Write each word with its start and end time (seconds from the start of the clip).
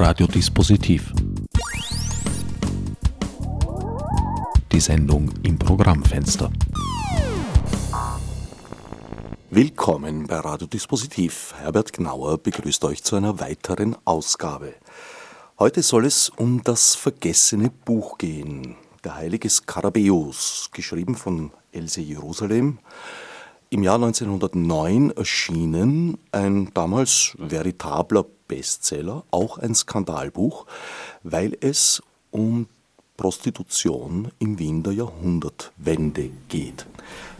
Radiodispositiv. 0.00 1.12
Die 4.70 4.78
Sendung 4.78 5.28
im 5.42 5.58
Programmfenster. 5.58 6.52
Willkommen 9.50 10.28
bei 10.28 10.36
Radiodispositiv. 10.36 11.52
Herbert 11.58 11.92
Gnauer 11.92 12.38
begrüßt 12.38 12.84
euch 12.84 13.02
zu 13.02 13.16
einer 13.16 13.40
weiteren 13.40 13.96
Ausgabe. 14.04 14.74
Heute 15.58 15.82
soll 15.82 16.06
es 16.06 16.28
um 16.28 16.62
das 16.62 16.94
vergessene 16.94 17.70
Buch 17.84 18.18
gehen. 18.18 18.76
Der 19.02 19.16
heilige 19.16 19.50
Skarabäus, 19.50 20.70
geschrieben 20.72 21.16
von 21.16 21.50
Else 21.72 22.00
Jerusalem 22.00 22.78
im 23.70 23.82
Jahr 23.82 23.96
1909 23.96 25.10
erschienen, 25.10 26.18
ein 26.30 26.70
damals 26.72 27.34
veritabler 27.36 28.24
Bestseller, 28.48 29.24
auch 29.30 29.58
ein 29.58 29.74
Skandalbuch, 29.74 30.66
weil 31.22 31.56
es 31.60 32.02
um 32.30 32.66
Prostitution 33.16 34.30
im 34.38 34.58
Wien 34.58 34.82
der 34.82 34.94
Jahrhundertwende 34.94 36.30
geht. 36.48 36.86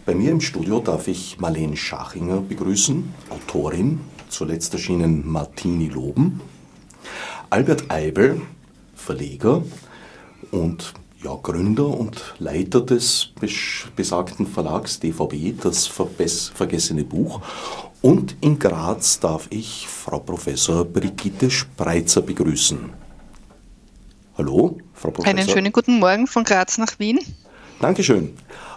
Bei 0.05 0.13
mir 0.13 0.31
im 0.31 0.41
Studio 0.41 0.79
darf 0.79 1.07
ich 1.07 1.39
Marlene 1.39 1.77
Schachinger 1.77 2.41
begrüßen, 2.41 3.13
Autorin, 3.29 4.01
zuletzt 4.29 4.73
erschienen 4.73 5.29
Martini 5.29 5.87
Loben, 5.87 6.41
Albert 7.49 7.89
Eibel, 7.89 8.41
Verleger 8.93 9.63
und 10.51 10.93
ja, 11.23 11.35
Gründer 11.35 11.87
und 11.87 12.35
Leiter 12.39 12.81
des 12.81 13.29
besagten 13.95 14.47
Verlags 14.47 14.99
DVB, 14.99 15.61
das 15.61 15.87
Vergessene 15.87 17.03
Buch. 17.03 17.41
Und 18.01 18.37
in 18.39 18.59
Graz 18.59 19.19
darf 19.19 19.47
ich 19.49 19.87
Frau 19.87 20.19
Professor 20.19 20.85
Brigitte 20.85 21.51
Spreitzer 21.51 22.21
begrüßen. 22.21 22.77
Hallo, 24.37 24.77
Frau 24.93 25.11
Professor. 25.11 25.37
Einen 25.37 25.49
schönen 25.49 25.71
guten 25.73 25.99
Morgen 25.99 26.25
von 26.25 26.45
Graz 26.45 26.77
nach 26.77 26.97
Wien. 26.97 27.19
Dankeschön. 27.81 28.33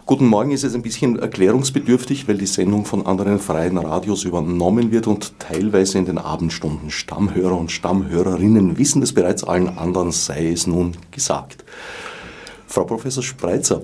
Guten 0.07 0.27
Morgen 0.27 0.51
ist 0.51 0.65
es 0.65 0.75
ein 0.75 0.83
bisschen 0.83 1.17
erklärungsbedürftig, 1.21 2.27
weil 2.27 2.39
die 2.39 2.47
Sendung 2.47 2.85
von 2.85 3.07
anderen 3.07 3.39
freien 3.39 3.79
Radios 3.79 4.25
übernommen 4.25 4.91
wird 4.91 5.07
und 5.07 5.39
teilweise 5.39 5.99
in 5.99 6.07
den 6.07 6.19
Abendstunden 6.19 6.91
Stammhörer 6.91 7.57
und 7.57 7.71
Stammhörerinnen 7.71 8.77
wissen 8.77 9.03
es 9.03 9.13
bereits, 9.13 9.45
allen 9.45 9.79
anderen 9.79 10.11
sei 10.11 10.51
es 10.51 10.67
nun 10.67 10.97
gesagt. 11.13 11.65
Frau 12.67 12.85
Professor 12.85 13.23
Spreitzer, 13.23 13.83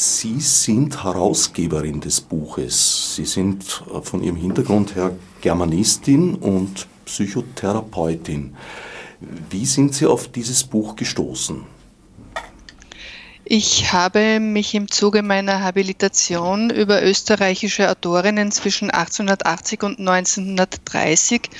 Sie 0.00 0.38
sind 0.38 1.02
Herausgeberin 1.02 2.00
des 2.00 2.20
Buches. 2.20 3.16
Sie 3.16 3.24
sind 3.24 3.82
äh, 3.92 4.00
von 4.00 4.22
Ihrem 4.22 4.36
Hintergrund 4.36 4.94
her 4.94 5.10
Germanistin 5.40 6.36
und 6.36 6.86
Psychotherapeutin. 7.04 8.54
Wie 9.50 9.66
sind 9.66 9.96
Sie 9.96 10.06
auf 10.06 10.28
dieses 10.28 10.62
Buch 10.62 10.94
gestoßen? 10.94 11.66
Ich 13.44 13.92
habe 13.92 14.38
mich 14.38 14.72
im 14.76 14.88
Zuge 14.88 15.24
meiner 15.24 15.64
Habilitation 15.64 16.70
über 16.70 17.02
österreichische 17.02 17.90
Autorinnen 17.90 18.52
zwischen 18.52 18.92
1880 18.92 19.82
und 19.82 19.98
1930 19.98 21.50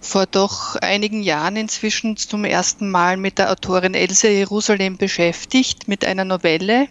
vor 0.00 0.26
doch 0.26 0.74
einigen 0.74 1.22
Jahren 1.22 1.54
inzwischen 1.54 2.16
zum 2.16 2.44
ersten 2.44 2.90
Mal 2.90 3.16
mit 3.16 3.38
der 3.38 3.52
Autorin 3.52 3.94
Else 3.94 4.30
Jerusalem 4.30 4.96
beschäftigt, 4.96 5.86
mit 5.86 6.04
einer 6.04 6.24
Novelle. 6.24 6.88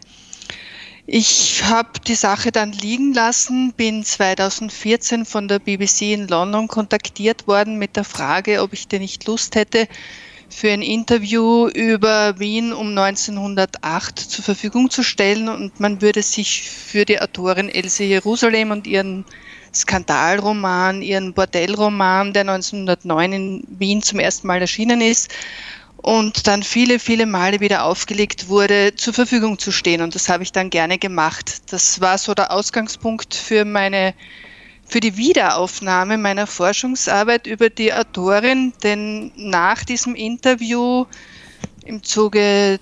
Ich 1.09 1.63
habe 1.63 2.01
die 2.05 2.15
Sache 2.15 2.51
dann 2.51 2.73
liegen 2.73 3.13
lassen, 3.13 3.71
bin 3.71 4.03
2014 4.03 5.23
von 5.23 5.47
der 5.47 5.59
BBC 5.59 6.13
in 6.13 6.27
London 6.27 6.67
kontaktiert 6.67 7.47
worden 7.47 7.77
mit 7.79 7.95
der 7.95 8.03
Frage, 8.03 8.61
ob 8.61 8.73
ich 8.73 8.89
denn 8.89 9.03
nicht 9.03 9.25
Lust 9.25 9.55
hätte, 9.55 9.87
für 10.49 10.69
ein 10.69 10.81
Interview 10.81 11.69
über 11.69 12.37
Wien 12.39 12.73
um 12.73 12.89
1908 12.89 14.19
zur 14.19 14.43
Verfügung 14.43 14.89
zu 14.89 15.01
stellen. 15.01 15.47
Und 15.47 15.79
man 15.79 16.01
würde 16.01 16.21
sich 16.21 16.69
für 16.69 17.05
die 17.05 17.21
Autorin 17.21 17.69
Else 17.69 18.03
Jerusalem 18.03 18.71
und 18.71 18.85
ihren 18.85 19.23
Skandalroman, 19.73 21.01
ihren 21.01 21.33
Bordellroman, 21.33 22.33
der 22.33 22.41
1909 22.41 23.31
in 23.31 23.63
Wien 23.79 24.01
zum 24.01 24.19
ersten 24.19 24.47
Mal 24.47 24.59
erschienen 24.59 24.99
ist 24.99 25.33
und 25.97 26.47
dann 26.47 26.63
viele, 26.63 26.99
viele 26.99 27.25
Male 27.25 27.59
wieder 27.59 27.83
aufgelegt 27.83 28.47
wurde, 28.47 28.95
zur 28.95 29.13
Verfügung 29.13 29.59
zu 29.59 29.71
stehen. 29.71 30.01
Und 30.01 30.15
das 30.15 30.29
habe 30.29 30.43
ich 30.43 30.51
dann 30.51 30.69
gerne 30.69 30.97
gemacht. 30.97 31.71
Das 31.71 32.01
war 32.01 32.17
so 32.17 32.33
der 32.33 32.51
Ausgangspunkt 32.51 33.33
für 33.35 33.65
meine 33.65 34.13
für 34.89 35.01
die 35.01 35.17
Wiederaufnahme 35.17 36.17
meiner 36.17 36.47
Forschungsarbeit 36.47 37.45
über 37.45 37.69
die 37.69 37.93
Autorin, 37.93 38.71
denn 38.83 39.33
nach 39.35 39.83
diesem 39.83 40.15
Interview 40.15 41.05
im 41.83 42.03
Zuge 42.03 42.79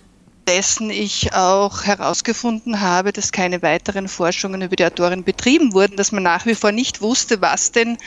dessen 0.47 0.91
ich 0.91 1.33
auch 1.33 1.83
herausgefunden 1.83 2.81
habe, 2.81 3.11
dass 3.11 3.31
keine 3.31 3.63
weiteren 3.63 4.07
Forschungen 4.07 4.61
über 4.61 4.75
die 4.75 4.85
Autorin 4.85 5.23
betrieben 5.23 5.73
wurden, 5.73 5.97
dass 5.97 6.11
man 6.11 6.21
nach 6.21 6.45
wie 6.45 6.53
vor 6.53 6.71
nicht 6.71 7.01
wusste, 7.01 7.41
was 7.41 7.71
denn 7.71 7.97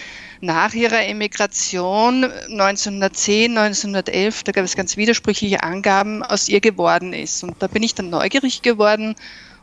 nach 0.40 0.74
ihrer 0.74 1.04
Emigration 1.04 2.24
1910, 2.24 3.56
1911, 3.56 4.44
da 4.44 4.52
gab 4.52 4.64
es 4.64 4.76
ganz 4.76 4.96
widersprüchliche 4.96 5.62
Angaben, 5.62 6.22
aus 6.22 6.48
ihr 6.48 6.60
geworden 6.60 7.12
ist. 7.12 7.42
Und 7.42 7.56
da 7.60 7.66
bin 7.66 7.82
ich 7.82 7.94
dann 7.94 8.10
neugierig 8.10 8.62
geworden 8.62 9.16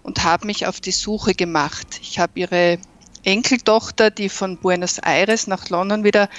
und 0.03 0.23
habe 0.23 0.45
mich 0.45 0.67
auf 0.67 0.81
die 0.81 0.91
Suche 0.91 1.33
gemacht. 1.33 1.99
Ich 2.01 2.19
habe 2.19 2.39
ihre 2.39 2.77
Enkeltochter, 3.23 4.11
die 4.11 4.29
von 4.29 4.57
Buenos 4.57 4.99
Aires 4.99 5.47
nach 5.47 5.69
London 5.69 6.03
wieder 6.03 6.29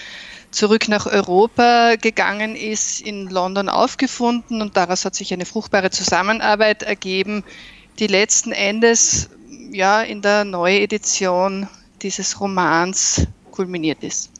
zurück 0.50 0.88
nach 0.88 1.06
Europa 1.06 1.96
gegangen 1.96 2.54
ist, 2.54 3.00
in 3.00 3.28
London 3.28 3.68
aufgefunden 3.68 4.62
und 4.62 4.76
daraus 4.76 5.04
hat 5.04 5.14
sich 5.14 5.32
eine 5.32 5.44
fruchtbare 5.44 5.90
Zusammenarbeit 5.90 6.82
ergeben, 6.82 7.42
die 7.98 8.06
letzten 8.06 8.52
Endes 8.52 9.28
ja 9.72 10.00
in 10.02 10.22
der 10.22 10.44
Neuedition 10.44 11.68
dieses 12.02 12.40
Romans 12.40 13.26
kulminiert 13.56 14.04
ist. 14.04 14.30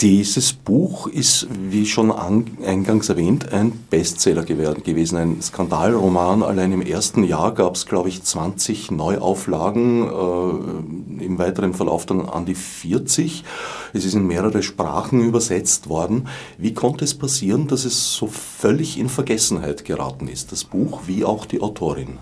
Dieses 0.00 0.52
Buch 0.52 1.06
ist, 1.06 1.46
wie 1.70 1.86
schon 1.86 2.10
eingangs 2.10 3.08
erwähnt, 3.08 3.52
ein 3.52 3.70
Bestseller 3.88 4.42
gewesen, 4.42 5.16
ein 5.16 5.40
Skandalroman. 5.40 6.42
Allein 6.42 6.72
im 6.72 6.82
ersten 6.82 7.22
Jahr 7.22 7.54
gab 7.54 7.76
es, 7.76 7.86
glaube 7.86 8.08
ich, 8.08 8.20
20 8.20 8.90
Neuauflagen, 8.90 10.08
äh, 10.08 11.24
im 11.24 11.38
weiteren 11.38 11.72
Verlauf 11.72 12.04
dann 12.04 12.28
an 12.28 12.46
die 12.46 12.56
40. 12.56 13.44
Es 13.92 14.04
ist 14.04 14.14
in 14.14 14.26
mehrere 14.26 14.64
Sprachen 14.64 15.20
übersetzt 15.20 15.88
worden. 15.88 16.26
Wie 16.58 16.74
konnte 16.74 17.04
es 17.04 17.14
passieren, 17.14 17.68
dass 17.68 17.84
es 17.84 18.12
so 18.14 18.26
völlig 18.26 18.98
in 18.98 19.08
Vergessenheit 19.08 19.84
geraten 19.84 20.26
ist, 20.26 20.50
das 20.50 20.64
Buch 20.64 21.02
wie 21.06 21.24
auch 21.24 21.46
die 21.46 21.60
Autorin? 21.60 22.18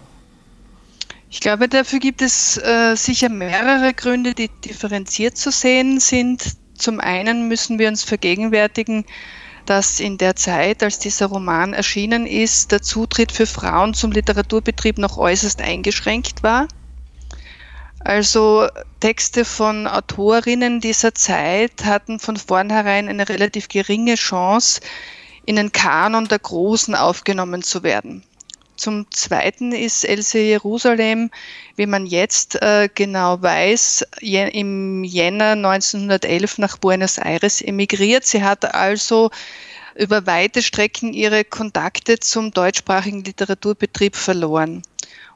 Ich 1.32 1.38
glaube, 1.40 1.68
dafür 1.68 2.00
gibt 2.00 2.22
es 2.22 2.56
äh, 2.56 2.96
sicher 2.96 3.28
mehrere 3.28 3.94
Gründe, 3.94 4.34
die 4.34 4.48
differenziert 4.48 5.36
zu 5.36 5.52
sehen 5.52 6.00
sind. 6.00 6.56
Zum 6.76 6.98
einen 6.98 7.46
müssen 7.46 7.78
wir 7.78 7.86
uns 7.86 8.02
vergegenwärtigen, 8.02 9.04
dass 9.64 10.00
in 10.00 10.18
der 10.18 10.34
Zeit, 10.34 10.82
als 10.82 10.98
dieser 10.98 11.26
Roman 11.26 11.72
erschienen 11.72 12.26
ist, 12.26 12.72
der 12.72 12.82
Zutritt 12.82 13.30
für 13.30 13.46
Frauen 13.46 13.94
zum 13.94 14.10
Literaturbetrieb 14.10 14.98
noch 14.98 15.18
äußerst 15.18 15.62
eingeschränkt 15.62 16.42
war. 16.42 16.66
Also 18.00 18.66
Texte 18.98 19.44
von 19.44 19.86
Autorinnen 19.86 20.80
dieser 20.80 21.14
Zeit 21.14 21.84
hatten 21.84 22.18
von 22.18 22.36
vornherein 22.36 23.08
eine 23.08 23.28
relativ 23.28 23.68
geringe 23.68 24.16
Chance, 24.16 24.80
in 25.46 25.56
den 25.56 25.70
Kanon 25.70 26.26
der 26.26 26.40
Großen 26.40 26.96
aufgenommen 26.96 27.62
zu 27.62 27.84
werden. 27.84 28.24
Zum 28.80 29.10
Zweiten 29.10 29.72
ist 29.72 30.06
Else 30.06 30.38
Jerusalem, 30.38 31.30
wie 31.76 31.84
man 31.84 32.06
jetzt 32.06 32.54
äh, 32.62 32.88
genau 32.94 33.42
weiß, 33.42 34.06
im 34.22 35.04
Jänner 35.04 35.50
1911 35.50 36.56
nach 36.56 36.78
Buenos 36.78 37.18
Aires 37.18 37.60
emigriert. 37.60 38.24
Sie 38.24 38.42
hat 38.42 38.74
also 38.74 39.30
über 39.96 40.26
weite 40.26 40.62
Strecken 40.62 41.12
ihre 41.12 41.44
Kontakte 41.44 42.20
zum 42.20 42.52
deutschsprachigen 42.52 43.22
Literaturbetrieb 43.22 44.16
verloren. 44.16 44.82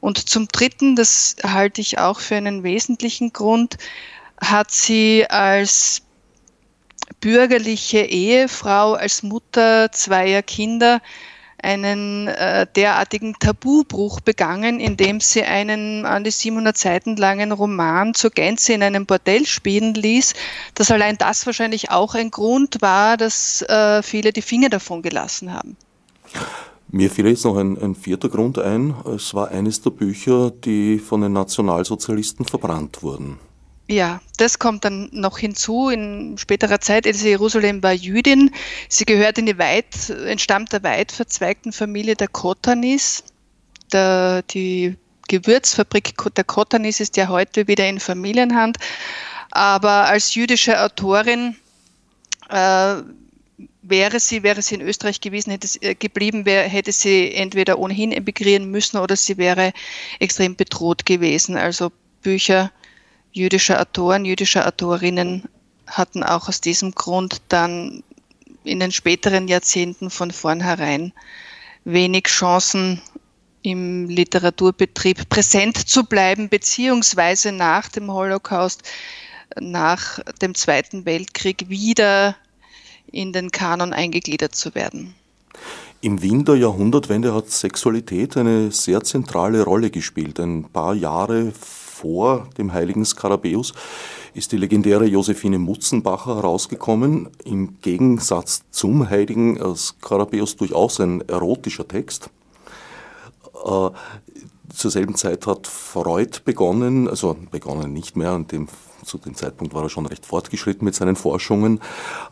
Und 0.01 0.27
zum 0.27 0.49
Dritten, 0.49 0.97
das 0.97 1.37
halte 1.43 1.83
ich 1.83 1.99
auch 1.99 2.21
für 2.21 2.37
einen 2.37 2.63
wesentlichen 2.63 3.35
Grund, 3.35 3.77
hat 4.41 4.71
sie 4.71 5.27
als 5.29 6.01
bürgerliche 7.21 8.01
Ehefrau, 8.01 8.95
als 8.95 9.23
Mutter 9.23 9.93
zweier 9.93 10.41
Kinder 10.41 11.03
einen 11.65 12.29
äh, 12.29 12.67
derartigen 12.77 13.35
Tabubruch 13.39 14.21
begangen, 14.21 14.79
indem 14.79 15.21
sie 15.21 15.43
einen 15.43 16.05
an 16.05 16.23
die 16.23 16.31
700 16.31 16.77
Seiten 16.77 17.17
langen 17.17 17.53
Roman 17.53 18.15
zur 18.15 18.31
Gänze 18.31 18.75
in 18.75 18.83
einem 18.83 19.07
Bordell 19.07 19.47
spielen 19.47 19.95
ließ, 19.95 20.35
dass 20.75 20.91
allein 20.91 21.17
das 21.17 21.47
wahrscheinlich 21.47 21.91
auch 21.91 22.15
ein 22.15 22.31
Grund 22.31 22.83
war, 22.83 23.17
dass 23.17 23.63
äh, 23.63 24.03
viele 24.03 24.33
die 24.33 24.43
Finger 24.43 24.69
davon 24.69 25.03
gelassen 25.03 25.53
haben. 25.53 25.77
Mir 26.89 27.11
fiel 27.11 27.27
jetzt 27.27 27.45
noch 27.45 27.57
ein, 27.57 27.77
ein, 27.83 27.95
vierter 27.95 28.29
Grund 28.29 28.59
ein. 28.59 28.95
Es 29.17 29.35
war 29.35 29.49
eines 29.49 29.81
der 29.81 29.91
Bücher, 29.91 30.51
die 30.51 30.99
von 30.99 31.23
den 31.23 31.33
Nationalsozialisten 31.33 32.45
verbrannt 32.45 33.03
wurden. 33.03 33.39
Ja, 33.87 34.23
das 34.39 34.59
kommt 34.59 34.85
dann 34.85 35.11
noch 35.13 35.39
hinzu 35.39 35.91
in 35.91 36.39
späterer 36.39 36.81
Zeit. 36.81 37.07
Else 37.07 37.29
Jerusalem 37.29 37.83
war 37.83 37.93
Jüdin. 37.93 38.51
Sie 38.89 39.05
gehört 39.05 39.37
in 39.37 39.47
die 39.47 39.59
weit, 39.59 40.09
entstammt 40.09 40.73
der 40.73 40.83
weit 40.83 41.13
verzweigten 41.13 41.71
Familie 41.71 42.17
der 42.17 42.29
Kotanis. 42.29 43.25
Der, 43.93 44.43
die 44.43 44.97
Gewürzfabrik 45.29 46.15
der 46.35 46.45
Kotanis 46.45 47.01
ist 47.01 47.17
ja 47.19 47.29
heute 47.29 47.69
wieder 47.69 47.87
in 47.87 48.01
Familienhand. 48.01 48.79
Aber 49.51 50.07
als 50.07 50.35
jüdische 50.35 50.81
Autorin 50.83 51.57
äh, 52.49 52.97
wäre 53.83 54.19
sie, 54.19 54.43
wäre 54.43 54.63
sie 54.63 54.77
in 54.77 54.81
Österreich 54.81 55.21
gewesen, 55.21 55.51
hätte 55.51 55.67
sie, 55.67 55.83
äh, 55.83 55.95
geblieben 55.95 56.47
wäre, 56.47 56.67
hätte 56.67 56.91
sie 56.91 57.35
entweder 57.35 57.79
ohnehin 57.79 58.13
emigrieren 58.13 58.71
müssen 58.71 58.97
oder 58.97 59.15
sie 59.15 59.37
wäre 59.37 59.75
extrem 60.21 60.57
bedroht 60.57 61.05
gewesen. 61.05 61.57
Also 61.57 61.93
Bücher 62.23 62.73
jüdischer 63.35 63.81
Autoren, 63.81 64.25
jüdischer 64.25 64.67
Autorinnen 64.67 65.43
hatten 65.87 66.23
auch 66.23 66.49
aus 66.49 66.63
diesem 66.63 66.93
Grund 66.93 67.43
dann 67.49 68.03
in 68.63 68.81
den 68.81 68.93
späteren 68.93 69.49
Jahrzehnten 69.49 70.09
von 70.09 70.31
vornherein 70.31 71.13
wenig 71.85 72.25
Chancen 72.29 73.03
im 73.61 74.09
Literaturbetrieb 74.09 75.29
präsent 75.29 75.77
zu 75.77 76.05
bleiben, 76.05 76.49
beziehungsweise 76.49 77.53
nach 77.53 77.89
dem 77.89 78.11
Holocaust, 78.11 78.83
nach 79.61 80.21
dem 80.41 80.55
Zweiten 80.55 81.05
Weltkrieg 81.05 81.69
wieder 81.69 82.37
in 83.11 83.33
den 83.33 83.51
Kanon 83.51 83.93
eingegliedert 83.93 84.55
zu 84.55 84.75
werden. 84.75 85.15
Im 86.01 86.23
Wien 86.23 86.45
der 86.45 86.57
Jahrhundertwende 86.57 87.35
hat 87.35 87.51
Sexualität 87.51 88.37
eine 88.37 88.71
sehr 88.71 89.03
zentrale 89.03 89.63
Rolle 89.63 89.91
gespielt. 89.91 90.39
Ein 90.39 90.65
paar 90.65 90.95
Jahre 90.95 91.53
vor 92.05 92.49
dem 92.59 92.75
heiligen 92.75 93.03
Skarabäus 93.03 93.73
ist 94.35 94.53
die 94.53 94.59
legendäre 94.59 95.07
Josephine 95.07 95.59
Mutzenbacher 95.59 96.37
herausgekommen. 96.37 97.31
Im 97.47 97.81
Gegensatz 97.81 98.65
zum 98.71 99.09
heiligen 99.09 99.59
Skarabäus 99.75 100.55
durchaus 100.57 101.01
ein 101.01 101.27
erotischer 101.29 101.89
Text. 101.89 102.29
Äh, 103.65 103.89
zur 104.69 104.91
selben 104.91 105.15
Zeit 105.15 105.47
hat 105.47 105.67
Freud 105.67 106.41
begonnen, 106.45 107.09
also 107.09 107.39
begonnen 107.51 107.95
nicht 107.95 108.17
mehr, 108.17 108.33
an 108.33 108.49
dem 108.49 108.69
zu 109.05 109.19
dem 109.19 109.35
Zeitpunkt 109.35 109.75
war 109.75 109.83
er 109.83 109.89
schon 109.89 110.07
recht 110.07 110.27
fortgeschritten 110.27 110.85
mit 110.85 110.95
seinen 110.95 111.17
Forschungen. 111.17 111.79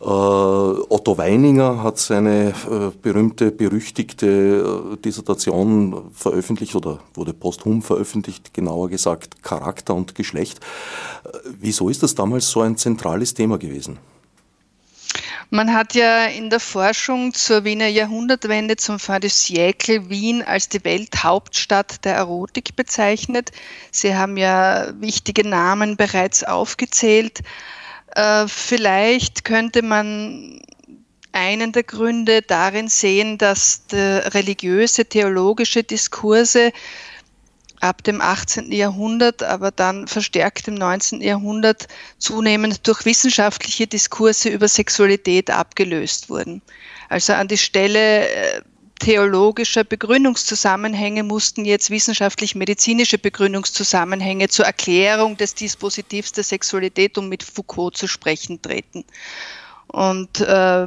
Äh, 0.00 0.04
Otto 0.04 1.18
Weininger 1.18 1.82
hat 1.82 1.98
seine 1.98 2.50
äh, 2.50 2.90
berühmte, 3.00 3.50
berüchtigte 3.50 4.92
äh, 4.94 4.96
Dissertation 4.96 6.10
veröffentlicht 6.12 6.74
oder 6.74 7.00
wurde 7.14 7.32
posthum 7.32 7.82
veröffentlicht, 7.82 8.54
genauer 8.54 8.88
gesagt 8.88 9.42
Charakter 9.42 9.94
und 9.94 10.14
Geschlecht. 10.14 10.60
Wieso 11.60 11.88
ist 11.88 12.02
das 12.02 12.14
damals 12.14 12.50
so 12.50 12.60
ein 12.60 12.76
zentrales 12.76 13.34
Thema 13.34 13.58
gewesen? 13.58 13.98
Man 15.54 15.74
hat 15.74 15.94
ja 15.94 16.24
in 16.24 16.48
der 16.48 16.60
Forschung 16.60 17.34
zur 17.34 17.64
Wiener 17.64 17.86
Jahrhundertwende 17.86 18.76
zum 18.76 18.98
Fin 18.98 19.20
de 19.20 19.28
siècle 19.28 20.08
Wien 20.08 20.42
als 20.42 20.70
die 20.70 20.82
Welthauptstadt 20.82 22.06
der 22.06 22.14
Erotik 22.14 22.74
bezeichnet. 22.74 23.52
Sie 23.90 24.14
haben 24.14 24.38
ja 24.38 24.98
wichtige 24.98 25.46
Namen 25.46 25.98
bereits 25.98 26.42
aufgezählt. 26.42 27.40
Äh, 28.16 28.48
vielleicht 28.48 29.44
könnte 29.44 29.82
man 29.82 30.62
einen 31.32 31.72
der 31.72 31.82
Gründe 31.82 32.40
darin 32.40 32.88
sehen, 32.88 33.36
dass 33.36 33.82
religiöse, 33.92 35.04
theologische 35.04 35.82
Diskurse 35.82 36.72
ab 37.82 38.04
dem 38.04 38.20
18. 38.20 38.70
Jahrhundert, 38.70 39.42
aber 39.42 39.70
dann 39.70 40.06
verstärkt 40.06 40.68
im 40.68 40.74
19. 40.74 41.20
Jahrhundert 41.20 41.88
zunehmend 42.18 42.86
durch 42.86 43.04
wissenschaftliche 43.04 43.86
Diskurse 43.86 44.50
über 44.50 44.68
Sexualität 44.68 45.50
abgelöst 45.50 46.30
wurden. 46.30 46.62
Also 47.08 47.32
an 47.32 47.48
die 47.48 47.58
Stelle 47.58 48.28
äh, 48.28 48.62
theologischer 49.00 49.82
Begründungszusammenhänge 49.82 51.24
mussten 51.24 51.64
jetzt 51.64 51.90
wissenschaftlich-medizinische 51.90 53.18
Begründungszusammenhänge 53.18 54.48
zur 54.48 54.64
Erklärung 54.64 55.36
des 55.36 55.56
Dispositivs 55.56 56.30
der 56.30 56.44
Sexualität, 56.44 57.18
um 57.18 57.28
mit 57.28 57.42
Foucault 57.42 57.96
zu 57.96 58.06
sprechen, 58.06 58.62
treten. 58.62 59.04
Und 59.88 60.40
äh, 60.40 60.86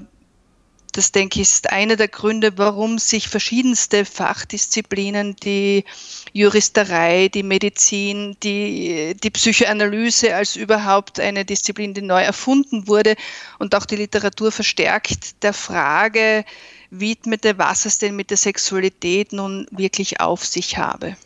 das 0.96 1.12
denke 1.12 1.42
ich 1.42 1.50
ist 1.50 1.72
einer 1.72 1.98
der 1.98 2.08
Gründe, 2.08 2.58
warum 2.58 3.00
sich 3.00 3.28
verschiedenste 3.28 4.06
Fachdisziplinen, 4.06 5.36
die 5.36 5.84
Juristerei, 6.32 7.28
die 7.28 7.44
Medizin, 7.44 8.38
die, 8.42 9.14
die 9.22 9.30
Psychoanalyse 9.30 10.34
als 10.34 10.56
überhaupt 10.56 11.20
eine 11.20 11.44
Disziplin, 11.44 11.94
die 11.94 12.02
neu 12.02 12.22
erfunden 12.22 12.88
wurde 12.88 13.16
und 13.60 13.76
auch 13.76 13.86
die 13.86 13.98
Literatur 13.98 14.54
verstärkt 14.54 15.44
der 15.44 15.52
Frage 15.52 16.46
widmete, 16.92 17.58
was 17.58 17.86
es 17.86 17.98
denn 17.98 18.16
mit 18.16 18.30
der 18.30 18.38
Sexualität 18.38 19.34
nun 19.34 19.68
wirklich 19.72 20.22
auf 20.22 20.46
sich 20.46 20.78
habe. 20.78 21.18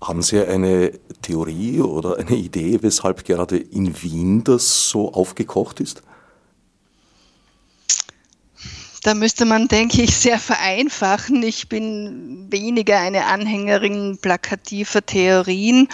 Haben 0.00 0.22
Sie 0.22 0.44
eine 0.44 0.98
Theorie 1.22 1.80
oder 1.80 2.18
eine 2.18 2.34
Idee, 2.34 2.78
weshalb 2.82 3.24
gerade 3.24 3.56
in 3.56 4.02
Wien 4.02 4.42
das 4.42 4.88
so 4.88 5.12
aufgekocht 5.12 5.78
ist? 5.78 6.02
Da 9.02 9.14
müsste 9.14 9.44
man, 9.44 9.68
denke 9.68 10.02
ich, 10.02 10.16
sehr 10.16 10.38
vereinfachen. 10.38 11.42
Ich 11.42 11.68
bin 11.68 12.46
weniger 12.50 12.98
eine 12.98 13.26
Anhängerin 13.26 14.18
plakativer 14.20 15.04
Theorien. 15.04 15.88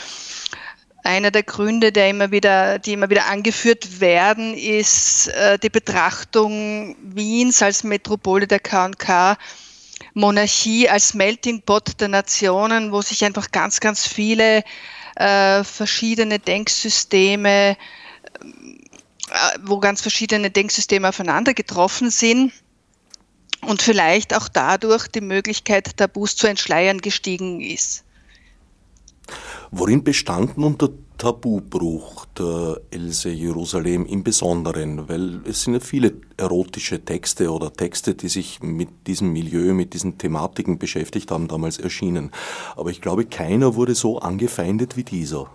Einer 1.03 1.31
der 1.31 1.43
Gründe, 1.43 1.93
der 1.93 2.09
immer 2.09 2.31
wieder, 2.31 2.79
die 2.79 2.95
immer 2.95 3.11
wieder 3.11 3.27
angeführt 3.27 4.01
werden, 4.01 4.55
ist 4.55 5.29
äh, 5.29 5.59
die 5.59 5.69
Betrachtung 5.69 6.97
Wiens 7.03 7.61
als 7.62 7.85
Metropole 7.85 8.47
der 8.47 8.61
K&K, 8.61 9.37
Monarchie 10.15 10.89
als 10.89 11.12
Melting 11.12 11.61
Pot 11.61 12.01
der 12.01 12.09
Nationen, 12.09 12.91
wo 12.91 13.03
sich 13.03 13.23
einfach 13.23 13.51
ganz, 13.51 13.81
ganz 13.81 14.06
viele 14.06 14.65
äh, 15.17 15.62
verschiedene 15.62 16.39
Denksysteme, 16.39 17.77
äh, 18.41 19.59
wo 19.62 19.81
ganz 19.81 20.01
verschiedene 20.01 20.51
Denksysteme 20.51 21.11
aufeinander 21.11 21.53
getroffen 21.53 22.09
sind 22.11 22.51
und 23.64 23.82
vielleicht 23.82 24.34
auch 24.34 24.49
dadurch 24.49 25.08
die 25.08 25.20
Möglichkeit, 25.20 25.96
Tabus 25.96 26.37
zu 26.37 26.46
entschleiern, 26.46 27.00
gestiegen 27.00 27.61
ist. 27.61 28.05
Worin 29.70 30.05
bestand 30.05 30.58
nun 30.58 30.78
der 30.78 30.90
Tabubruch 31.19 32.26
der 32.38 32.81
Else 32.90 33.31
Jerusalem 33.31 34.06
im 34.06 34.22
Besonderen? 34.22 35.08
Weil 35.08 35.41
es 35.44 35.62
sind 35.62 35.74
ja 35.74 35.81
viele 35.81 36.15
erotische 36.36 37.05
Texte 37.05 37.50
oder 37.50 37.72
Texte, 37.72 38.15
die 38.15 38.29
sich 38.29 38.60
mit 38.62 39.06
diesem 39.06 39.32
Milieu, 39.32 39.72
mit 39.74 39.94
diesen 39.94 40.19
Thematiken 40.19 40.79
beschäftigt 40.79 41.31
haben, 41.31 41.48
damals 41.48 41.79
erschienen. 41.79 42.31
Aber 42.77 42.91
ich 42.91 43.00
glaube, 43.00 43.24
keiner 43.24 43.74
wurde 43.74 43.94
so 43.94 44.19
angefeindet 44.19 44.96
wie 44.96 45.05
dieser. 45.05 45.50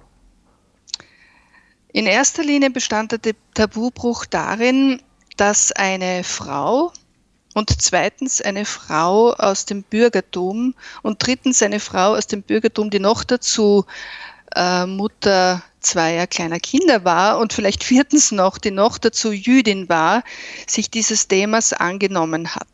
In 1.91 2.05
erster 2.05 2.43
Linie 2.43 2.69
bestand 2.69 3.11
der 3.23 3.35
Tabubruch 3.53 4.25
darin, 4.25 5.01
dass 5.37 5.71
eine 5.71 6.23
Frau, 6.23 6.91
und 7.53 7.81
zweitens 7.81 8.41
eine 8.41 8.65
Frau 8.65 9.33
aus 9.33 9.65
dem 9.65 9.83
Bürgertum 9.83 10.75
und 11.01 11.25
drittens 11.25 11.61
eine 11.63 11.79
Frau 11.79 12.15
aus 12.15 12.27
dem 12.27 12.43
Bürgertum, 12.43 12.89
die 12.89 12.99
noch 12.99 13.23
dazu 13.23 13.85
äh, 14.55 14.85
Mutter 14.85 15.63
zweier 15.79 16.27
kleiner 16.27 16.59
Kinder 16.59 17.05
war 17.05 17.39
und 17.39 17.53
vielleicht 17.53 17.83
viertens 17.83 18.31
noch, 18.31 18.57
die 18.57 18.71
noch 18.71 18.97
dazu 18.97 19.31
Jüdin 19.31 19.89
war, 19.89 20.23
sich 20.67 20.91
dieses 20.91 21.27
Themas 21.27 21.73
angenommen 21.73 22.55
hat. 22.55 22.67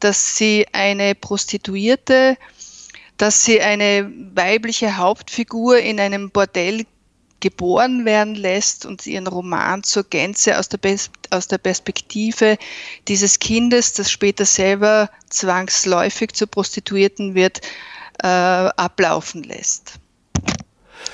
Dass 0.00 0.36
sie 0.36 0.66
eine 0.72 1.14
Prostituierte, 1.14 2.36
dass 3.16 3.44
sie 3.44 3.60
eine 3.60 4.10
weibliche 4.34 4.96
Hauptfigur 4.96 5.78
in 5.78 6.00
einem 6.00 6.30
Bordell 6.30 6.86
geboren 7.40 8.04
werden 8.04 8.34
lässt 8.34 8.86
und 8.86 9.06
ihren 9.06 9.26
Roman 9.26 9.82
zur 9.82 10.04
Gänze 10.04 10.58
aus 10.58 10.68
der, 10.68 10.78
aus 11.30 11.48
der 11.48 11.58
Perspektive 11.58 12.58
dieses 13.08 13.38
Kindes, 13.38 13.94
das 13.94 14.10
später 14.10 14.44
selber 14.44 15.10
zwangsläufig 15.28 16.32
zur 16.32 16.48
Prostituierten 16.48 17.34
wird, 17.34 17.60
äh, 18.22 18.26
ablaufen 18.26 19.42
lässt. 19.42 19.94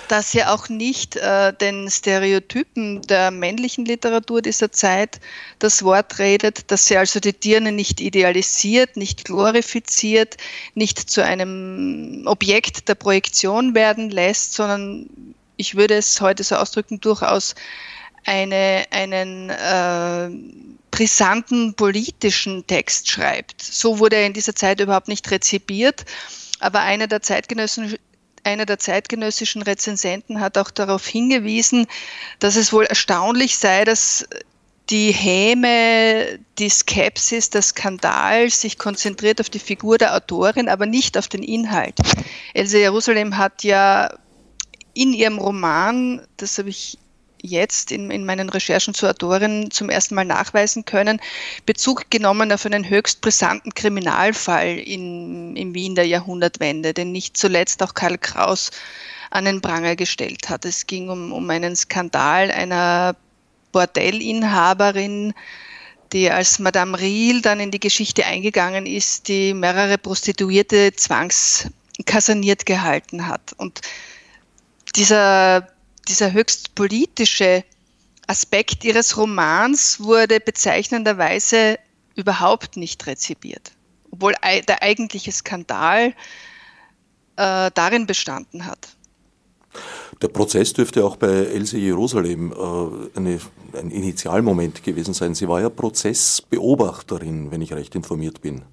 Dass 0.09 0.33
sie 0.33 0.45
auch 0.45 0.69
nicht 0.69 1.17
äh, 1.17 1.53
den 1.53 1.91
Stereotypen 1.91 3.03
der 3.03 3.31
männlichen 3.31 3.85
Literatur 3.85 4.43
dieser 4.43 4.71
Zeit 4.71 5.21
das 5.59 5.83
Wort 5.83 6.19
redet, 6.19 6.71
dass 6.71 6.87
sie 6.87 6.97
also 6.97 7.19
die 7.19 7.33
Dirne 7.33 7.73
nicht 7.73 8.01
idealisiert, 8.01 8.97
nicht 8.97 9.25
glorifiziert, 9.25 10.37
nicht 10.75 10.99
zu 11.11 11.25
einem 11.25 12.25
Objekt 12.27 12.89
der 12.89 12.95
Projektion 12.95 13.75
werden 13.75 14.11
lässt, 14.11 14.55
sondern 14.55 15.09
ich 15.57 15.75
würde 15.75 15.95
es 15.95 16.21
heute 16.21 16.45
so 16.45 16.57
ausdrücken, 16.57 17.01
durchaus 17.01 17.55
eine, 18.25 18.85
einen 18.91 19.51
äh, 19.51 20.31
brisanten 20.91 21.75
politischen 21.75 22.67
Text 22.67 23.09
schreibt. 23.11 23.63
So 23.63 23.99
wurde 23.99 24.17
er 24.17 24.27
in 24.27 24.33
dieser 24.33 24.55
Zeit 24.55 24.81
überhaupt 24.81 25.09
nicht 25.09 25.31
rezipiert, 25.31 26.05
aber 26.61 26.81
einer 26.81 27.07
der 27.07 27.23
zeitgenössischen 27.23 27.97
einer 28.45 28.65
der 28.65 28.79
zeitgenössischen 28.79 29.63
Rezensenten 29.63 30.41
hat 30.41 30.57
auch 30.57 30.71
darauf 30.71 31.05
hingewiesen, 31.05 31.89
dass 32.39 32.55
es 32.55 32.73
wohl 32.73 32.85
erstaunlich 32.85 33.59
sei, 33.59 33.85
dass 33.85 34.25
die 34.89 35.11
Häme, 35.11 36.39
die 36.59 36.69
Skepsis, 36.69 37.51
der 37.51 37.63
Skandal 37.63 38.49
sich 38.51 38.79
konzentriert 38.79 39.41
auf 39.41 39.51
die 39.51 39.59
Figur 39.59 39.99
der 39.99 40.15
Autorin, 40.15 40.69
aber 40.69 40.87
nicht 40.87 41.19
auf 41.19 41.27
den 41.27 41.43
Inhalt. 41.43 41.99
Else 42.55 42.79
Jerusalem 42.79 43.37
hat 43.37 43.65
ja 43.65 44.17
in 44.97 45.13
ihrem 45.13 45.39
Roman, 45.39 46.27
das 46.39 46.57
habe 46.57 46.71
ich 46.71 46.99
jetzt 47.43 47.93
in, 47.93 48.11
in 48.11 48.25
meinen 48.25 48.49
Recherchen 48.49 48.95
zur 48.95 49.11
Autorin 49.11 49.71
zum 49.71 49.91
ersten 49.91 50.15
Mal 50.15 50.25
nachweisen 50.25 50.87
können, 50.87 51.21
Bezug 51.67 52.11
genommen 52.11 52.51
auf 52.51 52.65
einen 52.65 52.89
höchst 52.89 53.21
brisanten 53.21 53.75
Kriminalfall 53.75 54.79
in, 54.79 55.55
in 55.55 55.75
Wien 55.75 55.95
der 55.95 56.07
Jahrhundertwende, 56.07 56.95
den 56.95 57.13
nicht 57.13 57.37
zuletzt 57.37 57.83
auch 57.83 57.93
Karl 57.93 58.17
Kraus 58.17 58.71
an 59.31 59.45
den 59.45 59.61
Pranger 59.61 59.97
gestellt 59.97 60.49
hat. 60.49 60.65
Es 60.65 60.87
ging 60.87 61.11
um, 61.11 61.31
um 61.31 61.49
einen 61.51 61.77
Skandal 61.77 62.51
einer 62.51 63.17
Bordellinhaberin, 63.73 65.35
die 66.15 66.31
als 66.31 66.59
Madame 66.59 66.99
Riel 66.99 67.43
dann 67.43 67.61
in 67.61 67.71
die 67.71 67.81
Geschichte 67.81 68.25
eingegangen 68.25 68.87
ist, 68.87 69.29
die 69.29 69.53
mehrere 69.53 69.99
Prostituierte 69.99 70.93
zwangskaserniert 70.95 72.65
gehalten 72.65 73.27
hat. 73.27 73.53
Und 73.59 73.83
dieser 74.97 75.69
dieser 76.09 76.33
höchst 76.33 76.75
politische 76.75 77.65
Aspekt 78.27 78.85
ihres 78.85 79.17
Romans 79.17 80.01
wurde 80.01 80.41
bezeichnenderweise 80.41 81.79
überhaupt 82.15 82.77
nicht 82.77 83.07
rezipiert, 83.07 83.73
obwohl 84.11 84.35
der 84.43 84.83
eigentliche 84.83 85.33
Skandal 85.33 86.15
äh, 87.37 87.71
darin 87.75 88.07
bestanden 88.07 88.67
hat. 88.67 88.89
Der 90.23 90.29
Prozess 90.29 90.73
dürfte 90.73 91.05
auch 91.05 91.17
bei 91.17 91.29
Else 91.29 91.77
Jerusalem 91.77 92.53
äh, 92.53 93.19
eine, 93.19 93.39
ein 93.75 93.91
Initialmoment 93.91 94.83
gewesen 94.83 95.13
sein. 95.13 95.35
Sie 95.35 95.47
war 95.47 95.61
ja 95.61 95.69
Prozessbeobachterin, 95.69 97.51
wenn 97.51 97.61
ich 97.61 97.75
recht 97.75 97.95
informiert 97.95 98.41
bin 98.41 98.65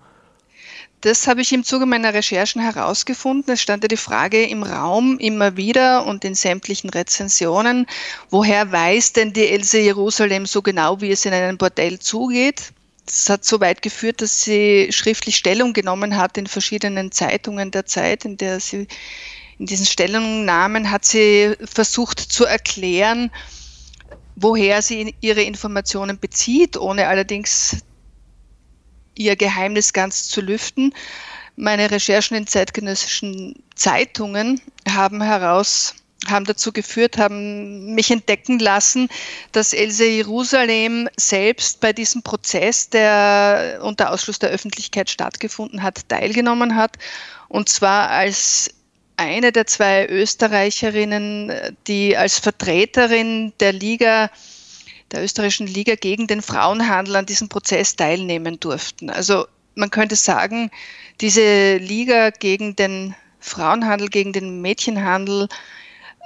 das 1.04 1.28
habe 1.28 1.42
ich 1.42 1.52
im 1.52 1.66
Zuge 1.66 1.86
meiner 1.86 2.14
Recherchen 2.14 2.62
herausgefunden. 2.62 3.54
Es 3.54 3.62
stand 3.62 3.84
ja 3.84 3.90
die 3.90 3.98
Frage 3.98 4.46
im 4.46 4.64
Raum 4.64 5.20
immer 5.20 5.58
wieder 5.58 6.06
und 6.06 6.24
in 6.24 6.34
sämtlichen 6.34 6.90
Rezensionen, 6.90 7.88
woher 8.30 8.72
weiß 8.72 9.12
denn 9.12 9.34
die 9.34 9.50
Else 9.50 9.80
Jerusalem 9.80 10.46
so 10.46 10.62
genau, 10.62 11.02
wie 11.02 11.12
es 11.12 11.26
in 11.26 11.34
einem 11.34 11.58
Bordell 11.58 12.00
zugeht? 12.00 12.72
Das 13.06 13.30
hat 13.30 13.44
so 13.44 13.60
weit 13.60 13.82
geführt, 13.82 14.22
dass 14.22 14.44
sie 14.44 14.94
schriftlich 14.94 15.36
Stellung 15.36 15.74
genommen 15.74 16.16
hat 16.16 16.38
in 16.38 16.48
verschiedenen 16.48 17.12
Zeitungen 17.12 17.70
der 17.72 17.86
Zeit, 17.86 18.24
in 18.24 18.38
der 18.38 18.62
sie 18.62 18.88
in 19.60 19.66
diesen 19.66 19.86
Stellungnahmen 19.86 20.90
hat 20.90 21.04
sie 21.04 21.54
versucht 21.66 22.20
zu 22.20 22.46
erklären, 22.46 23.30
woher 24.38 24.82
sie 24.82 25.16
ihre 25.20 25.42
Informationen 25.42 26.18
bezieht, 26.18 26.78
ohne 26.78 27.08
allerdings 27.08 27.84
ihr 29.16 29.36
Geheimnis 29.36 29.94
ganz 29.94 30.28
zu 30.28 30.42
lüften. 30.42 30.94
Meine 31.56 31.92
Recherchen 31.92 32.36
in 32.36 32.48
zeitgenössischen 32.48 33.62
Zeitungen 33.76 34.62
haben 34.88 35.22
heraus 35.22 35.96
haben 36.28 36.46
dazu 36.46 36.72
geführt, 36.72 37.18
haben 37.18 37.96
mich 37.96 38.12
entdecken 38.12 38.60
lassen, 38.60 39.10
dass 39.52 39.74
Else 39.74 40.06
Jerusalem 40.06 41.10
selbst 41.18 41.80
bei 41.80 41.94
diesem 41.94 42.24
Prozess, 42.24 42.90
der 42.90 43.80
unter 43.82 44.12
Ausschluss 44.12 44.40
der 44.40 44.50
Öffentlichkeit 44.50 45.10
stattgefunden 45.10 45.84
hat, 45.84 46.08
teilgenommen 46.10 46.76
hat. 46.76 46.98
Und 47.50 47.70
zwar 47.70 48.10
als 48.10 48.70
eine 49.18 49.52
der 49.52 49.68
zwei 49.68 50.08
Österreicherinnen, 50.08 51.78
die 51.88 52.18
als 52.18 52.40
Vertreterin 52.40 53.54
der 53.60 53.74
Liga 53.74 54.30
der 55.14 55.24
österreichischen 55.24 55.68
Liga 55.68 55.96
gegen 55.96 56.28
den 56.28 56.42
Frauenhandel 56.42 57.16
an 57.16 57.26
diesem 57.26 57.48
Prozess 57.48 57.96
teilnehmen 57.96 58.60
durften. 58.60 59.10
Also 59.10 59.46
man 59.76 59.90
könnte 59.90 60.16
sagen, 60.16 60.72
diese 61.22 61.78
Liga 61.78 62.32
gegen 62.32 62.76
den 62.76 63.16
Frauenhandel, 63.40 64.10
gegen 64.10 64.34
den 64.34 64.62
Mädchenhandel, 64.62 65.48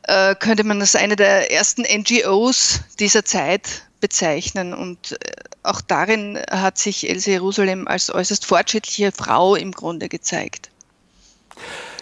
äh, 0.04 0.36
könnte 0.36 0.64
man 0.64 0.82
als 0.82 0.96
eine 0.96 1.16
der 1.16 1.52
ersten 1.52 1.84
NGOs 1.84 2.82
dieser 3.00 3.26
Zeit 3.26 3.84
bezeichnen. 4.00 4.74
Und 4.74 5.12
äh, 5.12 5.18
auch 5.64 5.82
darin 5.82 6.40
hat 6.50 6.78
sich 6.78 7.10
Else 7.10 7.32
Jerusalem 7.32 7.88
als 7.88 8.14
äußerst 8.14 8.46
fortschrittliche 8.46 9.12
Frau 9.12 9.56
im 9.56 9.72
Grunde 9.72 10.08
gezeigt. 10.08 10.70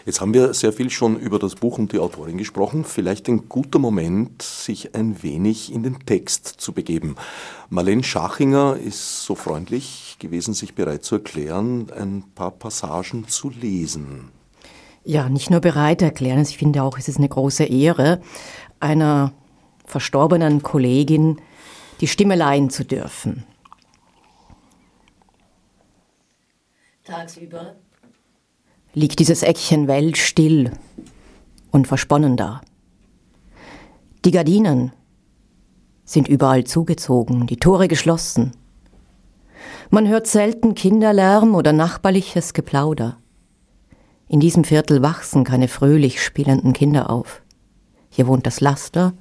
Jetzt 0.06 0.22
haben 0.22 0.36
wir 0.36 0.54
sehr 0.54 0.72
viel 0.72 0.92
schon 0.92 1.20
über 1.20 1.40
das 1.40 1.56
Buch 1.56 1.80
und 1.80 1.92
die 1.92 1.98
Autorin 1.98 2.38
gesprochen. 2.38 2.86
Vielleicht 2.86 3.28
ein 3.28 3.50
guter 3.50 3.80
Moment, 3.80 4.44
sich 4.44 4.94
ein 4.94 5.24
wenig 5.24 5.74
in 5.74 5.82
den 5.82 5.98
Text 6.06 6.46
zu 6.46 6.74
begeben. 6.74 7.16
Marlene 7.70 8.04
Schachinger 8.04 8.78
ist 8.78 9.24
so 9.24 9.34
freundlich 9.34 10.18
gewesen, 10.20 10.54
sich 10.54 10.76
bereit 10.76 11.04
zu 11.04 11.16
erklären, 11.16 11.88
ein 11.90 12.24
paar 12.36 12.52
Passagen 12.52 13.28
zu 13.28 13.50
lesen. 13.50 14.30
Ja, 15.04 15.28
nicht 15.28 15.50
nur 15.50 15.60
bereit 15.60 16.04
erklären, 16.04 16.40
ich 16.40 16.58
finde 16.58 16.84
auch, 16.84 17.00
es 17.00 17.08
ist 17.08 17.18
eine 17.18 17.30
große 17.30 17.64
Ehre, 17.64 18.22
einer 18.80 19.34
verstorbenen 19.86 20.62
Kollegin 20.62 21.42
die 22.00 22.08
Stimme 22.08 22.36
leihen 22.36 22.70
zu 22.70 22.86
dürfen. 22.86 23.44
Tagsüber 27.04 27.76
liegt 28.96 29.20
dieses 29.20 29.44
Eckchen 29.44 29.88
Welt 29.88 30.18
still 30.18 30.72
und 31.70 31.88
versponnen 31.88 32.38
da. 32.38 32.62
Die 34.24 34.32
Gardinen 34.32 34.94
sind 36.06 36.28
überall 36.28 36.64
zugezogen, 36.64 37.46
die 37.46 37.58
Tore 37.58 37.88
geschlossen. 37.88 38.54
Man 39.90 40.08
hört 40.08 40.28
selten 40.28 40.75
Kinderlärm 40.75 41.56
oder 41.56 41.74
nachbarliches 41.74 42.54
Geplauder. 42.54 43.18
In 44.28 44.40
diesem 44.40 44.64
Viertel 44.64 45.02
wachsen 45.04 45.44
keine 45.44 45.68
fröhlich 45.68 46.24
spielenden 46.24 46.74
Kinder 46.74 47.10
auf. 47.10 47.42
Hier 48.10 48.28
wohnt 48.28 48.48
das 48.48 48.62
Laster 48.62 49.14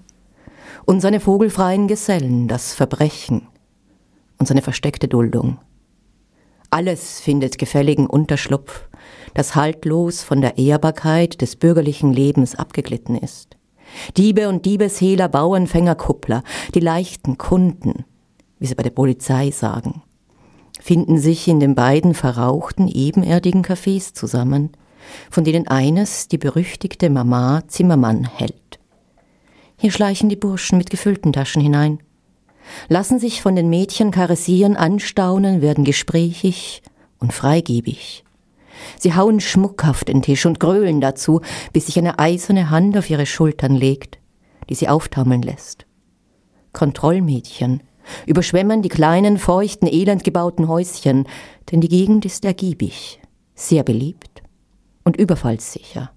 und 0.84 1.00
seine 1.00 1.20
vogelfreien 1.20 1.88
Gesellen, 1.88 2.46
das 2.46 2.74
Verbrechen 2.74 3.48
und 4.38 4.46
seine 4.46 4.62
versteckte 4.62 5.08
Duldung. 5.08 5.58
Alles 6.74 7.20
findet 7.20 7.58
gefälligen 7.58 8.08
Unterschlupf 8.08 8.88
das 9.32 9.54
haltlos 9.54 10.24
von 10.24 10.40
der 10.40 10.58
Ehrbarkeit 10.58 11.40
des 11.40 11.54
bürgerlichen 11.54 12.12
Lebens 12.12 12.56
abgeglitten 12.56 13.16
ist. 13.16 13.56
Diebe 14.16 14.48
und 14.48 14.66
Diebeshehler, 14.66 15.28
Bauernfänger, 15.28 15.94
Kuppler, 15.94 16.42
die 16.74 16.80
leichten 16.80 17.38
Kunden, 17.38 18.04
wie 18.58 18.66
sie 18.66 18.74
bei 18.74 18.82
der 18.82 18.90
Polizei 18.90 19.52
sagen, 19.52 20.02
finden 20.80 21.18
sich 21.18 21.46
in 21.46 21.60
den 21.60 21.76
beiden 21.76 22.12
verrauchten, 22.12 22.88
ebenerdigen 22.88 23.62
Cafés 23.62 24.12
zusammen, 24.12 24.72
von 25.30 25.44
denen 25.44 25.68
eines 25.68 26.26
die 26.26 26.38
berüchtigte 26.38 27.08
Mama 27.08 27.62
Zimmermann 27.68 28.24
hält. 28.24 28.80
Hier 29.76 29.92
schleichen 29.92 30.28
die 30.28 30.34
Burschen 30.34 30.78
mit 30.78 30.90
gefüllten 30.90 31.32
Taschen 31.32 31.62
hinein, 31.62 32.00
lassen 32.88 33.18
sich 33.18 33.42
von 33.42 33.56
den 33.56 33.68
Mädchen 33.68 34.10
karessieren, 34.10 34.76
anstaunen, 34.76 35.60
werden 35.62 35.84
gesprächig 35.84 36.82
und 37.18 37.32
freigebig. 37.32 38.24
Sie 38.98 39.14
hauen 39.14 39.40
schmuckhaft 39.40 40.08
den 40.08 40.22
Tisch 40.22 40.46
und 40.46 40.60
grölen 40.60 41.00
dazu, 41.00 41.40
bis 41.72 41.86
sich 41.86 41.98
eine 41.98 42.18
eiserne 42.18 42.70
Hand 42.70 42.96
auf 42.96 43.08
ihre 43.08 43.26
Schultern 43.26 43.74
legt, 43.74 44.18
die 44.68 44.74
sie 44.74 44.88
auftaumeln 44.88 45.42
lässt. 45.42 45.86
Kontrollmädchen 46.72 47.82
überschwemmen 48.26 48.82
die 48.82 48.88
kleinen, 48.88 49.38
feuchten, 49.38 49.88
elend 49.88 50.24
gebauten 50.24 50.68
Häuschen, 50.68 51.26
denn 51.70 51.80
die 51.80 51.88
Gegend 51.88 52.24
ist 52.24 52.44
ergiebig, 52.44 53.20
sehr 53.54 53.82
beliebt 53.82 54.42
und 55.04 55.16
überfallssicher. 55.16 56.10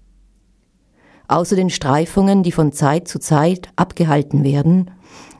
Außer 1.28 1.56
den 1.56 1.70
Streifungen, 1.70 2.42
die 2.42 2.52
von 2.52 2.72
Zeit 2.72 3.06
zu 3.06 3.18
Zeit 3.18 3.68
abgehalten 3.76 4.44
werden, 4.44 4.90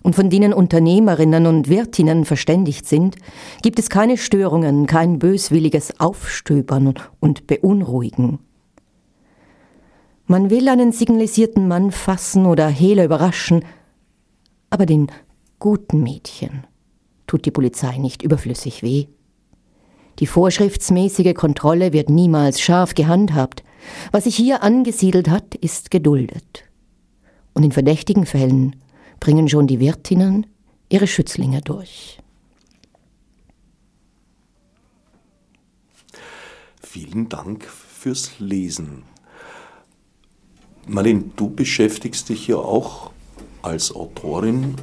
und 0.08 0.14
von 0.14 0.30
denen 0.30 0.54
Unternehmerinnen 0.54 1.44
und 1.44 1.68
Wirtinnen 1.68 2.24
verständigt 2.24 2.86
sind, 2.86 3.16
gibt 3.60 3.78
es 3.78 3.90
keine 3.90 4.16
Störungen, 4.16 4.86
kein 4.86 5.18
böswilliges 5.18 6.00
Aufstöbern 6.00 6.94
und 7.20 7.46
Beunruhigen. 7.46 8.38
Man 10.24 10.48
will 10.48 10.66
einen 10.70 10.92
signalisierten 10.92 11.68
Mann 11.68 11.90
fassen 11.90 12.46
oder 12.46 12.68
Hehler 12.68 13.04
überraschen, 13.04 13.66
aber 14.70 14.86
den 14.86 15.08
guten 15.58 16.02
Mädchen 16.02 16.66
tut 17.26 17.44
die 17.44 17.50
Polizei 17.50 17.98
nicht 17.98 18.22
überflüssig 18.22 18.82
weh. 18.82 19.08
Die 20.20 20.26
vorschriftsmäßige 20.26 21.34
Kontrolle 21.34 21.92
wird 21.92 22.08
niemals 22.08 22.62
scharf 22.62 22.94
gehandhabt. 22.94 23.62
Was 24.10 24.24
sich 24.24 24.36
hier 24.36 24.62
angesiedelt 24.62 25.28
hat, 25.28 25.54
ist 25.54 25.90
geduldet. 25.90 26.64
Und 27.52 27.62
in 27.62 27.72
verdächtigen 27.72 28.24
Fällen 28.24 28.74
bringen 29.20 29.48
schon 29.48 29.66
die 29.66 29.80
Wirtinnen 29.80 30.46
ihre 30.88 31.06
Schützlinge 31.06 31.60
durch. 31.60 32.18
Vielen 36.82 37.28
Dank 37.28 37.64
fürs 37.64 38.38
Lesen. 38.38 39.02
Marlene, 40.86 41.24
du 41.36 41.50
beschäftigst 41.50 42.28
dich 42.30 42.48
ja 42.48 42.56
auch 42.56 43.10
als 43.60 43.94
Autorin 43.94 44.76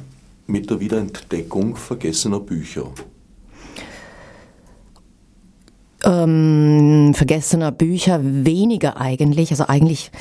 mit 0.46 0.70
der 0.70 0.78
Wiederentdeckung 0.78 1.74
vergessener 1.74 2.38
Bücher. 2.38 2.92
Ähm, 6.04 7.12
vergessener 7.14 7.72
Bücher 7.72 8.20
weniger 8.22 9.00
eigentlich. 9.00 9.50
Also 9.50 9.66
eigentlich 9.66 10.12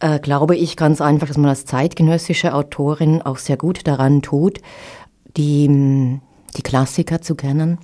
äh, 0.00 0.18
glaube 0.18 0.56
ich 0.56 0.76
ganz 0.76 1.00
einfach, 1.00 1.28
dass 1.28 1.36
man 1.36 1.50
als 1.50 1.64
zeitgenössische 1.64 2.54
Autorin 2.54 3.22
auch 3.22 3.38
sehr 3.38 3.56
gut 3.56 3.86
daran 3.86 4.22
tut, 4.22 4.60
die, 5.36 6.18
die 6.56 6.62
Klassiker 6.62 7.20
zu 7.20 7.34
kennen, 7.34 7.78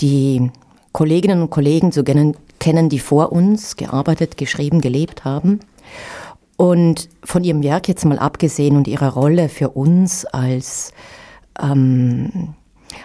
die 0.00 0.50
Kolleginnen 0.92 1.42
und 1.42 1.50
Kollegen 1.50 1.92
zu 1.92 2.04
kennen, 2.04 2.36
kennen, 2.58 2.88
die 2.88 2.98
vor 2.98 3.32
uns 3.32 3.76
gearbeitet, 3.76 4.36
geschrieben, 4.36 4.80
gelebt 4.80 5.24
haben. 5.24 5.60
Und 6.56 7.08
von 7.24 7.42
ihrem 7.42 7.62
Werk 7.62 7.88
jetzt 7.88 8.04
mal 8.04 8.18
abgesehen 8.18 8.76
und 8.76 8.86
ihrer 8.86 9.14
Rolle 9.14 9.48
für 9.48 9.70
uns 9.70 10.26
als 10.26 10.92
ähm, 11.58 12.54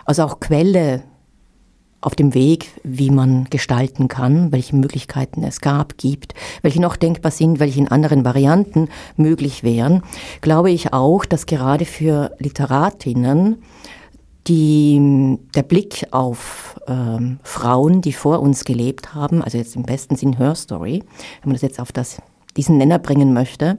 also 0.03 0.23
auch 0.23 0.39
Quelle 0.39 1.03
auf 2.01 2.15
dem 2.15 2.33
Weg, 2.33 2.71
wie 2.83 3.09
man 3.09 3.45
gestalten 3.49 4.07
kann, 4.07 4.51
welche 4.51 4.75
Möglichkeiten 4.75 5.43
es 5.43 5.59
gab, 5.59 5.97
gibt, 5.97 6.33
welche 6.61 6.81
noch 6.81 6.95
denkbar 6.95 7.31
sind, 7.31 7.59
welche 7.59 7.79
in 7.79 7.87
anderen 7.87 8.23
Varianten 8.23 8.89
möglich 9.17 9.63
wären, 9.63 10.03
glaube 10.41 10.71
ich 10.71 10.93
auch, 10.93 11.25
dass 11.25 11.45
gerade 11.45 11.85
für 11.85 12.31
Literatinnen 12.37 13.57
die, 14.47 15.39
der 15.55 15.63
Blick 15.63 16.05
auf 16.11 16.79
ähm, 16.87 17.39
Frauen, 17.41 18.01
die 18.01 18.13
vor 18.13 18.39
uns 18.41 18.63
gelebt 18.63 19.15
haben, 19.15 19.41
also 19.41 19.57
jetzt 19.57 19.75
im 19.75 19.83
besten 19.83 20.15
Sinn 20.15 20.37
Her 20.37 20.55
Story, 20.55 21.03
wenn 21.41 21.49
man 21.49 21.53
das 21.53 21.63
jetzt 21.63 21.79
auf 21.79 21.91
das 21.91 22.21
diesen 22.57 22.77
Nenner 22.77 22.99
bringen 22.99 23.33
möchte, 23.33 23.77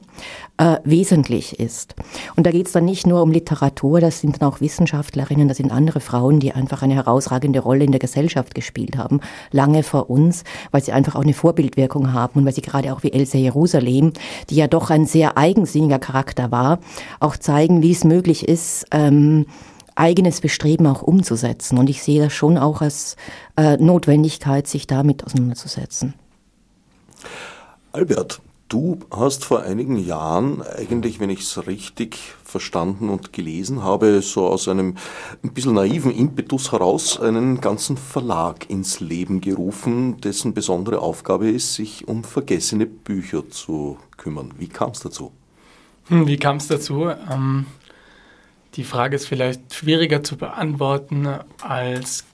äh, 0.58 0.76
wesentlich 0.84 1.58
ist. 1.58 1.94
Und 2.36 2.46
da 2.46 2.50
geht 2.50 2.66
es 2.66 2.72
dann 2.72 2.84
nicht 2.84 3.06
nur 3.06 3.22
um 3.22 3.32
Literatur, 3.32 4.00
das 4.00 4.20
sind 4.20 4.40
dann 4.40 4.48
auch 4.48 4.60
Wissenschaftlerinnen, 4.60 5.48
das 5.48 5.56
sind 5.56 5.72
andere 5.72 6.00
Frauen, 6.00 6.40
die 6.40 6.52
einfach 6.52 6.82
eine 6.82 6.94
herausragende 6.94 7.60
Rolle 7.60 7.84
in 7.84 7.92
der 7.92 8.00
Gesellschaft 8.00 8.54
gespielt 8.54 8.96
haben, 8.96 9.20
lange 9.50 9.82
vor 9.82 10.10
uns, 10.10 10.44
weil 10.70 10.82
sie 10.82 10.92
einfach 10.92 11.14
auch 11.14 11.22
eine 11.22 11.34
Vorbildwirkung 11.34 12.12
haben 12.12 12.40
und 12.40 12.46
weil 12.46 12.54
sie 12.54 12.62
gerade 12.62 12.92
auch 12.92 13.02
wie 13.02 13.12
Elsa 13.12 13.38
Jerusalem, 13.38 14.12
die 14.50 14.56
ja 14.56 14.66
doch 14.66 14.90
ein 14.90 15.06
sehr 15.06 15.36
eigensinniger 15.36 15.98
Charakter 15.98 16.50
war, 16.50 16.78
auch 17.20 17.36
zeigen, 17.36 17.82
wie 17.82 17.92
es 17.92 18.04
möglich 18.04 18.48
ist, 18.48 18.86
ähm, 18.90 19.46
eigenes 19.94 20.40
Bestreben 20.40 20.86
auch 20.86 21.02
umzusetzen. 21.02 21.78
Und 21.78 21.88
ich 21.90 22.02
sehe 22.02 22.22
das 22.22 22.32
schon 22.32 22.58
auch 22.58 22.82
als 22.82 23.16
äh, 23.56 23.76
Notwendigkeit, 23.78 24.66
sich 24.66 24.86
damit 24.86 25.24
auseinanderzusetzen. 25.24 26.14
Albert, 27.92 28.40
du 28.68 28.98
hast 29.10 29.44
vor 29.44 29.62
einigen 29.62 29.96
Jahren 29.96 30.62
eigentlich, 30.62 31.20
wenn 31.20 31.30
ich 31.30 31.40
es 31.40 31.66
richtig 31.66 32.34
verstanden 32.44 33.08
und 33.08 33.32
gelesen 33.32 33.82
habe, 33.82 34.22
so 34.22 34.46
aus 34.46 34.68
einem 34.68 34.96
ein 35.42 35.52
bisschen 35.52 35.74
naiven 35.74 36.12
Impetus 36.12 36.72
heraus 36.72 37.20
einen 37.20 37.60
ganzen 37.60 37.96
Verlag 37.96 38.68
ins 38.70 39.00
Leben 39.00 39.40
gerufen, 39.40 40.20
dessen 40.20 40.54
besondere 40.54 41.00
Aufgabe 41.00 41.50
ist, 41.50 41.74
sich 41.74 42.08
um 42.08 42.24
vergessene 42.24 42.86
Bücher 42.86 43.48
zu 43.50 43.98
kümmern. 44.16 44.52
Wie 44.58 44.68
kam 44.68 44.90
es 44.90 45.00
dazu? 45.00 45.32
Hm, 46.08 46.26
wie 46.26 46.36
kam 46.36 46.56
es 46.56 46.68
dazu? 46.68 47.08
Ähm, 47.30 47.66
die 48.74 48.84
Frage 48.84 49.16
ist 49.16 49.26
vielleicht 49.26 49.74
schwieriger 49.74 50.22
zu 50.22 50.36
beantworten 50.36 51.28
als, 51.62 52.24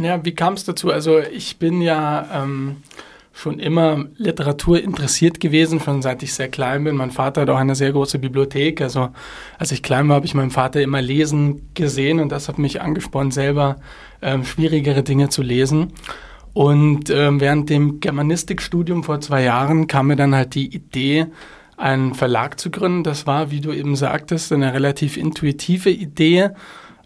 ja, 0.00 0.24
wie 0.24 0.34
kam 0.34 0.54
es 0.54 0.64
dazu? 0.64 0.90
Also 0.90 1.18
ich 1.18 1.58
bin 1.58 1.80
ja 1.80 2.42
ähm, 2.42 2.76
schon 3.38 3.60
immer 3.60 4.06
Literatur 4.16 4.82
interessiert 4.82 5.38
gewesen, 5.38 5.78
schon 5.78 6.02
seit 6.02 6.24
ich 6.24 6.34
sehr 6.34 6.48
klein 6.48 6.82
bin. 6.82 6.96
Mein 6.96 7.12
Vater 7.12 7.42
hat 7.42 7.50
auch 7.50 7.56
eine 7.56 7.76
sehr 7.76 7.92
große 7.92 8.18
Bibliothek. 8.18 8.80
Also 8.80 9.10
als 9.58 9.70
ich 9.70 9.84
klein 9.84 10.08
war, 10.08 10.16
habe 10.16 10.26
ich 10.26 10.34
meinen 10.34 10.50
Vater 10.50 10.82
immer 10.82 11.00
lesen 11.00 11.70
gesehen 11.74 12.18
und 12.18 12.32
das 12.32 12.48
hat 12.48 12.58
mich 12.58 12.82
angespornt, 12.82 13.32
selber 13.32 13.76
ähm, 14.22 14.44
schwierigere 14.44 15.04
Dinge 15.04 15.28
zu 15.28 15.42
lesen. 15.42 15.92
Und 16.52 17.10
ähm, 17.10 17.40
während 17.40 17.70
dem 17.70 18.00
Germanistikstudium 18.00 19.04
vor 19.04 19.20
zwei 19.20 19.44
Jahren 19.44 19.86
kam 19.86 20.08
mir 20.08 20.16
dann 20.16 20.34
halt 20.34 20.56
die 20.56 20.74
Idee, 20.74 21.26
einen 21.76 22.14
Verlag 22.14 22.58
zu 22.58 22.72
gründen. 22.72 23.04
Das 23.04 23.28
war, 23.28 23.52
wie 23.52 23.60
du 23.60 23.70
eben 23.70 23.94
sagtest, 23.94 24.52
eine 24.52 24.74
relativ 24.74 25.16
intuitive 25.16 25.90
Idee, 25.90 26.50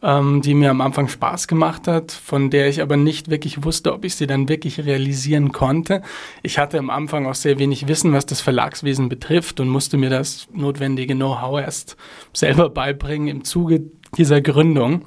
ähm, 0.02 0.42
die 0.42 0.54
mir 0.54 0.70
am 0.70 0.80
Anfang 0.80 1.08
Spaß 1.08 1.48
gemacht 1.48 1.86
hat, 1.86 2.12
von 2.12 2.50
der 2.50 2.68
ich 2.68 2.82
aber 2.82 2.96
nicht 2.96 3.30
wirklich 3.30 3.64
wusste, 3.64 3.92
ob 3.92 4.04
ich 4.04 4.16
sie 4.16 4.26
dann 4.26 4.48
wirklich 4.48 4.84
realisieren 4.84 5.52
konnte. 5.52 6.02
Ich 6.42 6.58
hatte 6.58 6.78
am 6.78 6.90
Anfang 6.90 7.26
auch 7.26 7.34
sehr 7.34 7.58
wenig 7.58 7.88
Wissen, 7.88 8.12
was 8.12 8.26
das 8.26 8.40
Verlagswesen 8.40 9.08
betrifft 9.08 9.60
und 9.60 9.68
musste 9.68 9.96
mir 9.96 10.10
das 10.10 10.48
notwendige 10.52 11.14
Know-how 11.14 11.60
erst 11.60 11.96
selber 12.32 12.70
beibringen 12.70 13.28
im 13.28 13.44
Zuge 13.44 13.82
dieser 14.16 14.40
Gründung 14.40 15.04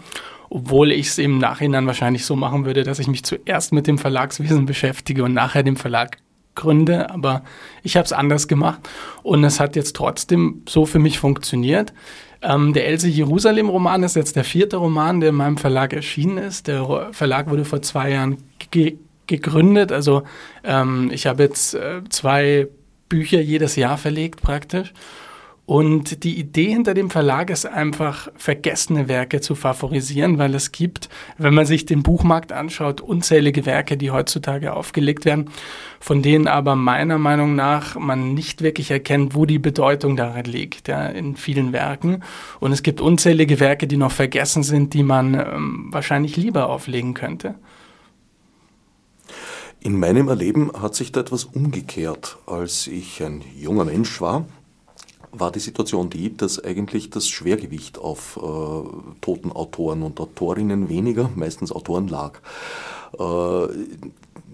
obwohl 0.47 0.91
ich 0.91 1.07
es 1.07 1.17
im 1.17 1.37
Nachhinein 1.39 1.87
wahrscheinlich 1.87 2.23
so 2.23 2.35
machen 2.35 2.65
würde, 2.65 2.83
dass 2.83 2.99
ich 2.99 3.07
mich 3.07 3.23
zuerst 3.23 3.73
mit 3.73 3.87
dem 3.87 3.97
Verlagswesen 3.97 4.65
beschäftige 4.65 5.23
und 5.23 5.33
nachher 5.33 5.63
dem 5.63 5.75
Verlag 5.75 6.17
Gründe, 6.55 7.09
aber 7.09 7.43
ich 7.83 7.97
habe 7.97 8.05
es 8.05 8.13
anders 8.13 8.47
gemacht 8.47 8.79
und 9.21 9.43
es 9.43 9.59
hat 9.59 9.75
jetzt 9.75 9.95
trotzdem 9.95 10.63
so 10.67 10.85
für 10.85 10.99
mich 10.99 11.19
funktioniert. 11.19 11.93
Ähm, 12.45 12.73
der 12.73 12.87
Else 12.87 13.07
Jerusalem-Roman 13.07 14.03
ist 14.03 14.15
jetzt 14.15 14.35
der 14.35 14.43
vierte 14.43 14.77
Roman, 14.77 15.19
der 15.19 15.29
in 15.29 15.35
meinem 15.35 15.57
Verlag 15.57 15.93
erschienen 15.93 16.37
ist. 16.37 16.67
Der 16.67 17.09
Verlag 17.11 17.49
wurde 17.49 17.65
vor 17.65 17.81
zwei 17.81 18.11
Jahren 18.11 18.37
ge 18.71 18.97
gegründet. 19.27 19.91
Also 19.91 20.21
ähm, 20.63 21.09
ich 21.11 21.25
habe 21.25 21.41
jetzt 21.41 21.73
äh, 21.73 22.01
zwei 22.09 22.67
Bücher 23.09 23.41
jedes 23.41 23.75
Jahr 23.75 23.97
verlegt 23.97 24.43
praktisch. 24.43 24.93
Und 25.65 26.23
die 26.23 26.39
Idee 26.39 26.69
hinter 26.69 26.93
dem 26.93 27.09
Verlag 27.09 27.49
ist 27.49 27.65
einfach, 27.65 28.27
vergessene 28.35 29.07
Werke 29.07 29.41
zu 29.41 29.55
favorisieren, 29.55 30.37
weil 30.37 30.53
es 30.53 30.71
gibt, 30.71 31.09
wenn 31.39 31.55
man 31.55 31.65
sich 31.65 31.87
den 31.87 32.03
Buchmarkt 32.03 32.51
anschaut, 32.51 33.01
unzählige 33.01 33.65
Werke, 33.65 33.97
die 33.97 34.11
heutzutage 34.11 34.73
aufgelegt 34.73 35.25
werden, 35.25 35.49
von 35.99 36.21
denen 36.21 36.47
aber 36.47 36.75
meiner 36.75 37.17
Meinung 37.17 37.55
nach 37.55 37.95
man 37.95 38.35
nicht 38.35 38.61
wirklich 38.61 38.91
erkennt, 38.91 39.33
wo 39.33 39.47
die 39.47 39.57
Bedeutung 39.57 40.15
darin 40.15 40.45
liegt, 40.45 40.87
ja, 40.87 41.07
in 41.07 41.35
vielen 41.35 41.73
Werken. 41.73 42.21
Und 42.59 42.71
es 42.71 42.83
gibt 42.83 43.01
unzählige 43.01 43.59
Werke, 43.59 43.87
die 43.87 43.97
noch 43.97 44.11
vergessen 44.11 44.61
sind, 44.61 44.93
die 44.93 45.01
man 45.03 45.33
ähm, 45.33 45.87
wahrscheinlich 45.89 46.37
lieber 46.37 46.69
auflegen 46.69 47.15
könnte. 47.15 47.55
In 49.79 49.99
meinem 49.99 50.27
Erleben 50.27 50.71
hat 50.79 50.93
sich 50.93 51.11
da 51.11 51.21
etwas 51.21 51.43
umgekehrt. 51.43 52.37
Als 52.45 52.85
ich 52.85 53.23
ein 53.23 53.43
junger 53.55 53.85
Mensch 53.85 54.21
war, 54.21 54.45
war 55.39 55.51
die 55.51 55.59
Situation 55.59 56.09
die, 56.09 56.35
dass 56.35 56.63
eigentlich 56.63 57.09
das 57.09 57.27
Schwergewicht 57.27 57.97
auf 57.97 58.37
äh, 58.37 59.19
toten 59.21 59.51
Autoren 59.51 60.03
und 60.03 60.19
Autorinnen 60.19 60.89
weniger, 60.89 61.29
meistens 61.35 61.71
Autoren 61.71 62.07
lag. 62.07 62.39
Äh, 63.19 63.67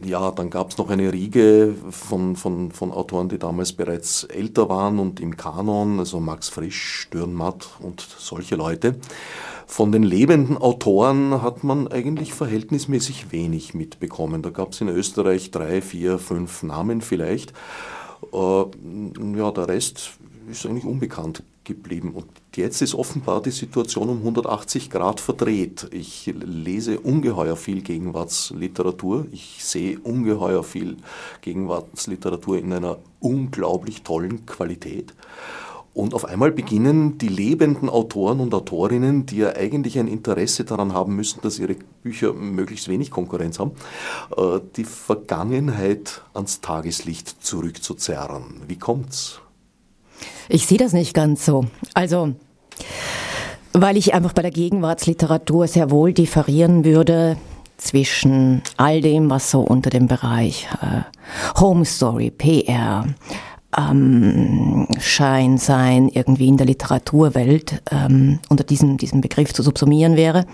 ja, 0.03 0.31
dann 0.31 0.49
gab 0.49 0.71
es 0.71 0.77
noch 0.77 0.89
eine 0.89 1.13
Riege 1.13 1.75
von, 1.91 2.35
von, 2.35 2.71
von 2.71 2.91
Autoren, 2.91 3.29
die 3.29 3.37
damals 3.37 3.73
bereits 3.73 4.23
älter 4.23 4.67
waren 4.67 4.97
und 4.97 5.19
im 5.19 5.37
Kanon, 5.37 5.99
also 5.99 6.19
Max 6.19 6.49
Frisch, 6.49 7.07
Dürrenmatt 7.13 7.67
und 7.79 8.01
solche 8.01 8.55
Leute. 8.55 8.95
Von 9.67 9.91
den 9.91 10.03
lebenden 10.03 10.57
Autoren 10.57 11.41
hat 11.41 11.63
man 11.63 11.87
eigentlich 11.87 12.33
verhältnismäßig 12.33 13.31
wenig 13.31 13.73
mitbekommen. 13.73 14.41
Da 14.41 14.49
gab 14.49 14.73
es 14.73 14.81
in 14.81 14.89
Österreich 14.89 15.51
drei, 15.51 15.81
vier, 15.81 16.17
fünf 16.17 16.63
Namen 16.63 17.01
vielleicht. 17.01 17.53
Äh, 18.33 18.63
ja, 19.37 19.51
der 19.51 19.67
Rest 19.67 20.11
ist 20.49 20.65
eigentlich 20.65 20.85
unbekannt 20.85 21.43
geblieben. 21.63 22.13
Und 22.13 22.27
jetzt 22.55 22.81
ist 22.81 22.95
offenbar 22.95 23.41
die 23.41 23.51
Situation 23.51 24.09
um 24.09 24.17
180 24.17 24.89
Grad 24.89 25.19
verdreht. 25.19 25.87
Ich 25.91 26.33
lese 26.33 26.99
ungeheuer 26.99 27.55
viel 27.55 27.81
Gegenwartsliteratur. 27.81 29.27
Ich 29.31 29.63
sehe 29.63 29.99
ungeheuer 29.99 30.63
viel 30.63 30.97
Gegenwartsliteratur 31.41 32.57
in 32.57 32.73
einer 32.73 32.97
unglaublich 33.19 34.03
tollen 34.03 34.45
Qualität. 34.45 35.13
Und 35.93 36.13
auf 36.13 36.23
einmal 36.23 36.51
beginnen 36.51 37.17
die 37.17 37.27
lebenden 37.27 37.89
Autoren 37.89 38.39
und 38.39 38.53
Autorinnen, 38.53 39.25
die 39.25 39.37
ja 39.37 39.55
eigentlich 39.55 39.99
ein 39.99 40.07
Interesse 40.07 40.63
daran 40.63 40.93
haben 40.93 41.17
müssen, 41.17 41.41
dass 41.41 41.59
ihre 41.59 41.75
Bücher 42.01 42.31
möglichst 42.31 42.87
wenig 42.87 43.11
Konkurrenz 43.11 43.59
haben, 43.59 43.71
äh, 44.37 44.61
die 44.77 44.85
Vergangenheit 44.85 46.21
ans 46.33 46.61
Tageslicht 46.61 47.43
zurückzuzerren. 47.43 48.61
Wie 48.67 48.77
kommt's? 48.77 49.41
Ich 50.49 50.67
sehe 50.67 50.77
das 50.77 50.93
nicht 50.93 51.13
ganz 51.13 51.45
so. 51.45 51.65
Also, 51.93 52.33
weil 53.73 53.97
ich 53.97 54.13
einfach 54.13 54.33
bei 54.33 54.41
der 54.41 54.51
Gegenwartsliteratur 54.51 55.67
sehr 55.67 55.91
wohl 55.91 56.13
differieren 56.13 56.83
würde 56.83 57.37
zwischen 57.77 58.61
all 58.77 59.01
dem, 59.01 59.29
was 59.29 59.49
so 59.49 59.61
unter 59.61 59.89
dem 59.89 60.07
Bereich 60.07 60.67
äh, 60.81 61.59
Home 61.59 61.85
Story, 61.85 62.31
PR, 62.31 63.05
ähm, 63.77 64.87
Schein 64.99 65.57
sein, 65.57 66.09
irgendwie 66.09 66.47
in 66.47 66.57
der 66.57 66.67
Literaturwelt 66.67 67.81
ähm, 67.91 68.39
unter 68.49 68.63
diesem, 68.63 68.97
diesem 68.97 69.21
Begriff 69.21 69.53
zu 69.53 69.63
subsumieren 69.63 70.15
wäre 70.15 70.45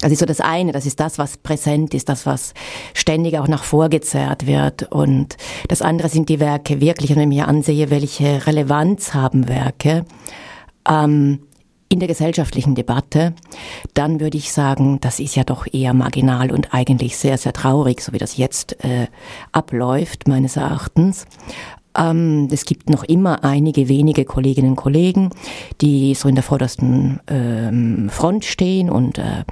Das 0.00 0.12
ist 0.12 0.20
so 0.20 0.26
das 0.26 0.40
eine, 0.40 0.72
das 0.72 0.86
ist 0.86 1.00
das, 1.00 1.18
was 1.18 1.36
präsent 1.38 1.92
ist, 1.92 2.08
das, 2.08 2.24
was 2.24 2.54
ständig 2.94 3.38
auch 3.38 3.48
nach 3.48 3.64
vorgezerrt 3.64 4.46
wird. 4.46 4.84
Und 4.92 5.36
das 5.66 5.82
andere 5.82 6.08
sind 6.08 6.28
die 6.28 6.40
Werke 6.40 6.80
wirklich, 6.80 7.10
wenn 7.10 7.20
ich 7.20 7.38
mir 7.38 7.48
ansehe, 7.48 7.90
welche 7.90 8.46
Relevanz 8.46 9.14
haben 9.14 9.48
Werke 9.48 10.04
ähm, 10.88 11.40
in 11.88 12.00
der 12.00 12.08
gesellschaftlichen 12.08 12.74
Debatte, 12.74 13.34
dann 13.94 14.20
würde 14.20 14.36
ich 14.36 14.52
sagen, 14.52 15.00
das 15.00 15.20
ist 15.20 15.36
ja 15.36 15.44
doch 15.44 15.66
eher 15.72 15.94
marginal 15.94 16.52
und 16.52 16.74
eigentlich 16.74 17.16
sehr, 17.16 17.38
sehr 17.38 17.54
traurig, 17.54 18.02
so 18.02 18.12
wie 18.12 18.18
das 18.18 18.36
jetzt 18.36 18.84
äh, 18.84 19.06
abläuft, 19.52 20.28
meines 20.28 20.56
Erachtens. 20.56 21.26
Ähm, 21.98 22.48
es 22.50 22.64
gibt 22.64 22.88
noch 22.88 23.04
immer 23.04 23.44
einige 23.44 23.88
wenige 23.88 24.24
Kolleginnen 24.24 24.70
und 24.70 24.76
Kollegen, 24.76 25.30
die 25.80 26.14
so 26.14 26.28
in 26.28 26.34
der 26.34 26.44
vordersten 26.44 27.20
ähm, 27.26 28.08
Front 28.10 28.44
stehen 28.44 28.88
und 28.88 29.18
äh, 29.18 29.44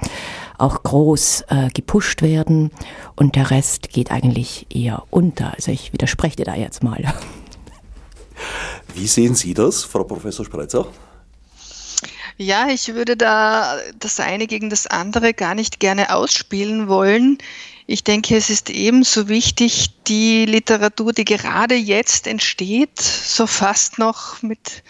auch 0.57 0.81
groß 0.83 1.45
äh, 1.49 1.69
gepusht 1.73 2.21
werden. 2.21 2.71
Und 3.15 3.35
der 3.35 3.51
Rest 3.51 3.89
geht 3.89 4.11
eigentlich 4.11 4.67
eher 4.73 5.03
unter. 5.09 5.53
Also 5.53 5.71
ich 5.71 5.93
widerspreche 5.93 6.37
dir 6.37 6.45
da 6.45 6.55
jetzt 6.55 6.83
mal. 6.83 7.03
Wie 8.95 9.07
sehen 9.07 9.35
Sie 9.35 9.53
das, 9.53 9.83
Frau 9.83 10.03
Professor 10.03 10.45
Spreitzer? 10.45 10.87
Ja, 12.37 12.67
ich 12.69 12.93
würde 12.93 13.17
da 13.17 13.77
das 13.97 14.19
eine 14.19 14.45
gegen 14.45 14.69
das 14.69 14.85
andere 14.85 15.33
gar 15.33 15.55
nicht 15.55 15.79
gerne 15.79 16.13
ausspielen 16.13 16.87
wollen. 16.87 17.39
Ich 17.89 18.03
denke, 18.03 18.35
es 18.35 18.49
ist 18.49 18.69
ebenso 18.69 19.29
wichtig, 19.29 20.03
die 20.07 20.43
Literatur, 20.45 21.13
die 21.13 21.23
gerade 21.23 21.75
jetzt 21.75 22.27
entsteht, 22.27 22.99
so 22.99 23.47
fast 23.47 23.97
noch 23.97 24.41
mit 24.41 24.83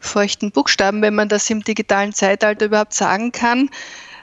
feuchten 0.00 0.50
Buchstaben, 0.50 1.00
wenn 1.00 1.14
man 1.14 1.30
das 1.30 1.48
im 1.48 1.64
digitalen 1.64 2.12
Zeitalter 2.12 2.66
überhaupt 2.66 2.92
sagen 2.92 3.32
kann, 3.32 3.70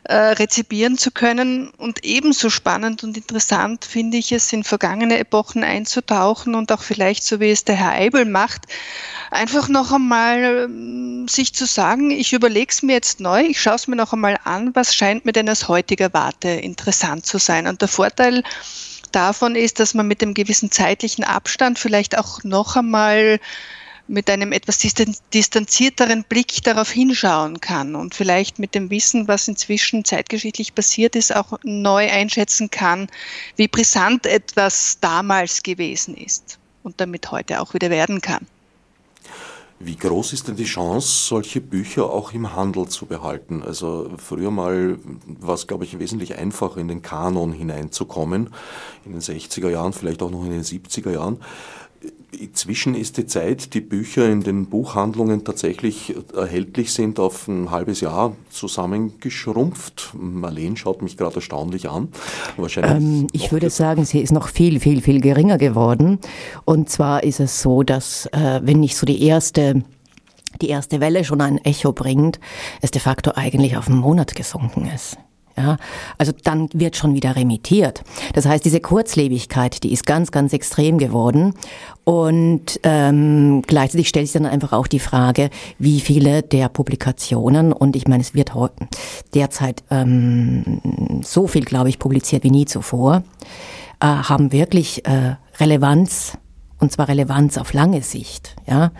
äh, 0.03 0.15
rezipieren 0.15 0.97
zu 0.97 1.12
können. 1.12 1.69
Und 1.77 2.05
ebenso 2.05 2.49
spannend 2.49 3.03
und 3.03 3.17
interessant 3.17 3.85
finde 3.85 4.17
ich 4.17 4.31
es, 4.31 4.51
in 4.53 4.63
vergangene 4.63 5.19
Epochen 5.19 5.63
einzutauchen 5.63 6.55
und 6.55 6.71
auch 6.71 6.81
vielleicht, 6.81 7.23
so 7.23 7.39
wie 7.39 7.51
es 7.51 7.65
der 7.65 7.75
Herr 7.75 7.91
Eibel 7.91 8.25
macht, 8.25 8.65
einfach 9.31 9.67
noch 9.67 9.91
einmal 9.91 10.67
ähm, 10.69 11.27
sich 11.27 11.53
zu 11.53 11.65
sagen, 11.65 12.12
ich 12.12 12.33
überlege 12.33 12.71
es 12.71 12.81
mir 12.81 12.93
jetzt 12.93 13.19
neu, 13.19 13.41
ich 13.41 13.62
schaue 13.62 13.75
es 13.75 13.88
mir 13.88 13.95
noch 13.95 14.13
einmal 14.13 14.39
an, 14.43 14.73
was 14.75 14.95
scheint 14.95 15.25
mir 15.25 15.33
denn 15.33 15.49
aus 15.49 15.67
heutiger 15.67 16.13
Warte 16.13 16.49
interessant 16.49 17.25
zu 17.25 17.38
sein. 17.38 17.67
Und 17.67 17.81
der 17.81 17.88
Vorteil 17.88 18.43
davon 19.12 19.55
ist, 19.55 19.79
dass 19.79 19.93
man 19.93 20.07
mit 20.07 20.21
dem 20.21 20.33
gewissen 20.33 20.71
zeitlichen 20.71 21.23
Abstand 21.23 21.79
vielleicht 21.79 22.17
auch 22.17 22.43
noch 22.43 22.75
einmal 22.75 23.39
mit 24.10 24.30
einem 24.30 24.52
etwas 24.52 24.80
distanzierteren 25.34 26.24
Blick 26.28 26.63
darauf 26.63 26.91
hinschauen 26.91 27.62
kann 27.62 27.95
und 27.95 28.15
vielleicht 28.15 28.58
mit 28.60 28.74
dem 28.74 28.89
Wissen, 28.89 29.28
was 29.28 29.48
inzwischen 29.48 30.04
zeitgeschichtlich 30.04 30.74
passiert 30.74 31.15
ist, 31.15 31.36
auch 31.36 31.60
neu 31.63 32.10
einschätzen 32.10 32.72
kann, 32.72 33.08
wie 33.56 33.67
brisant 33.67 34.26
etwas 34.26 34.98
damals 35.00 35.63
gewesen 35.63 36.17
ist 36.17 36.58
und 36.84 37.00
damit 37.00 37.32
heute 37.32 37.62
auch 37.62 37.74
wieder 37.74 37.89
werden 37.89 38.19
kann. 38.19 38.48
Wie 39.82 39.95
groß 39.95 40.34
ist 40.34 40.50
denn 40.50 40.58
die 40.58 40.65
Chance, 40.65 41.08
solche 41.08 41.62
Bücher 41.62 42.10
auch 42.10 42.34
im 42.34 42.54
Handel 42.54 42.89
zu 42.89 43.06
behalten? 43.06 43.63
Also 43.63 44.12
früher 44.17 44.52
mal 44.52 45.00
war 45.39 45.54
es, 45.54 45.67
glaube 45.67 45.86
ich, 45.86 46.00
wesentlich 46.00 46.36
einfacher, 46.36 46.82
in 46.82 46.89
den 46.89 47.02
Kanon 47.02 47.54
hineinzukommen, 47.54 48.50
in 49.06 49.13
den 49.13 49.22
60er 49.22 49.69
Jahren, 49.69 49.93
vielleicht 49.93 50.22
auch 50.22 50.32
noch 50.32 50.43
in 50.43 50.52
den 50.52 50.63
70er 50.63 51.13
Jahren. 51.13 51.39
Inzwischen 52.31 52.95
ist 52.95 53.17
die 53.17 53.25
Zeit, 53.25 53.73
die 53.73 53.81
Bücher 53.81 54.29
in 54.29 54.41
den 54.41 54.67
Buchhandlungen 54.67 55.43
tatsächlich 55.43 56.15
erhältlich 56.33 56.93
sind, 56.93 57.19
auf 57.19 57.47
ein 57.47 57.71
halbes 57.71 58.01
Jahr 58.01 58.35
zusammengeschrumpft. 58.49 60.12
Marlene 60.13 60.77
schaut 60.77 61.01
mich 61.01 61.17
gerade 61.17 61.38
erstaunlich 61.38 61.89
an. 61.89 62.09
Ähm, 62.77 63.27
ich 63.33 63.51
würde 63.51 63.69
sagen, 63.69 64.05
sie 64.05 64.19
ist 64.19 64.31
noch 64.31 64.47
viel, 64.47 64.79
viel, 64.79 65.01
viel 65.01 65.19
geringer 65.21 65.57
geworden. 65.57 66.19
Und 66.65 66.89
zwar 66.89 67.23
ist 67.23 67.39
es 67.39 67.62
so, 67.62 67.83
dass 67.83 68.27
äh, 68.27 68.62
wenn 68.63 68.79
nicht 68.79 68.95
so 68.95 69.05
die 69.05 69.21
erste 69.23 69.83
die 70.62 70.69
erste 70.69 70.99
Welle 70.99 71.23
schon 71.23 71.41
ein 71.41 71.57
Echo 71.59 71.93
bringt, 71.93 72.39
es 72.81 72.91
de 72.91 72.99
facto 72.99 73.31
eigentlich 73.35 73.77
auf 73.77 73.88
einen 73.88 73.99
Monat 73.99 74.35
gesunken 74.35 74.89
ist. 74.93 75.17
Ja, 75.60 75.76
also 76.17 76.32
dann 76.45 76.69
wird 76.74 76.95
schon 76.95 77.13
wieder 77.13 77.36
remittiert. 77.36 78.02
Das 78.34 78.45
heißt, 78.45 78.63
diese 78.63 78.80
Kurzlebigkeit, 78.80 79.84
die 79.84 79.91
ist 79.91 80.06
ganz, 80.06 80.32
ganz 80.32 80.54
extrem 80.54 80.98
geworden. 80.98 81.54
Und 82.06 82.80
ähm, 82.84 83.62
gleichzeitig 83.67 84.08
stellt 84.08 84.28
sich 84.28 84.34
dann 84.41 84.45
einfach 84.45 84.72
auch 84.72 84.88
die 84.88 85.00
Frage, 85.00 85.50
wie 85.78 86.00
viele 86.00 86.43
der 86.43 86.69
Publikationen, 86.69 87.74
und 87.74 87.98
ich 87.98 88.08
meine, 88.08 88.22
es 88.22 88.34
wird 88.34 88.54
derzeit 89.34 89.84
ähm, 89.91 91.22
so 91.26 91.45
viel, 91.48 91.65
glaube 91.65 91.89
ich, 91.89 92.00
publiziert 92.00 92.45
wie 92.45 92.52
nie 92.52 92.65
zuvor, 92.65 93.24
äh, 94.00 94.06
haben 94.06 94.54
wirklich 94.54 95.06
äh, 95.06 95.36
Relevanz 95.60 96.38
und 96.80 96.93
zwar 96.93 97.10
Relevanz 97.10 97.58
auf 97.58 97.74
lange 97.74 98.02
Sicht. 98.02 98.56
Ja? 98.65 98.91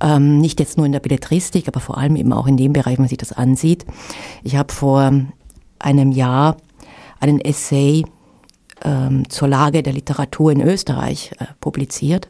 Ähm, 0.00 0.38
nicht 0.38 0.60
jetzt 0.60 0.76
nur 0.76 0.86
in 0.86 0.92
der 0.92 1.00
Belletristik, 1.00 1.66
aber 1.68 1.80
vor 1.80 1.98
allem 1.98 2.16
eben 2.16 2.32
auch 2.32 2.46
in 2.46 2.56
dem 2.56 2.72
Bereich, 2.72 2.96
wenn 2.96 3.02
man 3.02 3.08
sich 3.08 3.18
das 3.18 3.32
ansieht. 3.32 3.84
Ich 4.44 4.56
habe 4.56 4.72
vor 4.72 5.12
einem 5.84 6.12
Jahr 6.12 6.56
einen 7.20 7.40
Essay 7.40 8.04
ähm, 8.82 9.28
zur 9.28 9.48
Lage 9.48 9.82
der 9.82 9.92
Literatur 9.92 10.52
in 10.52 10.60
Österreich 10.60 11.32
äh, 11.38 11.46
publiziert. 11.60 12.28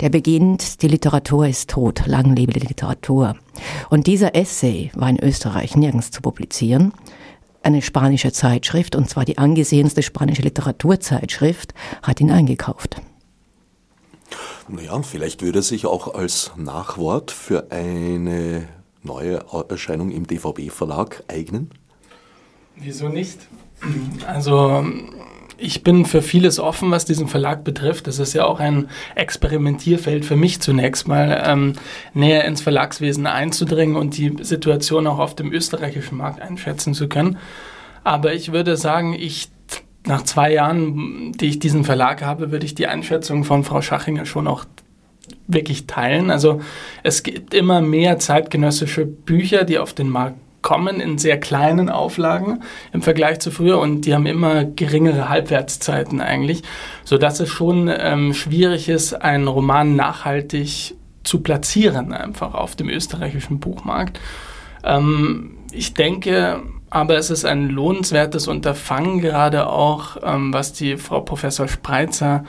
Der 0.00 0.10
beginnt, 0.10 0.82
die 0.82 0.88
Literatur 0.88 1.46
ist 1.46 1.70
tot, 1.70 2.06
lang 2.06 2.36
lebe 2.36 2.52
die 2.52 2.66
Literatur. 2.66 3.36
Und 3.90 4.06
dieser 4.06 4.34
Essay 4.34 4.90
war 4.94 5.08
in 5.08 5.18
Österreich 5.18 5.76
nirgends 5.76 6.10
zu 6.10 6.22
publizieren. 6.22 6.92
Eine 7.62 7.82
spanische 7.82 8.32
Zeitschrift, 8.32 8.96
und 8.96 9.08
zwar 9.08 9.24
die 9.24 9.38
angesehenste 9.38 10.02
spanische 10.02 10.42
Literaturzeitschrift, 10.42 11.74
hat 12.02 12.20
ihn 12.20 12.30
eingekauft. 12.30 13.00
Naja, 14.68 15.00
vielleicht 15.02 15.42
würde 15.42 15.60
er 15.60 15.62
sich 15.62 15.86
auch 15.86 16.14
als 16.14 16.52
Nachwort 16.56 17.30
für 17.30 17.70
eine 17.70 18.68
neue 19.02 19.44
Erscheinung 19.68 20.10
im 20.10 20.26
DVB-Verlag 20.26 21.24
eignen? 21.28 21.70
Wieso 22.76 23.08
nicht? 23.08 23.38
Also 24.26 24.84
ich 25.62 25.84
bin 25.84 26.04
für 26.04 26.22
vieles 26.22 26.58
offen, 26.58 26.90
was 26.90 27.04
diesen 27.04 27.28
Verlag 27.28 27.62
betrifft. 27.62 28.06
Das 28.06 28.18
ist 28.18 28.32
ja 28.32 28.44
auch 28.44 28.58
ein 28.58 28.88
Experimentierfeld 29.14 30.24
für 30.24 30.36
mich 30.36 30.60
zunächst 30.60 31.06
mal, 31.06 31.42
ähm, 31.46 31.74
näher 32.14 32.44
ins 32.44 32.60
Verlagswesen 32.60 33.26
einzudringen 33.26 33.96
und 33.96 34.16
die 34.16 34.36
Situation 34.40 35.06
auch 35.06 35.18
auf 35.18 35.36
dem 35.36 35.52
österreichischen 35.52 36.18
Markt 36.18 36.40
einschätzen 36.40 36.94
zu 36.94 37.08
können. 37.08 37.38
Aber 38.04 38.34
ich 38.34 38.52
würde 38.52 38.76
sagen, 38.76 39.14
ich 39.14 39.50
nach 40.04 40.22
zwei 40.22 40.52
Jahren, 40.52 41.32
die 41.32 41.46
ich 41.46 41.60
diesen 41.60 41.84
Verlag 41.84 42.22
habe, 42.22 42.50
würde 42.50 42.66
ich 42.66 42.74
die 42.74 42.88
Einschätzung 42.88 43.44
von 43.44 43.62
Frau 43.62 43.82
Schachinger 43.82 44.26
schon 44.26 44.48
auch 44.48 44.64
wirklich 45.46 45.86
teilen. 45.86 46.30
Also 46.30 46.60
es 47.04 47.22
gibt 47.22 47.54
immer 47.54 47.80
mehr 47.80 48.18
zeitgenössische 48.18 49.06
Bücher, 49.06 49.62
die 49.62 49.78
auf 49.78 49.92
den 49.92 50.08
Markt 50.08 50.38
kommen 50.62 51.00
in 51.00 51.18
sehr 51.18 51.38
kleinen 51.38 51.90
Auflagen 51.90 52.62
im 52.92 53.02
Vergleich 53.02 53.40
zu 53.40 53.50
früher 53.50 53.78
und 53.78 54.02
die 54.02 54.14
haben 54.14 54.26
immer 54.26 54.64
geringere 54.64 55.28
Halbwertszeiten 55.28 56.20
eigentlich, 56.20 56.62
sodass 57.04 57.40
es 57.40 57.48
schon 57.48 57.90
ähm, 57.94 58.32
schwierig 58.32 58.88
ist, 58.88 59.12
einen 59.12 59.48
Roman 59.48 59.96
nachhaltig 59.96 60.94
zu 61.24 61.40
platzieren, 61.40 62.12
einfach 62.12 62.54
auf 62.54 62.76
dem 62.76 62.88
österreichischen 62.88 63.60
Buchmarkt. 63.60 64.20
Ähm, 64.84 65.58
ich 65.72 65.94
denke 65.94 66.62
aber, 66.90 67.16
es 67.16 67.30
ist 67.30 67.44
ein 67.44 67.70
lohnenswertes 67.70 68.48
Unterfangen, 68.48 69.20
gerade 69.20 69.66
auch, 69.66 70.18
ähm, 70.22 70.52
was 70.52 70.72
die 70.72 70.96
Frau 70.96 71.20
Professor 71.20 71.66
Spreitzer 71.66 72.44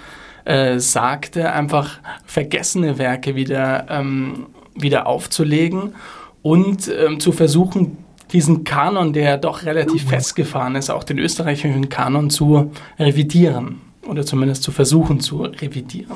äh, 0.46 0.80
sagte, 0.80 1.54
einfach 1.54 2.00
vergessene 2.26 2.98
Werke 2.98 3.36
wieder, 3.36 3.86
ähm, 3.90 4.48
wieder 4.76 5.08
aufzulegen 5.08 5.96
und 6.44 6.88
ähm, 6.90 7.20
zu 7.20 7.32
versuchen, 7.32 7.98
diesen 8.32 8.64
Kanon, 8.64 9.14
der 9.14 9.38
doch 9.38 9.64
relativ 9.64 10.10
festgefahren 10.10 10.76
ist, 10.76 10.90
auch 10.90 11.04
den 11.04 11.18
österreichischen 11.18 11.90
Kanon 11.90 12.30
zu 12.30 12.72
revidieren 13.00 13.82
oder 14.08 14.26
zumindest 14.26 14.64
zu 14.64 14.72
versuchen 14.72 15.20
zu 15.20 15.44
revidieren. 15.44 16.12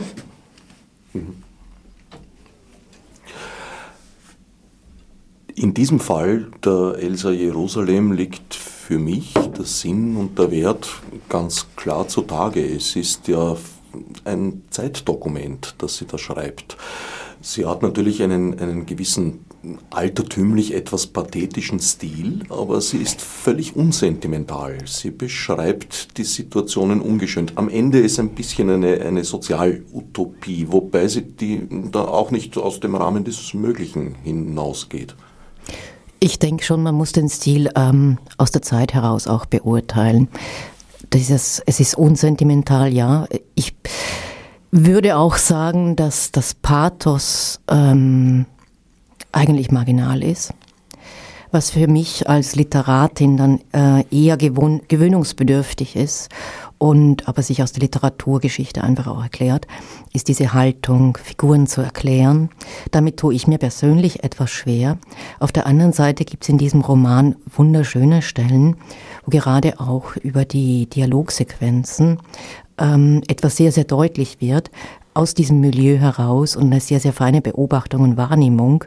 In 5.55 5.73
diesem 5.73 5.99
Fall 5.99 6.47
der 6.63 6.97
Elsa 6.99 7.31
Jerusalem 7.31 8.11
liegt 8.11 8.53
für 8.53 8.99
mich 8.99 9.33
der 9.33 9.65
Sinn 9.65 10.15
und 10.15 10.37
der 10.37 10.51
Wert 10.51 10.87
ganz 11.29 11.67
klar 11.75 12.07
zutage. 12.07 12.63
Es 12.63 12.95
ist 12.95 13.27
ja 13.27 13.55
ein 14.23 14.63
Zeitdokument, 14.69 15.75
das 15.79 15.97
sie 15.97 16.05
da 16.05 16.17
schreibt. 16.17 16.77
Sie 17.41 17.65
hat 17.65 17.81
natürlich 17.81 18.21
einen, 18.21 18.59
einen 18.59 18.85
gewissen 18.85 19.45
altertümlich 19.89 20.73
etwas 20.73 21.07
pathetischen 21.07 21.79
Stil, 21.79 22.43
aber 22.49 22.79
sie 22.81 22.97
ist 22.97 23.21
völlig 23.21 23.75
unsentimental. 23.75 24.77
Sie 24.85 25.11
beschreibt 25.11 26.17
die 26.17 26.23
Situationen 26.23 27.01
ungeschönt. 27.01 27.53
Am 27.55 27.69
Ende 27.69 27.99
ist 27.99 28.19
ein 28.19 28.29
bisschen 28.29 28.69
eine, 28.69 29.01
eine 29.01 29.23
Sozialutopie, 29.23 30.67
wobei 30.69 31.07
sie 31.07 31.23
die 31.23 31.67
da 31.91 32.05
auch 32.05 32.31
nicht 32.31 32.57
aus 32.57 32.79
dem 32.79 32.95
Rahmen 32.95 33.23
des 33.23 33.53
Möglichen 33.53 34.15
hinausgeht. 34.23 35.15
Ich 36.19 36.39
denke 36.39 36.63
schon, 36.63 36.81
man 36.81 36.95
muss 36.95 37.11
den 37.11 37.29
Stil 37.29 37.69
ähm, 37.75 38.17
aus 38.37 38.51
der 38.51 38.61
Zeit 38.61 38.93
heraus 38.93 39.27
auch 39.27 39.45
beurteilen. 39.45 40.29
Dieses, 41.13 41.61
es 41.65 41.79
ist 41.79 41.95
unsentimental, 41.95 42.91
ja. 42.91 43.27
Ich 43.53 43.75
würde 44.71 45.17
auch 45.17 45.37
sagen, 45.37 45.95
dass 45.95 46.31
das 46.31 46.53
Pathos 46.53 47.61
ähm, 47.69 48.45
eigentlich 49.31 49.71
marginal 49.71 50.23
ist 50.23 50.53
was 51.51 51.69
für 51.71 51.87
mich 51.87 52.27
als 52.29 52.55
Literatin 52.55 53.37
dann 53.37 53.59
äh, 53.71 54.03
eher 54.11 54.37
gewöhnungsbedürftig 54.37 55.95
ist 55.95 56.29
und 56.77 57.27
aber 57.27 57.41
sich 57.41 57.63
aus 57.63 57.71
der 57.71 57.81
Literaturgeschichte 57.81 58.83
einfach 58.83 59.07
auch 59.07 59.23
erklärt, 59.23 59.67
ist 60.13 60.27
diese 60.27 60.53
Haltung, 60.53 61.17
Figuren 61.17 61.67
zu 61.67 61.81
erklären. 61.81 62.49
Damit 62.91 63.17
tue 63.17 63.33
ich 63.33 63.47
mir 63.47 63.57
persönlich 63.57 64.23
etwas 64.23 64.51
schwer. 64.51 64.97
Auf 65.39 65.51
der 65.51 65.65
anderen 65.65 65.93
Seite 65.93 66.25
gibt 66.25 66.43
es 66.43 66.49
in 66.49 66.57
diesem 66.57 66.81
Roman 66.81 67.35
wunderschöne 67.55 68.21
Stellen, 68.21 68.75
wo 69.25 69.31
gerade 69.31 69.79
auch 69.79 70.15
über 70.17 70.45
die 70.45 70.87
Dialogsequenzen 70.87 72.19
ähm, 72.77 73.23
etwas 73.27 73.57
sehr, 73.57 73.71
sehr 73.71 73.85
deutlich 73.85 74.39
wird, 74.39 74.69
aus 75.17 75.33
diesem 75.33 75.59
Milieu 75.59 75.97
heraus 75.97 76.55
und 76.55 76.65
eine 76.65 76.79
sehr, 76.79 76.99
sehr 76.99 77.13
feine 77.13 77.41
Beobachtung 77.41 78.01
und 78.01 78.17
Wahrnehmung 78.17 78.83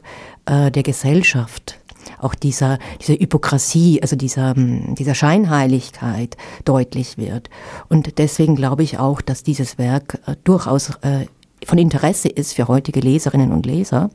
äh, 0.46 0.70
der 0.70 0.82
Gesellschaft 0.82 1.76
auch 2.18 2.34
dieser, 2.34 2.78
dieser 3.00 3.14
Hypokrasie, 3.14 4.00
also 4.02 4.16
dieser, 4.16 4.54
hm, 4.54 4.94
dieser 4.94 5.14
Scheinheiligkeit 5.14 6.36
deutlich 6.64 7.18
wird. 7.18 7.50
Und 7.88 8.18
deswegen 8.18 8.56
glaube 8.56 8.82
ich 8.82 8.98
auch, 8.98 9.20
dass 9.20 9.42
dieses 9.42 9.78
Werk 9.78 10.18
äh, 10.26 10.36
durchaus 10.44 10.90
äh, 11.02 11.26
von 11.64 11.78
Interesse 11.78 12.28
ist 12.28 12.54
für 12.54 12.68
heutige 12.68 13.00
Leserinnen 13.00 13.52
und 13.52 13.66
Leser 13.66 14.10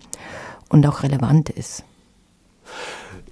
und 0.69 0.85
auch 0.87 1.03
relevant 1.03 1.49
ist. 1.49 1.83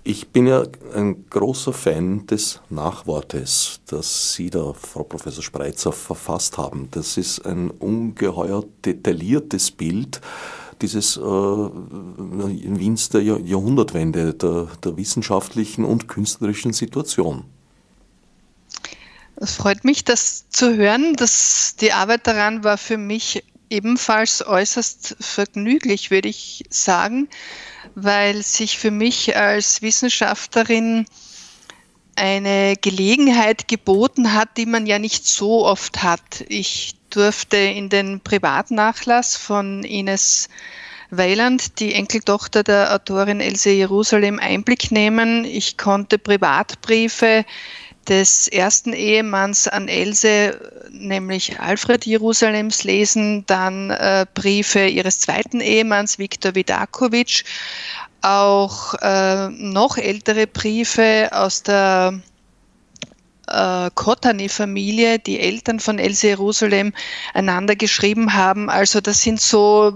Ich 0.06 0.28
bin 0.30 0.48
ja 0.48 0.64
ein 0.94 1.30
großer 1.30 1.72
Fan 1.72 2.28
des 2.28 2.60
Nachwortes, 2.70 3.80
das 3.88 4.34
Sie 4.34 4.50
da, 4.50 4.74
Frau 4.74 5.04
Professor 5.04 5.42
Spreitzer, 5.42 5.94
verfasst 5.94 6.58
haben. 6.58 6.90
Das 6.92 7.16
ist 7.16 7.46
ein 7.46 7.72
ungeheuer 7.72 8.66
detailliertes 8.84 9.72
Bild 9.72 10.20
dieses 10.82 11.16
äh, 11.16 11.22
Wiens 11.22 13.10
der 13.10 13.22
Jahrhundertwende, 13.22 14.34
der, 14.34 14.68
der 14.84 14.98
wissenschaftlichen 14.98 15.86
und 15.86 16.10
künstlerischen 16.10 16.74
Situation. 16.74 17.46
Es 19.38 19.56
freut 19.56 19.86
mich, 19.86 20.04
das 20.04 20.50
zu 20.50 20.76
hören. 20.76 21.16
Das, 21.16 21.78
die 21.80 21.94
Arbeit 21.94 22.28
daran 22.28 22.66
war 22.66 22.78
für 22.78 22.98
mich 22.98 23.46
ebenfalls 23.70 24.46
äußerst 24.46 25.16
vergnüglich, 25.22 26.12
würde 26.12 26.28
ich 26.28 26.66
sagen, 26.70 27.30
weil 27.96 28.44
sich 28.44 28.78
für 28.78 28.92
mich 28.92 29.36
als 29.36 29.82
Wissenschaftlerin 29.82 31.06
eine 32.16 32.76
Gelegenheit 32.80 33.68
geboten 33.68 34.34
hat, 34.34 34.58
die 34.58 34.66
man 34.66 34.86
ja 34.86 35.00
nicht 35.00 35.26
so 35.26 35.66
oft 35.66 36.04
hat. 36.04 36.44
Ich 36.48 36.96
durfte 37.10 37.58
in 37.58 37.90
den 37.90 38.20
Privatnachlass 38.22 39.36
von 39.36 39.84
Ines 39.84 40.50
Weiland, 41.10 41.80
die 41.80 41.94
Enkeltochter 41.94 42.64
der 42.64 42.94
Autorin 42.94 43.40
Else 43.40 43.70
Jerusalem, 43.70 44.40
Einblick 44.40 44.92
nehmen. 44.92 45.46
Ich 45.46 45.78
konnte 45.78 46.18
Privatbriefe 46.18 47.46
des 48.08 48.48
ersten 48.48 48.94
Ehemanns 48.94 49.68
an 49.68 49.88
Else, 49.88 50.60
nämlich 50.92 51.60
Alfred 51.60 52.06
Jerusalems, 52.06 52.84
lesen, 52.84 53.46
dann 53.46 53.90
äh, 53.92 54.26
Briefe 54.34 54.86
ihres 54.86 55.20
zweiten 55.20 55.62
Ehemanns, 55.62 56.20
Viktor 56.20 56.56
Vidakovic, 56.56 57.44
auch 58.22 58.94
äh, 59.02 59.50
noch 59.50 59.98
ältere 59.98 60.48
Briefe 60.48 61.30
aus 61.32 61.64
der 61.64 62.20
äh, 63.48 63.90
Kotany-Familie, 63.94 65.20
die 65.20 65.40
Eltern 65.40 65.80
von 65.80 66.00
Else 66.00 66.28
Jerusalem, 66.28 66.94
einander 67.34 67.76
geschrieben 67.76 68.34
haben. 68.34 68.70
Also 68.70 69.02
das 69.02 69.22
sind 69.22 69.42
so 69.42 69.94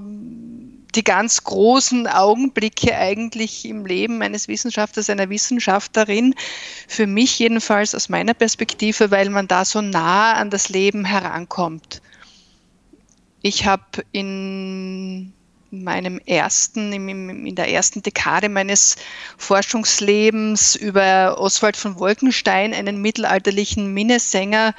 die 0.97 1.03
ganz 1.03 1.43
großen 1.43 2.07
Augenblicke 2.07 2.97
eigentlich 2.97 3.65
im 3.65 3.85
Leben 3.85 4.21
eines 4.23 4.47
Wissenschaftlers, 4.47 5.09
einer 5.09 5.29
Wissenschaftlerin. 5.29 6.33
Für 6.87 7.05
mich 7.05 7.37
jedenfalls 7.37 7.93
aus 7.93 8.09
meiner 8.09 8.33
Perspektive, 8.33 9.11
weil 9.11 9.29
man 9.29 9.47
da 9.47 9.63
so 9.63 9.81
nah 9.81 10.33
an 10.33 10.49
das 10.49 10.69
Leben 10.69 11.05
herankommt. 11.05 12.01
Ich 13.43 13.65
habe 13.65 14.03
in 14.11 15.33
meinem 15.69 16.19
ersten, 16.25 16.91
in 16.91 17.55
der 17.55 17.69
ersten 17.69 18.01
Dekade 18.01 18.49
meines 18.49 18.95
Forschungslebens 19.37 20.75
über 20.75 21.37
Oswald 21.39 21.77
von 21.77 21.99
Wolkenstein, 21.99 22.73
einen 22.73 23.01
mittelalterlichen 23.01 23.93
Minnesänger, 23.93 24.73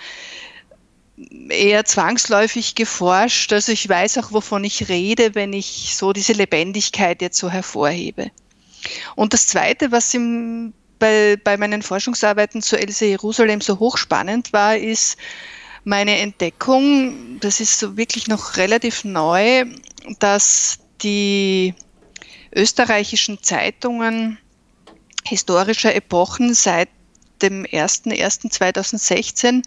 eher 1.49 1.85
zwangsläufig 1.85 2.75
geforscht. 2.75 3.53
Also 3.53 3.73
ich 3.73 3.89
weiß 3.89 4.19
auch, 4.19 4.33
wovon 4.33 4.65
ich 4.65 4.89
rede, 4.89 5.35
wenn 5.35 5.53
ich 5.53 5.95
so 5.97 6.13
diese 6.13 6.33
Lebendigkeit 6.33 7.23
jetzt 7.23 7.39
so 7.39 7.51
hervorhebe. 7.51 8.31
Und 9.17 9.33
das 9.33 9.47
Zweite, 9.49 9.91
was 9.91 10.15
im, 10.15 10.73
bei, 10.99 11.37
bei 11.43 11.57
meinen 11.57 11.83
Forschungsarbeiten 11.83 12.63
zu 12.63 12.79
Else 12.79 13.07
Jerusalem 13.07 13.61
so 13.61 13.79
hochspannend 13.79 14.53
war, 14.53 14.77
ist 14.77 15.17
meine 15.85 16.19
Entdeckung, 16.19 17.39
das 17.41 17.61
ist 17.61 17.79
so 17.79 17.97
wirklich 17.97 18.29
noch 18.29 18.57
relativ 18.57 19.05
neu, 19.05 19.65
dass 20.19 20.79
die 21.03 21.75
österreichischen 22.55 23.43
Zeitungen 23.43 24.39
historischer 25.25 25.95
Epochen 25.95 26.55
seit 26.55 26.89
dem 27.43 27.65
01.01.2016 27.65 29.63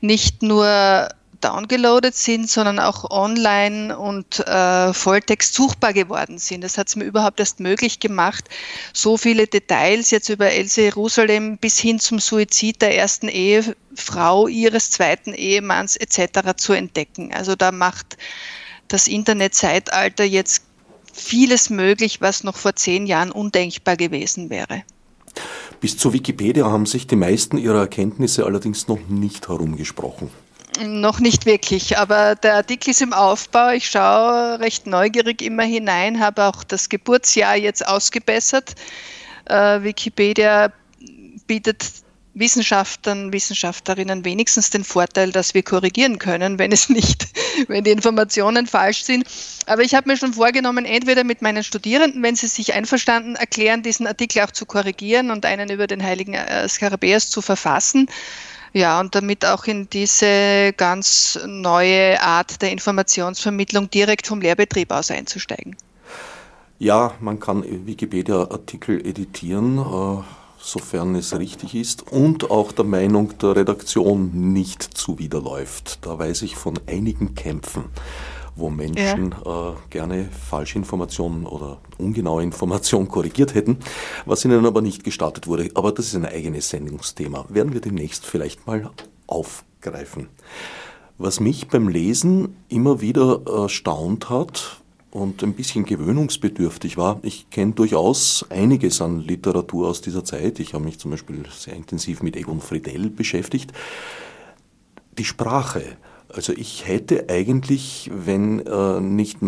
nicht 0.00 0.42
nur 0.42 1.08
downgeloadet 1.40 2.14
sind, 2.14 2.50
sondern 2.50 2.78
auch 2.78 3.10
online 3.10 3.96
und 3.96 4.40
äh, 4.46 4.92
Volltext 4.92 5.54
suchbar 5.54 5.92
geworden 5.92 6.38
sind. 6.38 6.62
Das 6.62 6.78
hat 6.78 6.88
es 6.88 6.96
mir 6.96 7.04
überhaupt 7.04 7.40
erst 7.40 7.60
möglich 7.60 8.00
gemacht, 8.00 8.48
so 8.92 9.16
viele 9.16 9.46
Details 9.46 10.10
jetzt 10.10 10.28
über 10.28 10.50
Else 10.50 10.82
Jerusalem 10.82 11.58
bis 11.58 11.78
hin 11.78 12.00
zum 12.00 12.18
Suizid 12.18 12.82
der 12.82 12.96
ersten 12.96 13.28
Ehefrau, 13.28 14.48
ihres 14.48 14.90
zweiten 14.90 15.34
Ehemanns 15.34 15.96
etc. 15.96 16.56
zu 16.56 16.72
entdecken. 16.72 17.32
Also 17.32 17.54
da 17.54 17.72
macht 17.72 18.16
das 18.88 19.08
Internetzeitalter 19.08 20.24
jetzt 20.24 20.62
vieles 21.12 21.70
möglich, 21.70 22.20
was 22.20 22.44
noch 22.44 22.56
vor 22.56 22.76
zehn 22.76 23.06
Jahren 23.06 23.32
undenkbar 23.32 23.96
gewesen 23.96 24.50
wäre. 24.50 24.82
Bis 25.80 25.96
zu 25.96 26.12
Wikipedia 26.12 26.66
haben 26.66 26.86
sich 26.86 27.06
die 27.06 27.16
meisten 27.16 27.58
ihrer 27.58 27.80
Erkenntnisse 27.80 28.44
allerdings 28.44 28.88
noch 28.88 29.00
nicht 29.08 29.48
herumgesprochen. 29.48 30.30
Noch 30.84 31.20
nicht 31.20 31.46
wirklich, 31.46 31.96
aber 31.96 32.34
der 32.34 32.56
Artikel 32.56 32.90
ist 32.90 33.00
im 33.00 33.12
Aufbau. 33.12 33.70
Ich 33.70 33.88
schaue 33.88 34.60
recht 34.60 34.86
neugierig 34.86 35.40
immer 35.40 35.62
hinein, 35.62 36.20
habe 36.20 36.44
auch 36.44 36.64
das 36.64 36.88
Geburtsjahr 36.88 37.56
jetzt 37.56 37.86
ausgebessert. 37.86 38.74
Äh, 39.46 39.82
Wikipedia 39.82 40.72
bietet 41.46 41.84
Wissenschaftlern, 42.34 43.32
Wissenschaftlerinnen 43.32 44.24
wenigstens 44.26 44.68
den 44.68 44.84
Vorteil, 44.84 45.32
dass 45.32 45.54
wir 45.54 45.62
korrigieren 45.62 46.18
können, 46.18 46.58
wenn 46.58 46.70
es 46.70 46.90
nicht, 46.90 47.28
wenn 47.68 47.84
die 47.84 47.90
Informationen 47.90 48.66
falsch 48.66 49.04
sind. 49.04 49.26
Aber 49.66 49.82
ich 49.82 49.94
habe 49.94 50.08
mir 50.08 50.16
schon 50.16 50.34
vorgenommen, 50.34 50.84
entweder 50.84 51.24
mit 51.24 51.42
meinen 51.42 51.64
Studierenden, 51.64 52.22
wenn 52.22 52.36
sie 52.36 52.46
sich 52.46 52.74
einverstanden 52.74 53.36
erklären, 53.36 53.82
diesen 53.82 54.06
Artikel 54.06 54.42
auch 54.42 54.50
zu 54.50 54.66
korrigieren 54.66 55.30
und 55.30 55.44
einen 55.44 55.70
über 55.70 55.86
den 55.86 56.02
heiligen 56.02 56.34
äh, 56.34 56.68
Skarabäus 56.68 57.30
zu 57.30 57.42
verfassen. 57.42 58.08
Ja, 58.72 59.00
und 59.00 59.14
damit 59.14 59.46
auch 59.46 59.64
in 59.64 59.88
diese 59.88 60.74
ganz 60.76 61.38
neue 61.46 62.20
Art 62.20 62.60
der 62.60 62.72
Informationsvermittlung 62.72 63.88
direkt 63.90 64.26
vom 64.26 64.40
Lehrbetrieb 64.40 64.90
aus 64.90 65.10
einzusteigen. 65.10 65.76
Ja, 66.78 67.14
man 67.20 67.40
kann 67.40 67.64
Wikipedia-Artikel 67.86 69.00
editieren. 69.06 69.78
Sofern 70.66 71.14
es 71.14 71.38
richtig 71.38 71.76
ist, 71.76 72.10
und 72.10 72.50
auch 72.50 72.72
der 72.72 72.84
Meinung 72.84 73.38
der 73.38 73.54
Redaktion 73.54 74.52
nicht 74.52 74.82
zuwiderläuft. 74.82 76.04
Da 76.04 76.18
weiß 76.18 76.42
ich 76.42 76.56
von 76.56 76.76
einigen 76.88 77.36
Kämpfen, 77.36 77.84
wo 78.56 78.68
Menschen 78.68 79.32
ja. 79.44 79.70
äh, 79.70 79.74
gerne 79.90 80.28
Falschinformationen 80.28 81.46
oder 81.46 81.78
ungenaue 81.98 82.42
Informationen 82.42 83.06
korrigiert 83.06 83.54
hätten, 83.54 83.78
was 84.24 84.44
ihnen 84.44 84.66
aber 84.66 84.82
nicht 84.82 85.04
gestattet 85.04 85.46
wurde. 85.46 85.70
Aber 85.74 85.92
das 85.92 86.06
ist 86.06 86.16
ein 86.16 86.26
eigenes 86.26 86.68
Sendungsthema. 86.70 87.44
Werden 87.48 87.72
wir 87.72 87.80
demnächst 87.80 88.26
vielleicht 88.26 88.66
mal 88.66 88.90
aufgreifen. 89.28 90.30
Was 91.16 91.38
mich 91.38 91.68
beim 91.68 91.86
Lesen 91.86 92.56
immer 92.68 93.00
wieder 93.00 93.40
erstaunt 93.46 94.30
hat, 94.30 94.82
und 95.10 95.42
ein 95.42 95.54
bisschen 95.54 95.84
gewöhnungsbedürftig 95.84 96.96
war. 96.96 97.20
Ich 97.22 97.48
kenne 97.50 97.72
durchaus 97.72 98.44
einiges 98.50 99.00
an 99.00 99.20
Literatur 99.20 99.88
aus 99.88 100.00
dieser 100.00 100.24
Zeit. 100.24 100.60
Ich 100.60 100.74
habe 100.74 100.84
mich 100.84 100.98
zum 100.98 101.10
Beispiel 101.10 101.44
sehr 101.50 101.74
intensiv 101.74 102.22
mit 102.22 102.36
Egon 102.36 102.60
Friedel 102.60 103.10
beschäftigt. 103.10 103.72
Die 105.18 105.24
Sprache 105.24 105.96
Also 106.28 106.52
ich 106.52 106.86
hätte 106.88 107.26
eigentlich, 107.28 108.10
wenn 108.12 108.60
äh, 108.66 109.00
nicht 109.00 109.38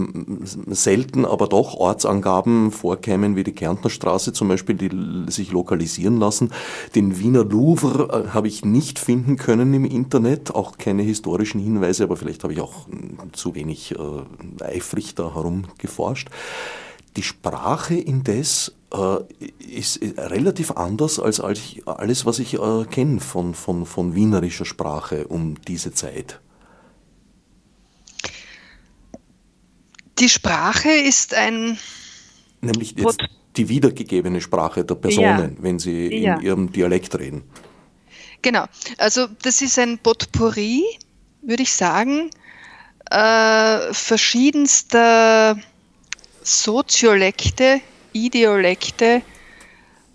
selten, 0.68 1.24
aber 1.24 1.48
doch 1.48 1.74
Ortsangaben 1.74 2.70
vorkämen, 2.70 3.34
wie 3.34 3.42
die 3.42 3.52
Kärntner 3.52 3.90
Straße 3.90 4.32
zum 4.32 4.48
Beispiel, 4.48 4.76
die 4.76 5.30
sich 5.30 5.50
lokalisieren 5.50 6.18
lassen. 6.18 6.52
Den 6.94 7.18
Wiener 7.18 7.44
Louvre 7.44 8.26
äh, 8.26 8.28
habe 8.28 8.48
ich 8.48 8.64
nicht 8.64 8.98
finden 8.98 9.36
können 9.36 9.74
im 9.74 9.84
Internet, 9.84 10.54
auch 10.54 10.78
keine 10.78 11.02
historischen 11.02 11.60
Hinweise, 11.60 12.04
aber 12.04 12.16
vielleicht 12.16 12.44
habe 12.44 12.52
ich 12.52 12.60
auch 12.60 12.86
zu 13.32 13.54
wenig 13.56 13.94
äh, 13.96 14.64
eifrig 14.64 15.16
da 15.16 15.34
herumgeforscht. 15.34 16.28
Die 17.16 17.24
Sprache 17.24 17.96
indes 17.96 18.76
äh, 18.94 19.16
ist 19.58 20.00
relativ 20.16 20.70
anders 20.72 21.18
als 21.18 21.40
alles, 21.40 22.24
was 22.24 22.38
ich 22.38 22.54
äh, 22.54 22.84
kenne 22.88 23.18
von, 23.18 23.54
von, 23.54 23.84
von 23.84 24.14
wienerischer 24.14 24.64
Sprache 24.64 25.26
um 25.26 25.56
diese 25.66 25.92
Zeit. 25.92 26.40
Die 30.18 30.28
Sprache 30.28 30.90
ist 30.90 31.34
ein. 31.34 31.78
Nämlich 32.60 32.94
jetzt 32.96 33.18
die 33.56 33.68
wiedergegebene 33.68 34.40
Sprache 34.40 34.84
der 34.84 34.94
Personen, 34.94 35.56
ja. 35.56 35.62
wenn 35.62 35.78
sie 35.78 36.06
in 36.06 36.22
ja. 36.22 36.40
ihrem 36.40 36.72
Dialekt 36.72 37.18
reden. 37.18 37.42
Genau. 38.42 38.66
Also, 38.98 39.26
das 39.42 39.62
ist 39.62 39.78
ein 39.78 39.98
Potpourri, 39.98 40.84
würde 41.42 41.62
ich 41.62 41.72
sagen, 41.72 42.30
äh, 43.10 43.92
verschiedenster 43.92 45.56
Soziolekte, 46.42 47.80
Ideolekte 48.12 49.22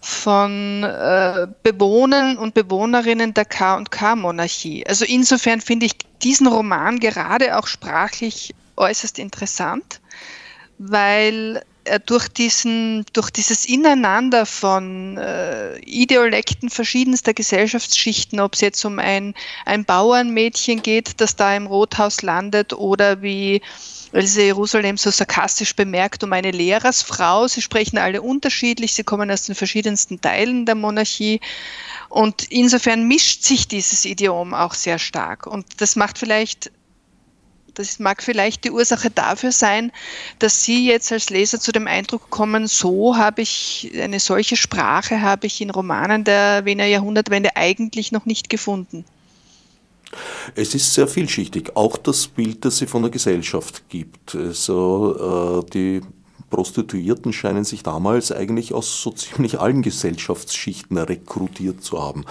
von 0.01 0.83
äh, 0.83 1.47
Bewohnern 1.63 2.37
und 2.37 2.53
Bewohnerinnen 2.53 3.33
der 3.33 3.45
K&K-Monarchie. 3.45 4.85
Also 4.85 5.05
insofern 5.05 5.61
finde 5.61 5.85
ich 5.85 5.93
diesen 6.21 6.47
Roman 6.47 6.99
gerade 6.99 7.57
auch 7.57 7.67
sprachlich 7.67 8.53
äußerst 8.75 9.19
interessant, 9.19 10.01
weil 10.77 11.63
er 11.85 11.99
durch, 11.99 12.27
diesen, 12.27 13.05
durch 13.13 13.29
dieses 13.29 13.65
Ineinander 13.65 14.45
von 14.45 15.17
äh, 15.17 15.77
Ideolekten 15.79 16.69
verschiedenster 16.69 17.33
Gesellschaftsschichten, 17.33 18.39
ob 18.39 18.53
es 18.53 18.61
jetzt 18.61 18.83
um 18.85 18.99
ein, 18.99 19.33
ein 19.65 19.85
Bauernmädchen 19.85 20.81
geht, 20.81 21.19
das 21.19 21.35
da 21.35 21.55
im 21.55 21.67
Rothaus 21.67 22.21
landet, 22.21 22.73
oder 22.73 23.21
wie 23.21 23.61
Else 24.13 24.43
Jerusalem 24.43 24.97
so 24.97 25.09
sarkastisch 25.09 25.75
bemerkt, 25.75 26.23
um 26.23 26.31
eine 26.33 26.51
Lehrersfrau. 26.51 27.47
Sie 27.47 27.61
sprechen 27.61 27.97
alle 27.97 28.21
unterschiedlich, 28.21 28.93
sie 28.93 29.03
kommen 29.03 29.31
aus 29.31 29.43
den 29.43 29.55
verschiedensten 29.55 30.21
Teilen 30.21 30.65
der 30.65 30.75
Monarchie. 30.75 31.41
Und 32.09 32.43
insofern 32.51 33.07
mischt 33.07 33.43
sich 33.43 33.67
dieses 33.67 34.05
Idiom 34.05 34.53
auch 34.53 34.75
sehr 34.75 34.99
stark. 34.99 35.47
Und 35.47 35.81
das 35.81 35.95
macht 35.95 36.19
vielleicht 36.19 36.71
das 37.73 37.99
mag 37.99 38.21
vielleicht 38.21 38.63
die 38.63 38.71
Ursache 38.71 39.09
dafür 39.09 39.51
sein, 39.51 39.91
dass 40.39 40.63
Sie 40.63 40.87
jetzt 40.87 41.11
als 41.11 41.29
Leser 41.29 41.59
zu 41.59 41.71
dem 41.71 41.87
Eindruck 41.87 42.29
kommen, 42.29 42.67
so 42.67 43.15
habe 43.15 43.41
ich 43.41 43.91
eine 43.99 44.19
solche 44.19 44.55
Sprache 44.55 45.21
habe 45.21 45.47
ich 45.47 45.61
in 45.61 45.69
Romanen 45.69 46.23
der 46.23 46.65
Wiener 46.65 46.85
Jahrhundertwende 46.85 47.55
eigentlich 47.55 48.11
noch 48.11 48.25
nicht 48.25 48.49
gefunden. 48.49 49.05
Es 50.55 50.75
ist 50.75 50.93
sehr 50.93 51.07
vielschichtig, 51.07 51.75
auch 51.75 51.97
das 51.97 52.27
Bild, 52.27 52.63
das 52.65 52.77
sie 52.77 52.87
von 52.87 53.01
der 53.01 53.11
Gesellschaft 53.11 53.89
gibt. 53.89 54.35
Also 54.35 55.63
äh, 55.63 55.69
die 55.71 56.01
Prostituierten 56.53 57.33
scheinen 57.33 57.63
sich 57.63 57.81
damals 57.81 58.31
eigentlich 58.31 58.75
aus 58.75 59.01
so 59.01 59.09
ziemlich 59.09 59.59
allen 59.59 59.81
Gesellschaftsschichten 59.81 60.99
rekrutiert 60.99 61.83
zu 61.83 61.99
haben. 61.99 62.25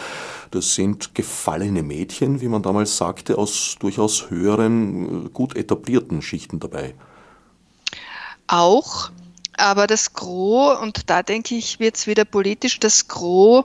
Das 0.52 0.76
sind 0.76 1.16
gefallene 1.16 1.82
Mädchen, 1.82 2.40
wie 2.40 2.46
man 2.46 2.62
damals 2.62 2.96
sagte, 2.96 3.36
aus 3.36 3.74
durchaus 3.80 4.30
höheren, 4.30 5.32
gut 5.32 5.56
etablierten 5.56 6.22
Schichten 6.22 6.60
dabei. 6.60 6.94
Auch, 8.46 9.10
aber 9.56 9.88
das 9.88 10.12
Gros, 10.12 10.78
und 10.78 11.10
da 11.10 11.24
denke 11.24 11.56
ich, 11.56 11.80
wird 11.80 11.96
es 11.96 12.06
wieder 12.06 12.24
politisch, 12.24 12.78
das 12.78 13.08
Gros 13.08 13.64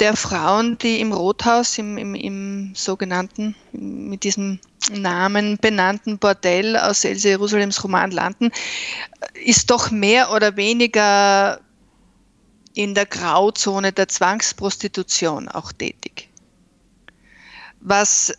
der 0.00 0.16
Frauen, 0.16 0.78
die 0.78 1.00
im 1.00 1.12
Rothaus, 1.12 1.76
im, 1.78 1.98
im, 1.98 2.14
im 2.14 2.72
sogenannten, 2.74 3.54
mit 3.72 4.24
diesem 4.24 4.58
Namen 4.90 5.58
benannten 5.58 6.18
Bordell 6.18 6.76
aus 6.76 7.04
Else 7.04 7.28
Jerusalems 7.28 7.84
Roman 7.84 8.10
landen, 8.10 8.50
ist 9.34 9.70
doch 9.70 9.90
mehr 9.90 10.32
oder 10.32 10.56
weniger 10.56 11.60
in 12.74 12.94
der 12.94 13.06
Grauzone 13.06 13.92
der 13.92 14.08
Zwangsprostitution 14.08 15.48
auch 15.48 15.72
tätig. 15.72 16.28
Was 17.80 18.32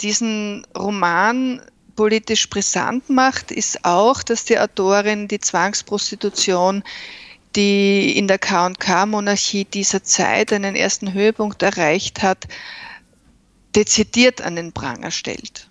diesen 0.00 0.66
Roman 0.76 1.62
politisch 1.96 2.48
brisant 2.48 3.08
macht, 3.08 3.50
ist 3.50 3.84
auch, 3.84 4.22
dass 4.22 4.44
die 4.44 4.58
Autorin 4.58 5.28
die 5.28 5.40
Zwangsprostitution 5.40 6.82
die 7.56 8.16
in 8.16 8.28
der 8.28 8.38
KK-Monarchie 8.38 9.64
dieser 9.64 10.02
Zeit 10.02 10.52
einen 10.52 10.76
ersten 10.76 11.12
Höhepunkt 11.12 11.62
erreicht 11.62 12.22
hat, 12.22 12.46
dezidiert 13.74 14.40
an 14.40 14.56
den 14.56 14.72
Pranger 14.72 15.10
stellt. 15.10 15.68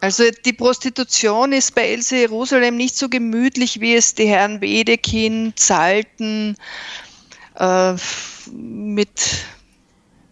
Also 0.00 0.24
die 0.44 0.52
Prostitution 0.52 1.52
ist 1.52 1.74
bei 1.74 1.88
Else 1.88 2.16
Jerusalem 2.16 2.76
nicht 2.76 2.96
so 2.96 3.08
gemütlich, 3.08 3.80
wie 3.80 3.94
es 3.94 4.14
die 4.14 4.26
Herren 4.26 4.60
Wedekind, 4.60 5.58
Zalten, 5.58 6.56
äh, 7.58 7.94
mit 8.52 9.46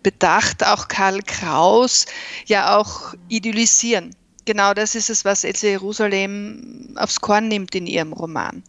Bedacht 0.03 0.65
auch 0.65 0.89
Karl 0.89 1.23
Kraus 1.23 2.05
ja 2.45 2.77
auch 2.77 3.15
idealisieren. 3.29 4.15
Genau 4.45 4.75
das 4.75 4.95
ist 4.95 5.09
es, 5.09 5.25
was 5.25 5.45
Else 5.45 5.69
Jerusalem 5.69 6.95
aufs 6.97 7.21
Korn 7.21 7.49
nimmt 7.49 7.75
in 7.75 7.87
ihrem 7.87 8.13
Roman. 8.13 8.63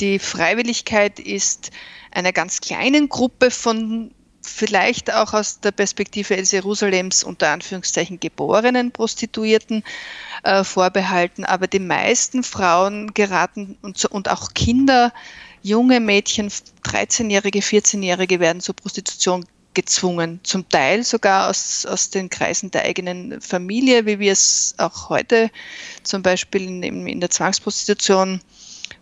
Die 0.00 0.18
Freiwilligkeit 0.18 1.18
ist 1.18 1.70
einer 2.10 2.32
ganz 2.32 2.60
kleinen 2.60 3.08
Gruppe 3.08 3.50
von 3.50 4.12
vielleicht 4.42 5.12
auch 5.12 5.34
aus 5.34 5.60
der 5.60 5.72
Perspektive 5.72 6.36
Els 6.36 6.52
Jerusalems 6.52 7.22
unter 7.22 7.50
Anführungszeichen 7.50 8.18
geborenen 8.18 8.90
Prostituierten 8.92 9.84
äh, 10.42 10.64
vorbehalten. 10.64 11.44
Aber 11.44 11.66
die 11.66 11.80
meisten 11.80 12.42
Frauen 12.42 13.12
geraten 13.12 13.76
und, 13.82 14.02
und 14.06 14.30
auch 14.30 14.54
Kinder, 14.54 15.12
junge 15.62 16.00
Mädchen, 16.00 16.48
13-Jährige, 16.48 17.60
14-Jährige 17.60 18.40
werden 18.40 18.62
zur 18.62 18.76
Prostitution 18.76 19.44
gezwungen, 19.74 20.40
zum 20.42 20.68
Teil 20.68 21.04
sogar 21.04 21.48
aus, 21.48 21.84
aus 21.86 22.10
den 22.10 22.30
Kreisen 22.30 22.70
der 22.70 22.84
eigenen 22.84 23.40
Familie, 23.40 24.06
wie 24.06 24.18
wir 24.18 24.32
es 24.32 24.74
auch 24.78 25.10
heute 25.10 25.50
zum 26.02 26.22
Beispiel 26.22 26.62
in, 26.62 27.06
in 27.06 27.20
der 27.20 27.30
Zwangsprostitution 27.30 28.40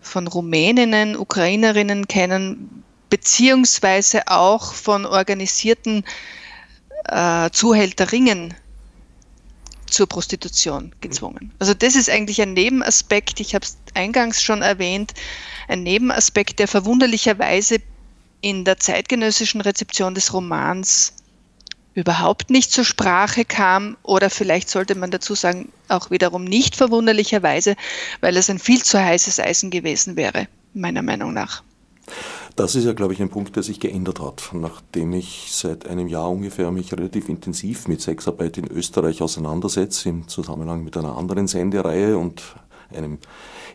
von 0.00 0.26
Rumäninnen, 0.26 1.16
Ukrainerinnen 1.16 2.08
kennen, 2.08 2.84
beziehungsweise 3.10 4.28
auch 4.28 4.72
von 4.72 5.06
organisierten 5.06 6.04
äh, 7.04 7.50
Zuhälterinnen 7.50 8.54
zur 9.86 10.06
Prostitution 10.06 10.94
gezwungen. 11.00 11.52
Also 11.58 11.74
das 11.74 11.96
ist 11.96 12.10
eigentlich 12.10 12.40
ein 12.42 12.52
Nebenaspekt, 12.52 13.40
ich 13.40 13.54
habe 13.54 13.64
es 13.64 13.78
eingangs 13.94 14.42
schon 14.42 14.62
erwähnt, 14.62 15.14
ein 15.66 15.82
Nebenaspekt, 15.82 16.58
der 16.58 16.68
verwunderlicherweise 16.68 17.78
in 18.40 18.64
der 18.64 18.78
zeitgenössischen 18.78 19.60
Rezeption 19.60 20.14
des 20.14 20.32
Romans 20.32 21.12
überhaupt 21.98 22.48
nicht 22.48 22.70
zur 22.70 22.84
Sprache 22.84 23.44
kam 23.44 23.96
oder 24.04 24.30
vielleicht 24.30 24.70
sollte 24.70 24.94
man 24.94 25.10
dazu 25.10 25.34
sagen, 25.34 25.72
auch 25.88 26.12
wiederum 26.12 26.44
nicht 26.44 26.76
verwunderlicherweise, 26.76 27.74
weil 28.20 28.36
es 28.36 28.48
ein 28.48 28.60
viel 28.60 28.84
zu 28.84 29.02
heißes 29.02 29.40
Eisen 29.40 29.70
gewesen 29.70 30.14
wäre, 30.14 30.46
meiner 30.74 31.02
Meinung 31.02 31.34
nach. 31.34 31.64
Das 32.54 32.76
ist 32.76 32.84
ja, 32.84 32.92
glaube 32.92 33.14
ich, 33.14 33.20
ein 33.20 33.30
Punkt, 33.30 33.56
der 33.56 33.64
sich 33.64 33.80
geändert 33.80 34.20
hat, 34.20 34.50
nachdem 34.52 35.12
ich 35.12 35.48
seit 35.50 35.88
einem 35.88 36.06
Jahr 36.06 36.30
ungefähr 36.30 36.70
mich 36.70 36.92
relativ 36.92 37.28
intensiv 37.28 37.88
mit 37.88 38.00
Sexarbeit 38.00 38.58
in 38.58 38.68
Österreich 38.68 39.20
auseinandersetze, 39.20 40.08
im 40.08 40.28
Zusammenhang 40.28 40.84
mit 40.84 40.96
einer 40.96 41.16
anderen 41.16 41.48
Sendereihe 41.48 42.16
und 42.16 42.42
einem 42.94 43.18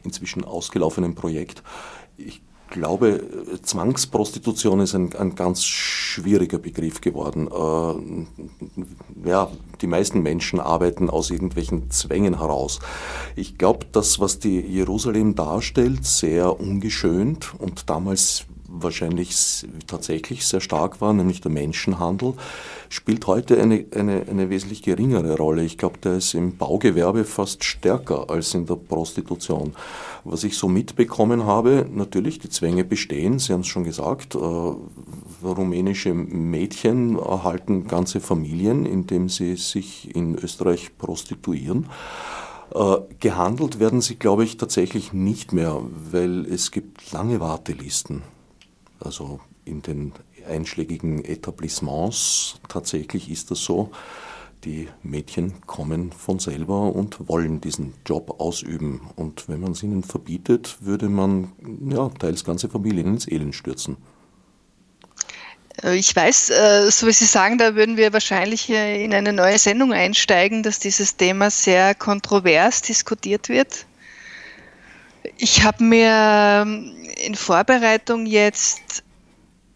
inzwischen 0.04 0.46
ausgelaufenen 0.46 1.14
Projekt. 1.14 1.62
Ich 2.16 2.42
glaube, 2.74 3.24
Zwangsprostitution 3.62 4.82
ist 4.82 4.94
ein, 4.94 5.16
ein 5.16 5.36
ganz 5.36 5.64
schwieriger 5.64 6.58
Begriff 6.58 7.00
geworden. 7.00 7.48
Äh, 7.48 9.30
ja, 9.30 9.50
die 9.82 9.88
meisten 9.88 10.22
Menschen 10.22 10.60
arbeiten 10.60 11.10
aus 11.10 11.32
irgendwelchen 11.32 11.90
Zwängen 11.90 12.40
heraus. 12.40 12.80
Ich 13.38 13.58
glaube, 13.58 13.86
das, 13.94 14.20
was 14.20 14.40
die 14.40 14.60
Jerusalem 14.60 15.36
darstellt, 15.36 16.06
sehr 16.06 16.60
ungeschönt 16.60 17.54
und 17.58 17.90
damals 17.90 18.46
wahrscheinlich 18.74 19.66
tatsächlich 19.88 20.46
sehr 20.46 20.62
stark 20.62 21.00
war, 21.02 21.14
nämlich 21.14 21.42
der 21.42 21.52
Menschenhandel, 21.52 22.34
spielt 22.90 23.28
heute 23.28 23.62
eine, 23.62 23.86
eine, 23.96 24.26
eine 24.30 24.50
wesentlich 24.50 24.82
geringere 24.82 25.38
Rolle. 25.38 25.64
Ich 25.64 25.78
glaube, 25.78 26.00
der 26.00 26.16
ist 26.16 26.34
im 26.34 26.58
Baugewerbe 26.58 27.24
fast 27.24 27.64
stärker 27.64 28.30
als 28.30 28.54
in 28.54 28.66
der 28.66 28.76
Prostitution. 28.76 29.74
Was 30.24 30.44
ich 30.44 30.58
so 30.58 30.68
mitbekommen 30.68 31.46
habe, 31.46 31.86
natürlich, 31.92 32.40
die 32.40 32.50
Zwänge 32.50 32.84
bestehen, 32.84 33.40
Sie 33.40 33.54
haben 33.54 33.62
es 33.62 33.68
schon 33.68 33.84
gesagt, 33.84 34.36
äh, 34.36 34.40
rumänische 35.44 36.14
Mädchen 36.14 37.18
erhalten 37.18 37.88
ganze 37.88 38.20
Familien, 38.20 38.86
indem 38.86 39.30
sie 39.30 39.56
sich 39.56 40.16
in 40.16 40.36
Österreich 40.36 40.98
prostituieren. 40.98 41.88
Äh, 42.74 42.96
gehandelt 43.20 43.80
werden 43.80 44.02
sie, 44.02 44.16
glaube 44.16 44.44
ich, 44.44 44.58
tatsächlich 44.58 45.14
nicht 45.14 45.54
mehr, 45.54 45.82
weil 46.12 46.46
es 46.46 46.72
gibt 46.72 47.12
lange 47.12 47.40
Wartelisten. 47.40 48.24
Also 49.04 49.40
in 49.66 49.82
den 49.82 50.14
einschlägigen 50.48 51.24
Etablissements 51.24 52.60
tatsächlich 52.70 53.30
ist 53.30 53.52
das 53.52 53.60
so. 53.60 53.92
Die 54.64 54.88
Mädchen 55.02 55.62
kommen 55.68 56.14
von 56.14 56.40
selber 56.40 56.96
und 56.96 57.28
wollen 57.28 57.60
diesen 57.60 57.94
Job 58.06 58.40
ausüben. 58.40 59.02
Und 59.18 59.50
wenn 59.50 59.60
man 59.60 59.74
es 59.74 59.84
ihnen 59.84 60.04
verbietet, 60.04 60.78
würde 60.80 61.10
man 61.10 61.52
ja, 61.90 62.08
teils 62.10 62.46
ganze 62.46 62.70
Familien 62.70 63.08
ins 63.08 63.28
Elend 63.28 63.56
stürzen. 63.56 63.98
Äh, 65.84 65.98
ich 65.98 66.16
weiß, 66.16 66.50
äh, 66.52 66.92
so 66.92 67.08
wie 67.08 67.12
Sie 67.12 67.26
sagen, 67.26 67.58
da 67.58 67.76
würden 67.76 67.98
wir 67.98 68.14
wahrscheinlich 68.14 68.70
in 68.70 69.14
eine 69.14 69.34
neue 69.34 69.60
Sendung 69.60 69.92
einsteigen, 69.92 70.64
dass 70.64 70.80
dieses 70.80 71.18
Thema 71.18 71.50
sehr 71.50 71.94
kontrovers 71.94 72.82
diskutiert 72.82 73.50
wird. 73.50 73.86
Ich 75.38 75.64
habe 75.64 75.84
mir 75.84 76.10
ähm, 76.12 76.94
in 77.26 77.36
Vorbereitung 77.36 78.26
jetzt 78.26 79.04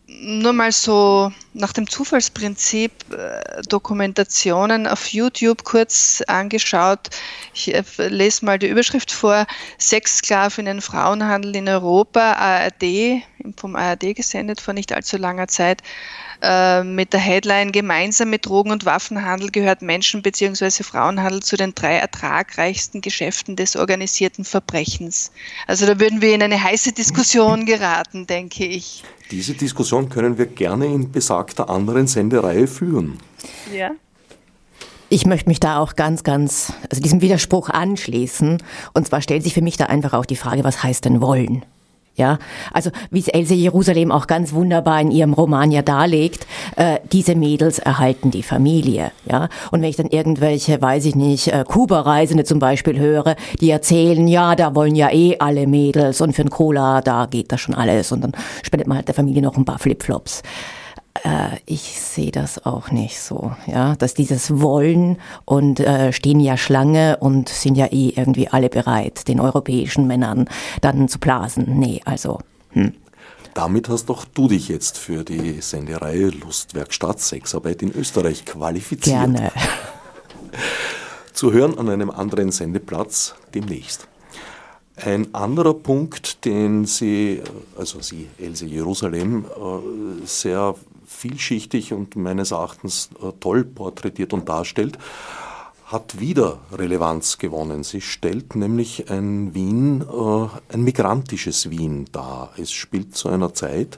nur 0.08 0.54
mal 0.54 0.72
so 0.72 1.32
nach 1.58 1.74
dem 1.74 1.90
Zufallsprinzip 1.90 2.92
äh, 3.12 3.62
Dokumentationen 3.68 4.88
auf 4.88 5.08
YouTube 5.08 5.64
kurz 5.64 6.24
angeschaut. 6.28 7.10
Ich 7.54 7.74
äh, 7.74 7.84
lese 8.08 8.46
mal 8.46 8.60
die 8.60 8.68
Überschrift 8.68 9.12
vor. 9.12 9.46
Sexsklavinnen, 9.80 10.82
Frauenhandel 10.82 11.56
in 11.56 11.68
Europa, 11.68 12.34
ARD, 12.34 13.24
vom 13.58 13.76
ARD 13.76 14.16
gesendet 14.16 14.62
vor 14.62 14.74
nicht 14.74 14.94
allzu 14.94 15.18
langer 15.18 15.48
Zeit. 15.48 15.82
Äh, 16.42 16.84
mit 16.84 17.14
der 17.14 17.20
Headline 17.20 17.72
Gemeinsam 17.72 18.30
mit 18.30 18.46
Drogen- 18.46 18.72
und 18.72 18.86
Waffenhandel 18.86 19.50
gehört 19.50 19.82
Menschen- 19.82 20.22
bzw. 20.22 20.84
Frauenhandel 20.84 21.42
zu 21.42 21.58
den 21.58 21.74
drei 21.74 21.96
ertragreichsten 21.96 23.02
Geschäften 23.02 23.56
des 23.56 23.76
organisierten 23.76 24.46
Verbrechens. 24.46 25.32
Also 25.66 25.88
da 25.88 26.00
würden 26.00 26.22
wir 26.22 26.36
in 26.36 26.44
eine 26.44 26.62
heiße 26.62 26.92
Diskussion 26.92 27.66
geraten, 27.66 28.28
denke 28.28 28.66
ich. 28.66 29.04
Diese 29.32 29.56
Diskussion 29.56 30.10
können 30.10 30.38
wir 30.38 30.46
gerne 30.46 30.86
in 30.86 31.12
besagter 31.48 31.70
anderen 31.70 32.08
Sendereihe 32.08 32.68
führen. 32.68 33.18
Ja. 33.76 33.92
Ich 35.10 35.26
möchte 35.26 35.50
mich 35.50 35.62
da 35.62 35.80
auch 35.80 35.96
ganz, 35.96 36.24
ganz, 36.24 36.74
also 36.90 37.02
diesem 37.02 37.22
Widerspruch 37.22 37.70
anschließen. 37.70 38.62
Und 38.94 39.08
zwar 39.08 39.22
stellt 39.22 39.44
sich 39.44 39.54
für 39.54 39.62
mich 39.62 39.78
da 39.78 39.86
einfach 39.86 40.14
auch 40.14 40.26
die 40.26 40.36
Frage, 40.36 40.66
was 40.66 40.84
heißt 40.84 41.06
denn 41.06 41.22
wollen? 41.22 41.64
Ja, 42.18 42.40
also 42.74 42.90
wie 43.12 43.20
es 43.20 43.28
Else 43.28 43.54
Jerusalem 43.54 44.12
auch 44.12 44.26
ganz 44.26 44.52
wunderbar 44.52 45.00
in 45.00 45.12
ihrem 45.12 45.34
Roman 45.34 45.72
ja 45.72 45.84
darlegt, 45.84 46.48
äh, 46.76 46.98
diese 47.12 47.36
Mädels 47.36 47.78
erhalten 47.78 48.32
die 48.32 48.42
Familie. 48.42 49.12
Ja, 49.30 49.50
und 49.70 49.84
wenn 49.84 49.90
ich 49.90 49.98
dann 49.98 50.08
irgendwelche, 50.08 50.82
weiß 50.82 51.06
ich 51.06 51.16
nicht, 51.16 51.50
äh, 51.50 51.64
Kuba-Reisende 51.64 52.44
zum 52.44 52.58
Beispiel 52.58 52.98
höre, 52.98 53.36
die 53.62 53.70
erzählen, 53.70 54.28
ja, 54.28 54.56
da 54.56 54.74
wollen 54.74 54.96
ja 54.96 55.12
eh 55.12 55.38
alle 55.38 55.68
Mädels 55.68 56.20
und 56.20 56.34
für 56.34 56.42
ein 56.42 56.50
Cola, 56.50 57.02
da 57.02 57.28
geht 57.28 57.52
das 57.52 57.62
schon 57.62 57.76
alles 57.76 58.12
und 58.12 58.22
dann 58.22 58.32
spendet 58.64 58.88
man 58.88 58.98
halt 58.98 59.08
der 59.08 59.16
Familie 59.16 59.44
noch 59.44 59.56
ein 59.56 59.66
paar 59.66 59.78
Flipflops. 59.78 60.42
Äh, 61.24 61.58
ich 61.66 62.00
sehe 62.00 62.32
das 62.32 62.66
auch 62.66 62.92
nicht 62.92 63.20
so, 63.20 63.52
ja, 63.66 63.96
dass 63.96 64.14
dieses 64.14 64.62
Wollen 64.62 65.18
und 65.46 65.80
äh, 65.80 66.12
stehen 66.14 66.40
ja 66.40 66.58
Schlange 66.58 67.18
und 67.20 67.50
sind 67.50 67.76
ja 67.76 67.88
eh 67.88 68.14
irgendwie 68.16 68.48
alle 68.48 68.70
bereit, 68.70 69.28
den 69.28 69.40
europäischen 69.40 70.08
Männern 70.08 70.50
dann 70.82 71.08
zu 71.08 71.20
blasen. 71.20 71.80
Nee, 71.80 72.02
also. 72.06 72.40
Hm. 72.72 72.94
Damit 73.54 73.90
hast 73.90 74.06
doch 74.06 74.26
du 74.26 74.48
dich 74.48 74.68
jetzt 74.70 75.00
für 75.00 75.24
die 75.24 75.62
Sendereihe 75.62 76.30
Lustwerkstatt 76.30 77.20
Sexarbeit 77.20 77.82
in 77.82 77.92
Österreich 77.92 78.46
qualifiziert. 78.46 79.18
Gerne. 79.18 79.52
Zu 81.34 81.52
hören 81.54 81.78
an 81.78 81.90
einem 81.90 82.12
anderen 82.12 82.52
Sendeplatz 82.52 83.34
demnächst. 83.56 84.08
Ein 84.96 85.34
anderer 85.36 85.76
Punkt, 85.76 86.44
den 86.46 86.86
Sie, 86.86 87.42
also 87.78 88.02
Sie, 88.02 88.28
Else 88.40 88.66
Jerusalem, 88.66 89.46
äh, 89.46 90.26
sehr 90.26 90.74
vielschichtig 91.08 91.94
und 91.94 92.16
meines 92.16 92.52
Erachtens 92.52 93.10
äh, 93.22 93.32
toll 93.40 93.64
porträtiert 93.64 94.34
und 94.34 94.48
darstellt, 94.48 94.98
hat 95.88 96.20
wieder 96.20 96.60
Relevanz 96.74 97.38
gewonnen. 97.38 97.82
Sie 97.84 98.02
stellt 98.02 98.58
nämlich 98.58 99.10
ein 99.10 99.54
Wien, 99.54 100.02
äh, 100.02 100.74
ein 100.74 100.84
migrantisches 100.84 101.70
Wien 101.70 102.06
dar. 102.12 102.52
Es 102.58 102.74
spielt 102.74 103.16
zu 103.16 103.30
einer 103.30 103.54
Zeit, 103.54 103.98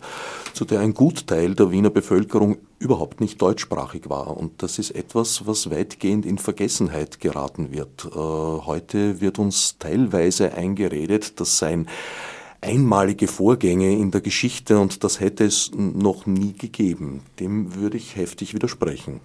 zu 0.53 0.65
der 0.65 0.81
ein 0.81 0.93
Gutteil 0.93 1.55
der 1.55 1.71
Wiener 1.71 1.89
Bevölkerung 1.89 2.57
überhaupt 2.77 3.21
nicht 3.21 3.41
deutschsprachig 3.41 4.07
war. 4.07 4.37
Und 4.37 4.61
das 4.61 4.77
ist 4.77 4.91
etwas, 4.91 5.47
was 5.47 5.71
weitgehend 5.71 6.27
in 6.27 6.37
Vergessenheit 6.37 7.19
geraten 7.19 7.71
wird. 7.71 8.05
Äh, 8.05 8.17
heute 8.17 9.19
wird 9.19 9.39
uns 9.39 9.79
teilweise 9.79 10.53
eingeredet, 10.53 11.39
das 11.39 11.57
seien 11.57 11.87
einmalige 12.61 13.27
Vorgänge 13.27 13.93
in 13.93 14.11
der 14.11 14.21
Geschichte 14.21 14.79
und 14.79 15.03
das 15.03 15.19
hätte 15.19 15.45
es 15.45 15.71
noch 15.75 16.25
nie 16.25 16.53
gegeben. 16.53 17.21
Dem 17.39 17.75
würde 17.75 17.97
ich 17.97 18.15
heftig 18.15 18.53
widersprechen. 18.53 19.21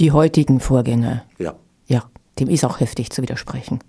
Die 0.00 0.12
heutigen 0.12 0.60
Vorgänge. 0.60 1.22
Ja. 1.38 1.54
Ja, 1.86 2.04
dem 2.38 2.48
ist 2.48 2.64
auch 2.64 2.80
heftig 2.80 3.10
zu 3.10 3.22
widersprechen. 3.22 3.80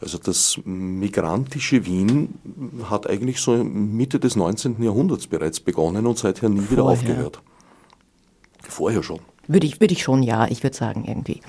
Also 0.00 0.18
das 0.18 0.60
migrantische 0.64 1.84
Wien 1.84 2.34
hat 2.84 3.08
eigentlich 3.08 3.40
so 3.40 3.52
Mitte 3.64 4.20
des 4.20 4.36
19. 4.36 4.80
Jahrhunderts 4.82 5.26
bereits 5.26 5.58
begonnen 5.58 6.06
und 6.06 6.18
seither 6.18 6.48
nie 6.48 6.60
Vorher. 6.60 6.70
wieder 6.70 6.84
aufgehört. 6.84 7.42
Vorher 8.62 9.02
schon. 9.02 9.20
Würde 9.48 9.66
ich, 9.66 9.80
würde 9.80 9.94
ich 9.94 10.02
schon, 10.02 10.22
ja, 10.22 10.46
ich 10.48 10.62
würde 10.62 10.76
sagen 10.76 11.04
irgendwie. 11.06 11.40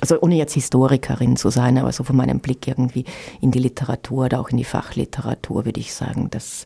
Also 0.00 0.20
ohne 0.20 0.36
jetzt 0.36 0.54
Historikerin 0.54 1.36
zu 1.36 1.50
sein, 1.50 1.78
aber 1.78 1.92
so 1.92 2.02
von 2.02 2.16
meinem 2.16 2.40
Blick 2.40 2.66
irgendwie 2.66 3.04
in 3.40 3.50
die 3.50 3.60
Literatur 3.60 4.24
oder 4.24 4.40
auch 4.40 4.48
in 4.48 4.56
die 4.56 4.64
Fachliteratur 4.64 5.64
würde 5.64 5.78
ich 5.78 5.92
sagen, 5.92 6.28
das, 6.30 6.64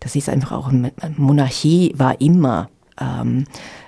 das 0.00 0.16
ist 0.16 0.28
einfach 0.28 0.52
auch, 0.52 0.70
Monarchie 1.16 1.92
war 1.96 2.20
immer 2.20 2.70
ähm, 3.00 3.44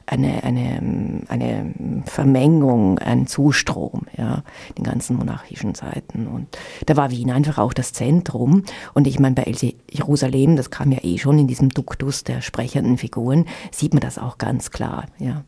eine, 0.06 0.42
eine, 0.42 1.22
eine 1.28 1.74
Vermengung, 2.04 2.98
ein 2.98 3.26
Zustrom, 3.26 4.06
ja, 4.16 4.42
den 4.76 4.84
ganzen 4.84 5.16
monarchischen 5.16 5.74
Zeiten. 5.74 6.26
Und 6.26 6.48
da 6.86 6.96
war 6.96 7.10
Wien 7.10 7.30
einfach 7.30 7.58
auch 7.58 7.72
das 7.72 7.92
Zentrum. 7.92 8.64
Und 8.92 9.06
ich 9.06 9.18
meine, 9.20 9.36
bei 9.36 9.54
Jerusalem, 9.90 10.56
das 10.56 10.70
kam 10.70 10.90
ja 10.90 10.98
eh 11.02 11.18
schon 11.18 11.38
in 11.38 11.46
diesem 11.46 11.68
Duktus 11.68 12.24
der 12.24 12.40
sprechenden 12.40 12.98
Figuren, 12.98 13.46
sieht 13.70 13.94
man 13.94 14.00
das 14.00 14.18
auch 14.18 14.38
ganz 14.38 14.70
klar, 14.70 15.06
ja. 15.18 15.44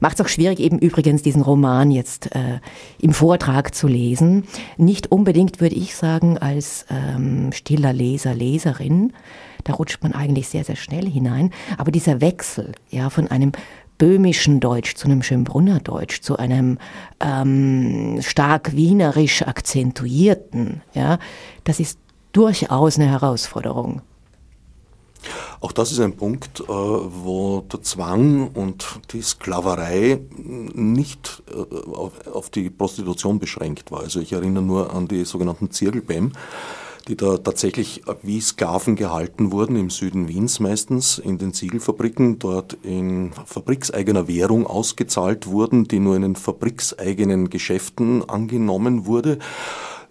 Macht 0.00 0.18
es 0.18 0.24
auch 0.24 0.28
schwierig, 0.28 0.60
eben 0.60 0.78
übrigens 0.78 1.22
diesen 1.22 1.42
Roman 1.42 1.90
jetzt 1.90 2.34
äh, 2.34 2.60
im 3.00 3.12
Vortrag 3.12 3.74
zu 3.74 3.86
lesen. 3.86 4.44
Nicht 4.76 5.10
unbedingt, 5.10 5.60
würde 5.60 5.74
ich 5.74 5.94
sagen, 5.94 6.38
als 6.38 6.86
ähm, 6.90 7.52
stiller 7.52 7.92
Leser, 7.92 8.34
Leserin. 8.34 9.12
Da 9.64 9.74
rutscht 9.74 10.02
man 10.02 10.12
eigentlich 10.12 10.48
sehr, 10.48 10.64
sehr 10.64 10.76
schnell 10.76 11.08
hinein. 11.08 11.50
Aber 11.78 11.90
dieser 11.90 12.20
Wechsel 12.20 12.72
ja, 12.90 13.10
von 13.10 13.28
einem 13.28 13.52
böhmischen 13.98 14.60
Deutsch 14.60 14.94
zu 14.94 15.06
einem 15.06 15.22
Schönbrunner 15.22 15.80
Deutsch, 15.80 16.20
zu 16.20 16.36
einem 16.36 16.78
ähm, 17.20 18.18
stark 18.20 18.74
wienerisch 18.74 19.42
akzentuierten, 19.42 20.82
ja, 20.92 21.18
das 21.64 21.80
ist 21.80 21.98
durchaus 22.32 22.96
eine 22.98 23.08
Herausforderung. 23.08 24.02
Auch 25.60 25.72
das 25.72 25.92
ist 25.92 26.00
ein 26.00 26.16
Punkt, 26.16 26.60
äh, 26.60 26.66
wo 26.68 27.64
der 27.72 27.82
Zwang 27.82 28.48
und 28.54 28.86
die 29.12 29.22
Sklaverei 29.22 30.20
nicht 30.36 31.42
äh, 31.50 32.30
auf 32.30 32.50
die 32.50 32.70
Prostitution 32.70 33.38
beschränkt 33.38 33.90
war. 33.90 34.00
Also 34.00 34.20
ich 34.20 34.32
erinnere 34.32 34.62
nur 34.62 34.92
an 34.92 35.08
die 35.08 35.24
sogenannten 35.24 35.70
Zirkelbäm, 35.70 36.32
die 37.08 37.16
da 37.16 37.36
tatsächlich 37.36 38.02
wie 38.22 38.40
Sklaven 38.40 38.96
gehalten 38.96 39.52
wurden, 39.52 39.76
im 39.76 39.90
Süden 39.90 40.28
Wiens 40.28 40.60
meistens, 40.60 41.18
in 41.18 41.38
den 41.38 41.52
Ziegelfabriken, 41.52 42.38
dort 42.38 42.78
in 42.82 43.32
fabrikseigener 43.44 44.26
Währung 44.26 44.66
ausgezahlt 44.66 45.46
wurden, 45.46 45.84
die 45.84 45.98
nur 45.98 46.16
in 46.16 46.22
den 46.22 46.36
fabrikseigenen 46.36 47.50
Geschäften 47.50 48.28
angenommen 48.28 49.06
wurde. 49.06 49.38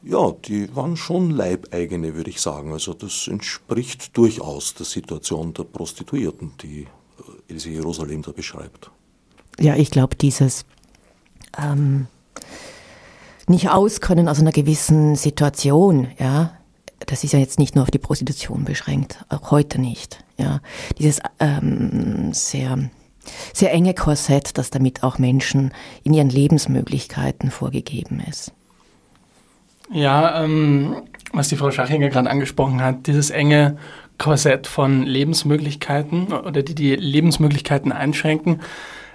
Ja, 0.04 0.32
die 0.32 0.76
waren 0.76 0.98
schon 0.98 1.32
Leibeigene, 1.32 2.14
würde 2.14 2.30
ich 2.30 2.42
sagen. 2.42 2.74
Also 2.74 2.94
das 2.94 3.28
entspricht 3.28 4.18
durchaus 4.18 4.74
der 4.74 4.86
Situation 4.86 5.54
der 5.54 5.64
Prostituierten, 5.64 6.52
die 6.62 6.82
äh, 6.82 7.54
Ilse 7.54 7.70
Jerusalem 7.70 8.22
da 8.22 8.32
beschreibt. 8.32 8.92
Ja, 9.60 9.76
ich 9.76 9.92
glaube, 9.92 10.16
dieses 10.16 10.66
ähm, 11.58 12.08
nicht 13.48 13.70
auskönnen 13.70 14.28
aus 14.28 14.40
einer 14.40 14.52
gewissen 14.52 15.16
Situation, 15.16 16.08
ja, 16.20 16.58
das 17.06 17.24
ist 17.24 17.34
ja 17.34 17.40
jetzt 17.40 17.60
nicht 17.60 17.76
nur 17.76 17.84
auf 17.84 17.92
die 17.92 18.00
Prostitution 18.00 18.66
beschränkt, 18.66 19.24
auch 19.30 19.52
heute 19.52 19.80
nicht. 19.80 20.24
Ja, 20.38 20.62
dieses 20.98 21.20
ähm, 21.40 22.34
sehr 22.34 22.90
sehr 23.54 23.72
enge 23.72 23.94
Korsett, 23.94 24.58
das 24.58 24.70
damit 24.70 25.04
auch 25.04 25.18
Menschen 25.18 25.74
in 26.04 26.14
ihren 26.14 26.30
Lebensmöglichkeiten 26.30 27.52
vorgegeben 27.52 28.22
ist. 28.30 28.52
Ja, 29.94 30.44
ähm, 30.44 31.04
was 31.34 31.50
die 31.50 31.56
Frau 31.56 31.70
Schachinger 31.70 32.10
gerade 32.10 32.30
angesprochen 32.30 32.82
hat, 32.82 33.06
dieses 33.08 33.30
enge 33.30 33.78
Korsett 34.18 34.68
von 34.68 35.04
Lebensmöglichkeiten 35.04 36.34
oder 36.34 36.64
die 36.64 36.76
die 36.76 36.96
Lebensmöglichkeiten 36.96 37.92
einschränken. 37.92 38.62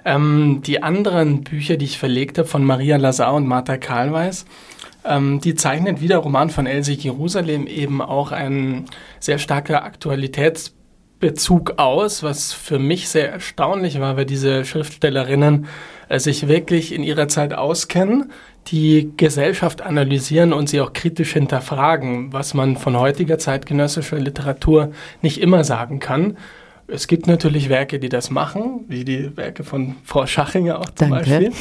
Ähm, 0.04 0.62
die 0.64 0.82
anderen 0.82 1.42
Bücher, 1.42 1.76
die 1.76 1.84
ich 1.84 1.98
verlegt 1.98 2.38
habe, 2.38 2.48
von 2.48 2.64
Maria 2.64 2.96
Lazar 2.96 3.34
und 3.34 3.46
Martha 3.46 3.76
Karlweis, 3.76 4.46
ähm, 5.04 5.40
die 5.40 5.54
zeichnet 5.54 6.00
wie 6.00 6.08
der 6.08 6.18
Roman 6.18 6.50
von 6.50 6.66
Else 6.66 6.92
Jerusalem 6.92 7.66
eben 7.66 8.00
auch 8.00 8.30
einen 8.30 8.86
sehr 9.18 9.38
starker 9.38 9.84
Aktualitätsbezug 9.84 11.78
aus, 11.78 12.22
was 12.22 12.52
für 12.52 12.78
mich 12.78 13.08
sehr 13.08 13.32
erstaunlich 13.32 14.00
war, 14.00 14.16
weil 14.16 14.26
diese 14.26 14.64
Schriftstellerinnen 14.64 15.66
äh, 16.08 16.18
sich 16.20 16.46
wirklich 16.46 16.92
in 16.92 17.02
ihrer 17.02 17.28
Zeit 17.28 17.52
auskennen, 17.52 18.30
die 18.70 19.10
Gesellschaft 19.16 19.82
analysieren 19.82 20.52
und 20.52 20.68
sie 20.68 20.80
auch 20.80 20.92
kritisch 20.92 21.32
hinterfragen, 21.32 22.32
was 22.32 22.54
man 22.54 22.76
von 22.76 22.98
heutiger 22.98 23.38
zeitgenössischer 23.38 24.18
Literatur 24.18 24.92
nicht 25.22 25.40
immer 25.40 25.64
sagen 25.64 26.00
kann. 26.00 26.36
Es 26.86 27.06
gibt 27.06 27.26
natürlich 27.26 27.68
Werke, 27.68 27.98
die 27.98 28.08
das 28.08 28.30
machen, 28.30 28.84
wie 28.88 29.04
die 29.04 29.36
Werke 29.36 29.64
von 29.64 29.96
Frau 30.04 30.26
Schachinger 30.26 30.80
auch 30.80 30.90
zum 30.90 31.10
Danke. 31.10 31.30
Beispiel. 31.30 31.52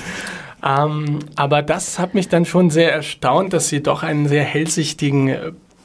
Ähm, 0.65 1.19
aber 1.35 1.61
das 1.61 1.99
hat 1.99 2.13
mich 2.13 2.29
dann 2.29 2.45
schon 2.45 2.69
sehr 2.69 2.91
erstaunt, 2.91 3.53
dass 3.53 3.69
sie 3.69 3.83
doch 3.83 4.03
einen 4.03 4.27
sehr 4.27 4.43
hellsichtigen 4.43 5.35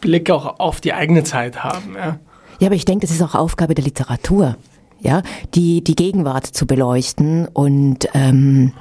Blick 0.00 0.30
auch 0.30 0.58
auf 0.60 0.80
die 0.80 0.92
eigene 0.92 1.24
Zeit 1.24 1.62
haben. 1.62 1.94
Ja, 1.96 2.18
ja 2.58 2.66
aber 2.66 2.74
ich 2.74 2.84
denke, 2.84 3.06
das 3.06 3.14
ist 3.14 3.22
auch 3.22 3.34
Aufgabe 3.34 3.74
der 3.74 3.84
Literatur, 3.84 4.56
ja, 5.00 5.22
die, 5.54 5.82
die 5.82 5.96
Gegenwart 5.96 6.46
zu 6.46 6.66
beleuchten 6.66 7.48
und 7.48 8.08
ähm, 8.14 8.72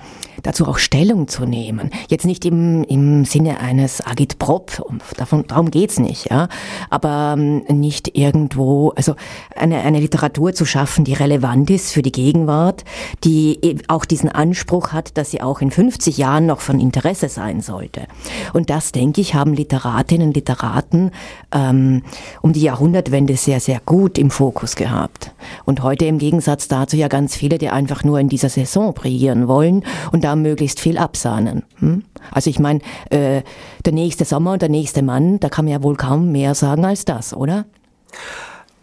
dazu 0.44 0.68
auch 0.68 0.78
Stellung 0.78 1.28
zu 1.28 1.46
nehmen. 1.46 1.90
Jetzt 2.10 2.26
nicht 2.26 2.46
im, 2.46 2.84
im 2.84 3.26
Sinne 3.26 3.60
eines 3.60 4.06
Agitprop, 4.06 4.84
davon, 5.18 5.46
darum 5.48 5.72
geht's 5.72 6.00
nicht, 6.00 6.30
ja. 6.30 6.48
Aber 6.90 7.36
ähm, 7.38 7.64
nicht 7.68 8.18
irgendwo, 8.18 8.90
also 8.96 9.16
eine, 9.56 9.82
eine 9.82 10.00
Literatur 10.00 10.54
zu 10.54 10.66
schaffen, 10.66 11.06
die 11.06 11.14
relevant 11.14 11.70
ist 11.70 11.92
für 11.92 12.02
die 12.02 12.12
Gegenwart, 12.12 12.84
die 13.24 13.60
e, 13.62 13.78
auch 13.88 14.06
diesen 14.06 14.30
Anspruch 14.30 14.92
hat, 14.92 15.18
dass 15.18 15.32
sie 15.32 15.42
auch 15.42 15.62
in 15.62 15.72
50 15.72 16.18
Jahren 16.18 16.46
noch 16.46 16.62
von 16.62 16.80
Interesse 16.80 17.30
sein 17.30 17.62
sollte. 17.62 18.08
Und 18.54 18.70
das, 18.70 18.92
denke 18.92 19.22
ich, 19.22 19.36
haben 19.36 19.54
Literatinnen 19.54 20.28
und 20.28 20.36
Literaten 20.36 21.12
ähm, 21.54 22.04
um 22.42 22.54
die 22.54 22.62
Jahrhundertwende 22.62 23.36
sehr, 23.36 23.60
sehr 23.60 23.82
gut 23.86 24.18
im 24.18 24.32
Fokus 24.32 24.76
gehabt. 24.76 25.32
Und 25.66 25.84
heute 25.84 26.06
im 26.06 26.18
Gegensatz 26.18 26.68
dazu 26.68 26.98
ja 26.98 27.08
ganz 27.08 27.36
viele, 27.36 27.58
die 27.58 27.70
einfach 27.70 28.04
nur 28.04 28.20
in 28.20 28.30
dieser 28.30 28.50
Saison 28.50 28.94
brillieren 28.94 29.48
wollen 29.48 29.84
und 30.12 30.24
da 30.24 30.31
möglichst 30.36 30.80
viel 30.80 30.98
absahnen. 30.98 31.64
Hm? 31.80 32.04
Also 32.32 32.50
ich 32.50 32.60
meine, 32.60 32.80
äh, 33.10 33.42
der 33.86 33.94
nächste 33.94 34.26
Sommer 34.26 34.54
und 34.54 34.62
der 34.62 34.70
nächste 34.70 35.02
Mann, 35.02 35.40
da 35.40 35.50
kann 35.50 35.66
man 35.66 35.74
ja 35.74 35.84
wohl 35.84 35.96
kaum 35.96 36.32
mehr 36.32 36.56
sagen 36.56 36.86
als 36.86 37.06
das, 37.06 37.34
oder? 37.34 37.66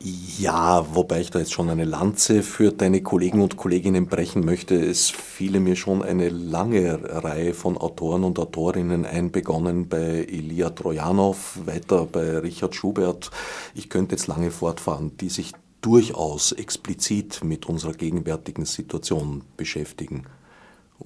Ja, 0.01 0.87
wobei 0.95 1.21
ich 1.21 1.31
da 1.33 1.41
jetzt 1.41 1.53
schon 1.53 1.71
eine 1.71 1.85
Lanze 1.85 2.45
für 2.45 2.71
deine 2.71 3.03
Kollegen 3.03 3.41
und 3.43 3.57
Kolleginnen 3.57 4.07
brechen 4.07 4.45
möchte. 4.45 4.77
Es 4.77 5.11
fiele 5.11 5.59
mir 5.59 5.75
schon 5.75 6.05
eine 6.05 6.29
lange 6.29 7.01
Reihe 7.25 7.53
von 7.53 7.77
Autoren 7.77 8.23
und 8.23 8.39
Autorinnen 8.39 9.05
ein, 9.05 9.33
begonnen 9.33 9.89
bei 9.89 10.25
Ilya 10.25 10.71
Trojanow, 10.71 11.59
weiter 11.67 12.07
bei 12.07 12.39
Richard 12.39 12.77
Schubert. 12.77 13.33
Ich 13.75 13.91
könnte 13.91 14.15
jetzt 14.15 14.29
lange 14.29 14.53
fortfahren, 14.53 15.17
die 15.17 15.31
sich 15.31 15.53
durchaus 15.81 16.53
explizit 16.53 17.43
mit 17.43 17.67
unserer 17.67 17.93
gegenwärtigen 17.93 18.67
Situation 18.67 19.43
beschäftigen 19.57 20.27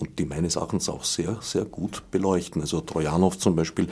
und 0.02 0.18
die 0.18 0.24
meines 0.24 0.56
Erachtens 0.56 0.88
auch 0.88 1.04
sehr, 1.04 1.38
sehr 1.40 1.64
gut 1.64 2.02
beleuchten. 2.10 2.60
Also 2.60 2.80
Trojanow 2.80 3.38
zum 3.38 3.54
Beispiel 3.54 3.86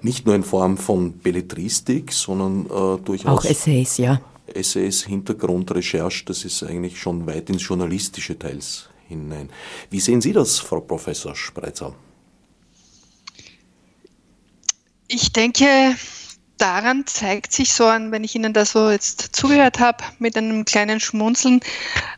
nicht 0.00 0.24
nur 0.24 0.36
in 0.36 0.44
Form 0.44 0.76
von 0.76 1.18
Belletristik, 1.18 2.12
sondern 2.12 2.66
äh, 2.66 3.02
durchaus. 3.02 3.38
Auch 3.38 3.44
Essays, 3.44 3.98
ja. 3.98 4.20
Essays, 4.46 5.02
Hintergrund, 5.04 5.72
Recherche, 5.72 6.24
das 6.24 6.44
ist 6.44 6.62
eigentlich 6.62 7.00
schon 7.00 7.26
weit 7.26 7.50
ins 7.50 7.66
Journalistische 7.66 8.38
teils 8.38 8.88
hinein. 9.08 9.50
Wie 9.90 9.98
sehen 9.98 10.20
Sie 10.20 10.32
das, 10.32 10.60
Frau 10.60 10.80
Professor 10.80 11.34
Spreitzer? 11.34 11.94
Ich 15.08 15.32
denke, 15.32 15.96
daran 16.58 17.06
zeigt 17.06 17.52
sich 17.52 17.72
so 17.72 17.86
an, 17.86 18.12
wenn 18.12 18.24
ich 18.24 18.34
Ihnen 18.34 18.52
da 18.52 18.64
so 18.64 18.90
jetzt 18.90 19.36
zugehört 19.36 19.78
habe 19.78 20.04
mit 20.18 20.36
einem 20.36 20.64
kleinen 20.64 21.00
Schmunzeln, 21.00 21.60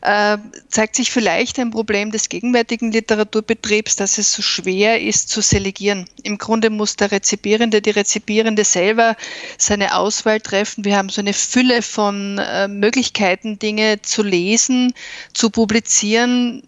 äh, 0.03 0.39
zeigt 0.68 0.97
sich 0.97 1.11
vielleicht 1.11 1.59
ein 1.59 1.70
Problem 1.70 2.11
des 2.11 2.28
gegenwärtigen 2.28 2.93
Literaturbetriebs, 2.93 3.97
dass 3.97 4.18
es 4.18 4.32
so 4.32 4.43
schwer 4.43 5.01
ist 5.01 5.28
zu 5.28 5.41
selegieren. 5.41 6.09
Im 6.22 6.39
Grunde 6.39 6.70
muss 6.70 6.97
der 6.97 7.11
Rezipierende, 7.11 7.82
die 7.82 7.91
Rezipierende 7.91 8.64
selber 8.64 9.16
seine 9.57 9.97
Auswahl 9.97 10.41
treffen. 10.41 10.84
Wir 10.84 10.97
haben 10.97 11.09
so 11.09 11.20
eine 11.20 11.32
Fülle 11.34 11.82
von 11.82 12.39
äh, 12.39 12.68
Möglichkeiten, 12.68 13.59
Dinge 13.59 14.03
zu 14.03 14.22
lesen, 14.22 14.95
zu 15.34 15.51
publizieren, 15.51 16.62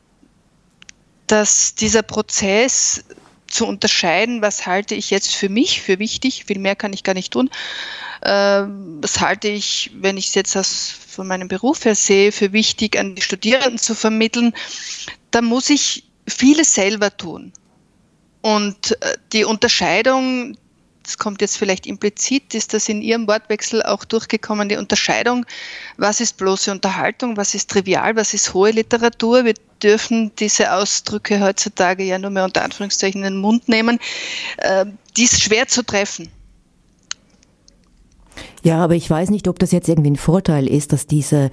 dass 1.28 1.76
dieser 1.76 2.02
Prozess 2.02 3.04
zu 3.50 3.66
unterscheiden, 3.66 4.42
was 4.42 4.66
halte 4.66 4.94
ich 4.94 5.10
jetzt 5.10 5.34
für 5.34 5.48
mich 5.48 5.82
für 5.82 5.98
wichtig, 5.98 6.44
viel 6.46 6.58
mehr 6.58 6.76
kann 6.76 6.92
ich 6.92 7.02
gar 7.02 7.14
nicht 7.14 7.32
tun. 7.32 7.50
Ähm, 8.22 8.98
was 9.00 9.20
halte 9.20 9.48
ich, 9.48 9.90
wenn 9.94 10.16
ich 10.16 10.28
es 10.28 10.34
jetzt 10.34 10.56
aus, 10.56 10.88
von 10.88 11.26
meinem 11.26 11.48
Beruf 11.48 11.84
her 11.84 11.94
sehe, 11.94 12.32
für 12.32 12.52
wichtig, 12.52 12.98
an 12.98 13.14
die 13.14 13.22
Studierenden 13.22 13.78
zu 13.78 13.94
vermitteln, 13.94 14.52
da 15.30 15.42
muss 15.42 15.70
ich 15.70 16.04
vieles 16.28 16.74
selber 16.74 17.16
tun. 17.16 17.52
Und 18.42 18.92
äh, 19.02 19.16
die 19.32 19.44
Unterscheidung, 19.44 20.56
das 21.02 21.18
kommt 21.18 21.40
jetzt 21.40 21.56
vielleicht 21.56 21.86
implizit, 21.86 22.54
ist 22.54 22.74
das 22.74 22.88
in 22.88 23.02
Ihrem 23.02 23.26
Wortwechsel 23.26 23.82
auch 23.82 24.04
durchgekommen, 24.04 24.68
die 24.68 24.76
Unterscheidung, 24.76 25.46
was 25.96 26.20
ist 26.20 26.36
bloße 26.36 26.70
Unterhaltung, 26.70 27.36
was 27.36 27.54
ist 27.54 27.70
trivial, 27.70 28.16
was 28.16 28.34
ist 28.34 28.54
hohe 28.54 28.70
Literatur. 28.70 29.44
Wir 29.44 29.54
dürfen 29.82 30.32
diese 30.38 30.72
Ausdrücke 30.72 31.40
heutzutage 31.40 32.04
ja 32.04 32.18
nur 32.18 32.30
mehr 32.30 32.44
unter 32.44 32.62
Anführungszeichen 32.62 33.24
in 33.24 33.34
den 33.34 33.40
Mund 33.40 33.68
nehmen. 33.68 33.98
Äh, 34.58 34.86
die 35.16 35.24
ist 35.24 35.40
schwer 35.40 35.66
zu 35.66 35.82
treffen. 35.84 36.28
Ja, 38.62 38.84
aber 38.84 38.94
ich 38.94 39.08
weiß 39.08 39.30
nicht, 39.30 39.48
ob 39.48 39.58
das 39.58 39.72
jetzt 39.72 39.88
irgendwie 39.88 40.10
ein 40.10 40.16
Vorteil 40.16 40.68
ist, 40.68 40.92
dass 40.92 41.06
diese, 41.06 41.50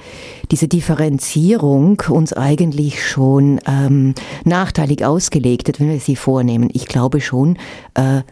diese 0.51 0.67
Differenzierung 0.67 2.01
uns 2.09 2.33
eigentlich 2.33 3.07
schon 3.07 3.61
ähm, 3.65 4.13
nachteilig 4.43 5.05
ausgelegt 5.05 5.67
wird, 5.67 5.79
wenn 5.79 5.89
wir 5.89 5.99
sie 6.01 6.17
vornehmen. 6.17 6.69
Ich 6.73 6.87
glaube 6.87 7.21
schon, 7.21 7.57
äh, 7.93 8.23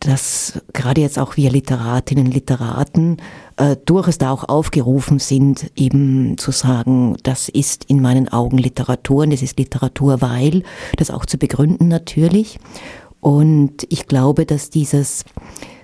dass 0.00 0.60
gerade 0.72 1.00
jetzt 1.00 1.18
auch 1.18 1.36
wir 1.36 1.50
Literatinnen, 1.50 2.26
Literaten 2.26 3.16
äh, 3.56 3.76
durchaus 3.84 4.18
da 4.18 4.30
auch 4.30 4.44
aufgerufen 4.48 5.18
sind, 5.18 5.70
eben 5.76 6.38
zu 6.38 6.50
sagen, 6.50 7.16
das 7.22 7.48
ist 7.48 7.84
in 7.84 8.02
meinen 8.02 8.28
Augen 8.28 8.58
Literatur 8.58 9.24
und 9.24 9.32
das 9.32 9.42
ist 9.42 9.58
Literatur, 9.58 10.20
weil, 10.20 10.62
das 10.96 11.10
auch 11.10 11.24
zu 11.24 11.38
begründen 11.38 11.88
natürlich. 11.88 12.58
Und 13.20 13.86
ich 13.88 14.06
glaube, 14.06 14.46
dass 14.46 14.70
dieses 14.70 15.24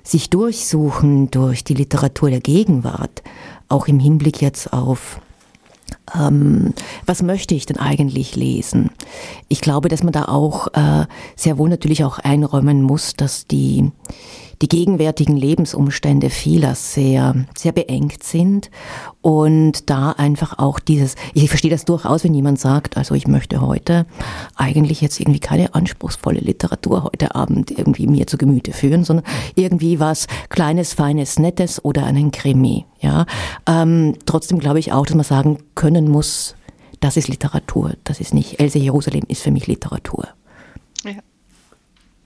sich 0.04 0.30
durchsuchen 0.30 1.30
durch 1.30 1.64
die 1.64 1.74
Literatur 1.74 2.30
der 2.30 2.40
Gegenwart, 2.40 3.22
auch 3.68 3.88
im 3.88 3.98
Hinblick 3.98 4.42
jetzt 4.42 4.72
auf 4.72 5.20
ähm, 6.18 6.74
was 7.06 7.22
möchte 7.22 7.54
ich 7.54 7.66
denn 7.66 7.78
eigentlich 7.78 8.36
lesen? 8.36 8.90
Ich 9.48 9.60
glaube, 9.60 9.88
dass 9.88 10.02
man 10.02 10.12
da 10.12 10.26
auch 10.26 10.68
äh, 10.74 11.06
sehr 11.36 11.58
wohl 11.58 11.68
natürlich 11.68 12.04
auch 12.04 12.18
einräumen 12.18 12.82
muss, 12.82 13.14
dass 13.14 13.46
die 13.46 13.90
die 14.62 14.68
gegenwärtigen 14.68 15.36
Lebensumstände 15.36 16.30
vieler 16.30 16.76
sehr, 16.76 17.34
sehr 17.56 17.72
beengt 17.72 18.22
sind 18.22 18.70
und 19.20 19.90
da 19.90 20.12
einfach 20.12 20.58
auch 20.58 20.78
dieses, 20.78 21.16
ich 21.34 21.48
verstehe 21.48 21.70
das 21.70 21.84
durchaus, 21.84 22.22
wenn 22.22 22.32
jemand 22.32 22.60
sagt, 22.60 22.96
also 22.96 23.16
ich 23.16 23.26
möchte 23.26 23.60
heute 23.60 24.06
eigentlich 24.54 25.00
jetzt 25.00 25.18
irgendwie 25.18 25.40
keine 25.40 25.74
anspruchsvolle 25.74 26.38
Literatur 26.38 27.02
heute 27.04 27.34
Abend 27.34 27.72
irgendwie 27.72 28.06
mir 28.06 28.28
zu 28.28 28.38
Gemüte 28.38 28.72
führen, 28.72 29.04
sondern 29.04 29.26
irgendwie 29.56 29.98
was 29.98 30.28
Kleines, 30.48 30.94
Feines, 30.94 31.40
Nettes 31.40 31.84
oder 31.84 32.04
einen 32.04 32.30
Krimi, 32.30 32.86
ja. 33.00 33.26
Ähm, 33.66 34.14
trotzdem 34.26 34.60
glaube 34.60 34.78
ich 34.78 34.92
auch, 34.92 35.06
dass 35.06 35.16
man 35.16 35.24
sagen 35.24 35.58
können 35.74 36.08
muss, 36.08 36.54
das 37.00 37.16
ist 37.16 37.26
Literatur, 37.26 37.94
das 38.04 38.20
ist 38.20 38.32
nicht, 38.32 38.60
Else 38.60 38.78
Jerusalem 38.78 39.24
ist 39.26 39.42
für 39.42 39.50
mich 39.50 39.66
Literatur. 39.66 40.28
Ja. 41.04 41.14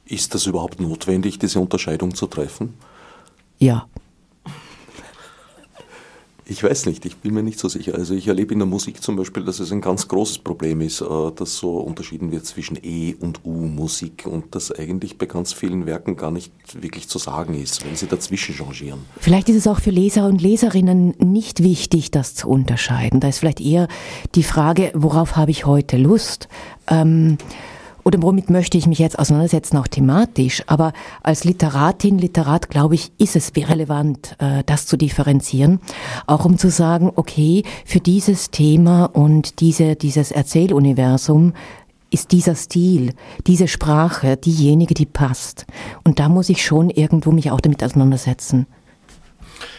Ist 0.07 0.35
das 0.35 0.47
überhaupt 0.47 0.81
notwendig, 0.81 1.39
diese 1.39 1.61
Unterscheidung 1.61 2.15
zu 2.15 2.27
treffen? 2.27 2.75
Ja. 3.59 3.87
Ich 6.49 6.63
weiß 6.63 6.87
nicht, 6.87 7.05
ich 7.05 7.17
bin 7.17 7.35
mir 7.35 7.43
nicht 7.43 7.59
so 7.59 7.69
sicher. 7.69 7.97
Also 7.97 8.15
ich 8.15 8.29
erlebe 8.29 8.53
in 8.53 8.61
der 8.61 8.69
Musik 8.69 9.03
zum 9.03 9.17
Beispiel, 9.17 9.45
dass 9.45 9.59
es 9.59 9.73
ein 9.73 9.81
ganz 9.81 10.07
großes 10.07 10.39
Problem 10.39 10.81
ist, 10.81 11.01
äh, 11.01 11.07
dass 11.35 11.57
so 11.57 11.79
unterschieden 11.79 12.31
wird 12.31 12.47
zwischen 12.47 12.79
E- 12.81 13.17
und 13.19 13.41
U-Musik 13.45 14.27
und 14.27 14.55
das 14.55 14.71
eigentlich 14.71 15.19
bei 15.19 15.27
ganz 15.27 15.53
vielen 15.53 15.87
Werken 15.87 16.15
gar 16.17 16.31
nicht 16.31 16.53
wirklich 16.81 17.09
zu 17.09 17.19
sagen 17.19 17.55
ist, 17.55 17.85
wenn 17.85 17.97
sie 17.97 18.07
dazwischen 18.07 18.55
changieren. 18.55 19.01
Vielleicht 19.19 19.49
ist 19.49 19.57
es 19.57 19.67
auch 19.67 19.81
für 19.81 19.91
Leser 19.91 20.27
und 20.27 20.41
Leserinnen 20.41 21.17
nicht 21.19 21.65
wichtig, 21.65 22.13
das 22.13 22.37
zu 22.37 22.49
unterscheiden. 22.49 23.19
Da 23.19 23.27
ist 23.27 23.41
vielleicht 23.41 23.61
eher 23.61 23.89
die 24.37 24.45
Frage, 24.45 24.93
worauf 24.95 25.35
habe 25.35 25.51
ich 25.51 25.67
heute 25.67 25.97
Lust? 25.97 26.47
Ähm, 26.87 27.39
oder 28.07 28.23
womit 28.23 28.51
möchte 28.51 28.79
ich 28.79 28.87
mich 28.87 29.01
jetzt 29.01 29.19
auseinandersetzen, 29.19 29.79
auch 29.79 29.89
thematisch. 29.89 30.63
Aber 30.69 30.93
als 31.25 31.43
Literatin, 31.43 32.19
Literat, 32.19 32.71
glaube 32.71 32.95
ich, 32.95 33.11
ist 33.19 33.35
es 33.35 33.51
relevant, 33.57 34.37
äh, 34.39 34.63
das 34.65 34.87
zu 34.87 34.97
differenzieren. 34.97 35.81
Auch 36.29 36.45
um 36.45 36.57
zu 36.57 36.71
sagen, 36.71 37.11
okay, 37.17 37.65
für 37.85 37.99
dieses 37.99 38.53
Thema 38.53 39.07
und 39.07 39.61
diese, 39.61 39.97
dieses 39.97 40.31
Erzähluniversum 40.31 41.53
ist 42.09 42.31
dieser 42.31 42.55
Stil, 42.55 43.13
diese 43.49 43.67
Sprache 43.67 44.37
diejenige, 44.37 44.95
die 44.95 45.07
passt. 45.07 45.67
Und 46.05 46.21
da 46.21 46.29
muss 46.29 46.49
ich 46.49 46.65
schon 46.65 46.91
irgendwo 46.91 47.33
mich 47.33 47.51
auch 47.51 47.61
damit 47.61 47.83
auseinandersetzen. 47.83 48.69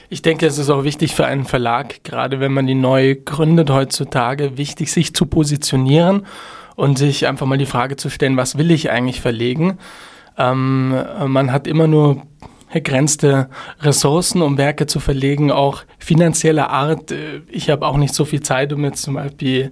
Ich 0.10 0.22
denke, 0.22 0.48
es 0.48 0.58
ist 0.58 0.70
auch 0.70 0.84
wichtig 0.84 1.16
für 1.16 1.26
einen 1.26 1.46
Verlag, 1.46 2.04
gerade 2.04 2.42
wenn 2.42 2.52
man 2.52 2.68
die 2.68 2.76
neu 2.76 3.16
gründet 3.16 3.70
heutzutage, 3.70 4.58
wichtig, 4.58 4.92
sich 4.92 5.14
zu 5.14 5.28
positionieren 5.28 6.24
und 6.78 6.98
sich 6.98 7.28
einfach 7.28 7.48
mal 7.48 7.58
die 7.58 7.66
Frage 7.66 7.98
zu 7.98 8.10
stellen, 8.10 8.38
was 8.38 8.58
will 8.58 8.72
ich 8.72 8.92
eigentlich 8.92 9.20
verlegen? 9.20 9.80
Ähm, 10.38 10.96
man 11.26 11.52
hat 11.52 11.68
immer 11.68 11.88
nur 11.88 12.22
begrenzte 12.72 13.50
Ressourcen, 13.82 14.42
um 14.44 14.58
Werke 14.58 14.86
zu 14.86 15.00
verlegen, 15.00 15.52
auch 15.52 15.84
finanzieller 15.98 16.70
Art. 16.70 17.14
Ich 17.50 17.70
habe 17.70 17.86
auch 17.88 17.98
nicht 17.98 18.14
so 18.14 18.26
viel 18.26 18.42
Zeit, 18.42 18.72
um 18.72 18.84
jetzt 18.84 19.02
zum 19.02 19.16
Beispiel 19.16 19.72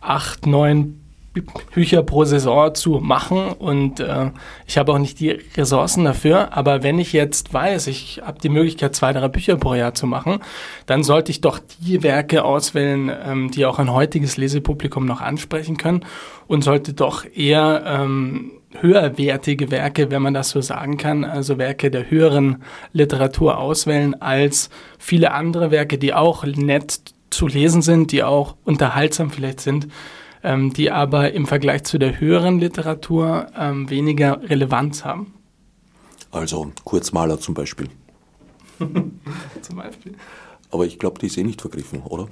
acht, 0.00 0.46
neun 0.46 1.03
Bücher 1.42 2.02
pro 2.02 2.24
Saison 2.24 2.74
zu 2.74 3.00
machen 3.00 3.48
und 3.48 4.00
äh, 4.00 4.30
ich 4.66 4.78
habe 4.78 4.92
auch 4.92 4.98
nicht 4.98 5.18
die 5.18 5.30
Ressourcen 5.56 6.04
dafür. 6.04 6.56
Aber 6.56 6.82
wenn 6.82 6.98
ich 6.98 7.12
jetzt 7.12 7.52
weiß, 7.52 7.88
ich 7.88 8.22
habe 8.24 8.38
die 8.40 8.48
Möglichkeit, 8.48 8.94
zwei, 8.94 9.12
drei 9.12 9.28
Bücher 9.28 9.56
pro 9.56 9.74
Jahr 9.74 9.94
zu 9.94 10.06
machen, 10.06 10.38
dann 10.86 11.02
sollte 11.02 11.32
ich 11.32 11.40
doch 11.40 11.60
die 11.80 12.02
Werke 12.02 12.44
auswählen, 12.44 13.10
ähm, 13.24 13.50
die 13.50 13.66
auch 13.66 13.78
ein 13.78 13.92
heutiges 13.92 14.36
Lesepublikum 14.36 15.06
noch 15.06 15.20
ansprechen 15.20 15.76
können 15.76 16.04
und 16.46 16.62
sollte 16.62 16.92
doch 16.92 17.24
eher 17.24 17.82
ähm, 17.84 18.52
höherwertige 18.80 19.70
Werke, 19.70 20.10
wenn 20.10 20.22
man 20.22 20.34
das 20.34 20.50
so 20.50 20.60
sagen 20.60 20.96
kann, 20.96 21.24
also 21.24 21.58
Werke 21.58 21.90
der 21.90 22.10
höheren 22.10 22.62
Literatur 22.92 23.58
auswählen 23.58 24.20
als 24.20 24.70
viele 24.98 25.32
andere 25.32 25.70
Werke, 25.70 25.98
die 25.98 26.14
auch 26.14 26.44
nett 26.44 27.00
zu 27.30 27.48
lesen 27.48 27.82
sind, 27.82 28.12
die 28.12 28.22
auch 28.22 28.56
unterhaltsam 28.64 29.30
vielleicht 29.30 29.60
sind 29.60 29.88
ähm, 30.44 30.72
die 30.72 30.90
aber 30.90 31.32
im 31.32 31.46
Vergleich 31.46 31.84
zu 31.84 31.98
der 31.98 32.20
höheren 32.20 32.60
Literatur 32.60 33.48
ähm, 33.58 33.90
weniger 33.90 34.40
Relevanz 34.48 35.04
haben. 35.04 35.34
Also 36.30 36.70
Kurzmaler 36.84 37.40
zum 37.40 37.54
Beispiel. 37.54 37.88
zum 38.78 39.76
Beispiel. 39.76 40.14
Aber 40.70 40.84
ich 40.86 40.98
glaube, 40.98 41.18
die 41.18 41.26
ist 41.26 41.38
eh 41.38 41.44
nicht 41.44 41.60
vergriffen, 41.60 42.02
oder? 42.02 42.28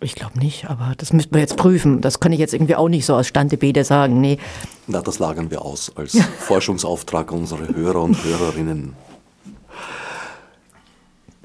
Ich 0.00 0.14
glaube 0.14 0.38
nicht, 0.38 0.70
aber 0.70 0.94
das 0.96 1.12
müssten 1.12 1.34
wir 1.34 1.40
jetzt 1.40 1.56
prüfen. 1.56 2.00
Das 2.00 2.20
kann 2.20 2.32
ich 2.32 2.38
jetzt 2.38 2.54
irgendwie 2.54 2.76
auch 2.76 2.88
nicht 2.88 3.04
so 3.04 3.14
aus 3.14 3.26
Stande 3.26 3.56
Bede 3.56 3.82
sagen. 3.82 4.20
Nee. 4.20 4.38
Na, 4.86 5.02
das 5.02 5.18
lagern 5.18 5.50
wir 5.50 5.62
aus 5.62 5.92
als 5.96 6.16
Forschungsauftrag 6.38 7.32
unserer 7.32 7.74
Hörer 7.74 8.02
und 8.02 8.22
Hörerinnen. 8.22 8.94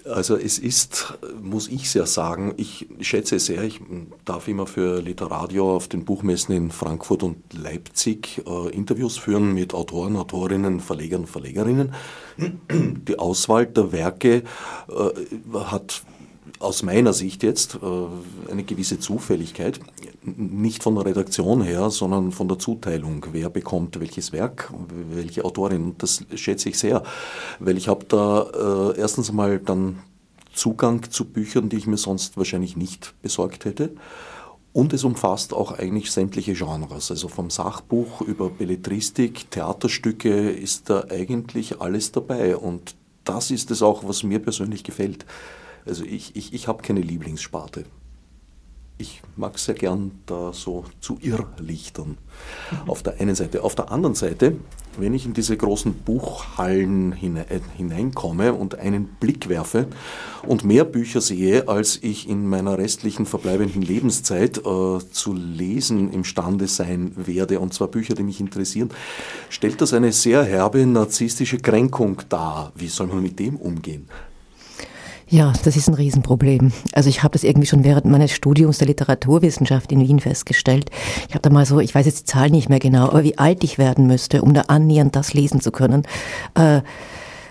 Also 0.06 0.36
es 0.36 0.60
ist, 0.60 1.18
muss 1.42 1.70
ich 1.70 1.90
sehr 1.90 2.06
sagen, 2.06 2.54
ich 2.58 2.88
schätze 3.00 3.40
sehr, 3.40 3.64
ich 3.64 3.80
darf 4.26 4.48
immer 4.48 4.68
für 4.68 5.02
Literadio 5.02 5.76
auf 5.76 5.88
den 5.88 6.04
Buchmessen 6.04 6.54
in 6.54 6.72
Frankfurt 6.72 7.24
und 7.24 7.38
Leipzig 7.54 8.42
äh, 8.46 8.70
Interviews 8.76 9.18
führen 9.18 9.54
mit 9.54 9.74
Autoren, 9.74 10.18
Autorinnen, 10.18 10.82
Verlegern, 10.82 11.26
Verlegerinnen. 11.26 11.94
Die 12.70 13.18
Auswahl 13.18 13.66
der 13.68 13.92
Werke 13.92 14.44
äh, 14.90 15.58
hat 15.58 16.04
aus 16.64 16.84
meiner 16.84 17.14
Sicht 17.14 17.44
jetzt 17.44 17.76
äh, 17.76 18.52
eine 18.52 18.64
gewisse 18.64 19.00
Zufälligkeit, 19.00 19.80
nicht 20.24 20.84
von 20.84 20.96
der 20.96 21.06
Redaktion 21.06 21.62
her, 21.62 21.90
sondern 21.90 22.32
von 22.32 22.48
der 22.48 22.60
Zuteilung. 22.60 23.26
Wer 23.32 23.50
bekommt 23.50 24.00
welches 24.00 24.32
Werk, 24.32 24.74
welche 25.12 25.44
Autorin. 25.46 25.96
Das 25.98 26.26
schätze 26.36 26.70
ich 26.70 26.80
sehr, 26.80 27.04
weil 27.60 27.78
ich 27.78 27.88
habe 27.88 28.06
da 28.08 28.94
äh, 28.94 29.00
erstens 29.00 29.30
einmal 29.30 29.60
dann 29.60 30.00
Zugang 30.54 31.10
zu 31.10 31.26
Büchern, 31.26 31.70
die 31.70 31.78
ich 31.78 31.88
mir 31.88 31.98
sonst 31.98 32.38
wahrscheinlich 32.38 32.78
nicht 32.78 33.14
besorgt 33.22 33.66
hätte. 33.66 33.92
Und 34.72 34.92
es 34.94 35.04
umfasst 35.04 35.54
auch 35.54 35.72
eigentlich 35.72 36.12
sämtliche 36.12 36.54
Genres. 36.54 37.12
Also 37.12 37.28
vom 37.28 37.52
Sachbuch 37.52 38.22
über 38.22 38.50
Belletristik, 38.50 39.52
Theaterstücke 39.52 40.50
ist 40.50 40.90
da 40.90 41.06
eigentlich 41.10 41.80
alles 41.80 42.12
dabei. 42.12 42.58
Und 42.58 42.96
das 43.24 43.52
ist 43.52 43.70
es 43.70 43.84
auch, 43.84 44.04
was 44.08 44.24
mir 44.24 44.40
persönlich 44.40 44.84
gefällt. 44.84 45.26
Also 45.86 46.04
ich, 46.04 46.36
ich, 46.36 46.54
ich 46.54 46.68
habe 46.68 46.82
keine 46.82 47.02
Lieblingssparte. 47.02 47.86
Ich 49.00 49.22
mag 49.36 49.58
sehr 49.58 49.74
gern 49.74 50.12
da 50.28 50.54
so 50.54 50.86
zu 51.02 51.18
irrlichtern. 51.20 52.18
Auf 52.86 53.02
der 53.02 53.20
einen 53.20 53.36
Seite. 53.36 53.64
Auf 53.64 53.74
der 53.74 53.92
anderen 53.92 54.14
Seite, 54.14 54.56
wenn 55.00 55.16
ich 55.16 55.26
in 55.26 55.34
diese 55.34 55.58
großen 55.58 55.94
Buchhallen 55.94 57.12
hineinkomme 57.12 58.54
und 58.54 58.76
einen 58.76 59.06
Blick 59.06 59.50
werfe 59.50 59.88
und 60.48 60.64
mehr 60.64 60.86
Bücher 60.86 61.22
sehe, 61.22 61.68
als 61.68 61.98
ich 62.04 62.30
in 62.30 62.48
meiner 62.48 62.78
restlichen 62.78 63.26
verbleibenden 63.26 63.82
Lebenszeit 63.82 64.60
äh, 64.60 65.00
zu 65.12 65.34
lesen 65.34 66.14
imstande 66.14 66.68
sein 66.68 67.14
werde, 67.16 67.60
und 67.60 67.74
zwar 67.74 67.88
Bücher, 67.88 68.14
die 68.14 68.24
mich 68.24 68.40
interessieren, 68.40 68.92
stellt 69.50 69.82
das 69.82 69.94
eine 69.94 70.12
sehr 70.12 70.44
herbe 70.44 70.86
narzisstische 70.86 71.58
Kränkung 71.58 72.22
dar. 72.30 72.72
Wie 72.76 72.88
soll 72.88 73.08
man 73.08 73.24
mit 73.24 73.40
dem 73.40 73.56
umgehen? 73.56 74.08
Ja, 75.34 75.52
das 75.64 75.76
ist 75.76 75.88
ein 75.88 75.96
Riesenproblem. 75.96 76.72
Also 76.92 77.10
ich 77.10 77.24
habe 77.24 77.32
das 77.32 77.44
irgendwie 77.44 77.66
schon 77.66 77.84
während 77.84 78.06
meines 78.06 78.32
Studiums 78.34 78.78
der 78.78 78.86
Literaturwissenschaft 78.86 79.92
in 79.92 80.00
Wien 80.02 80.20
festgestellt. 80.20 80.92
Ich 81.28 81.34
habe 81.34 81.42
da 81.42 81.50
mal 81.50 81.66
so, 81.66 81.80
ich 81.80 81.96
weiß 81.96 82.06
jetzt 82.06 82.20
die 82.20 82.26
Zahl 82.26 82.52
nicht 82.52 82.70
mehr 82.70 82.78
genau, 82.78 83.06
aber 83.06 83.24
wie 83.24 83.40
alt 83.40 83.64
ich 83.64 83.80
werden 83.80 84.06
müsste, 84.06 84.44
um 84.44 84.54
da 84.54 84.62
annähernd 84.68 85.16
das 85.16 85.34
lesen 85.34 85.60
zu 85.60 85.72
können. 85.72 86.04
Äh, 86.54 86.82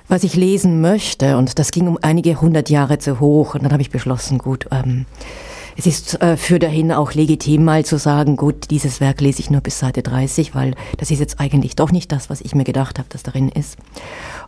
was 0.06 0.22
ich 0.22 0.36
lesen 0.36 0.80
möchte. 0.80 1.36
Und 1.36 1.58
das 1.58 1.72
ging 1.72 1.88
um 1.88 1.98
einige 2.00 2.40
hundert 2.40 2.70
Jahre 2.70 2.98
zu 3.00 3.18
hoch. 3.18 3.56
Und 3.56 3.64
dann 3.64 3.72
habe 3.72 3.82
ich 3.82 3.90
beschlossen, 3.90 4.38
gut, 4.38 4.68
ähm, 4.70 5.06
es 5.76 5.86
ist 5.86 6.20
äh, 6.22 6.36
für 6.36 6.60
dahin 6.60 6.92
auch 6.92 7.14
legitim, 7.14 7.64
mal 7.64 7.84
zu 7.84 7.98
sagen, 7.98 8.36
gut, 8.36 8.70
dieses 8.70 9.00
Werk 9.00 9.20
lese 9.20 9.40
ich 9.40 9.50
nur 9.50 9.60
bis 9.60 9.78
Seite 9.80 10.02
30, 10.02 10.54
weil 10.54 10.74
das 10.98 11.10
ist 11.10 11.18
jetzt 11.18 11.40
eigentlich 11.40 11.76
doch 11.76 11.90
nicht 11.90 12.12
das, 12.12 12.30
was 12.30 12.42
ich 12.42 12.54
mir 12.54 12.64
gedacht 12.64 12.98
habe, 12.98 13.08
dass 13.08 13.22
darin 13.22 13.48
ist. 13.48 13.76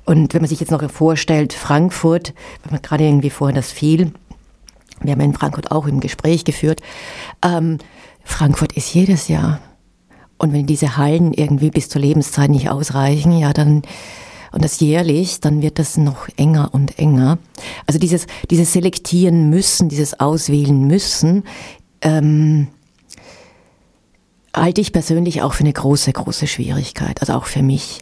Und 0.05 0.35
wenn 0.35 0.43
man 0.43 0.49
sich 0.49 0.61
jetzt 0.61 0.71
noch 0.71 0.89
vorstellt, 0.91 1.53
Frankfurt, 1.53 2.35
wenn 2.63 2.73
man 2.73 2.83
gerade 2.83 3.05
irgendwie 3.05 3.31
vorhin 3.31 3.57
das 3.57 3.73
fiel, 3.73 4.13
wir 5.01 5.13
haben 5.13 5.21
in 5.21 5.35
Frankfurt 5.35 5.71
auch 5.71 5.87
im 5.87 6.01
Gespräch 6.01 6.45
geführt, 6.45 6.81
ähm, 7.43 7.79
Frankfurt 8.23 8.73
ist 8.73 8.95
jedes 8.95 9.29
Jahr. 9.29 9.61
Und 10.39 10.53
wenn 10.53 10.67
diese 10.67 10.97
Hallen 10.97 11.33
irgendwie 11.33 11.71
bis 11.71 11.89
zur 11.89 12.01
Lebenszeit 12.01 12.51
nicht 12.51 12.69
ausreichen, 12.71 13.37
ja, 13.39 13.53
dann 13.53 13.83
und 14.55 14.65
das 14.65 14.79
jährlich, 14.79 15.41
dann 15.41 15.63
wird 15.63 15.81
das 15.81 15.97
noch 15.97 16.29
enger 16.37 16.69
und 16.73 17.01
enger. 17.01 17.39
Also 17.87 17.99
dieses, 17.99 18.27
dieses 18.51 18.73
Selektieren 18.73 19.51
müssen, 19.51 19.89
dieses 19.89 20.21
Auswählen 20.21 20.87
müssen, 20.87 21.43
ähm, 22.03 22.69
halte 24.55 24.81
ich 24.81 24.93
persönlich 24.93 25.43
auch 25.43 25.55
für 25.55 25.65
eine 25.65 25.73
große, 25.73 26.13
große 26.13 26.47
Schwierigkeit, 26.47 27.21
also 27.21 27.33
auch 27.33 27.47
für 27.47 27.65
mich 27.65 28.01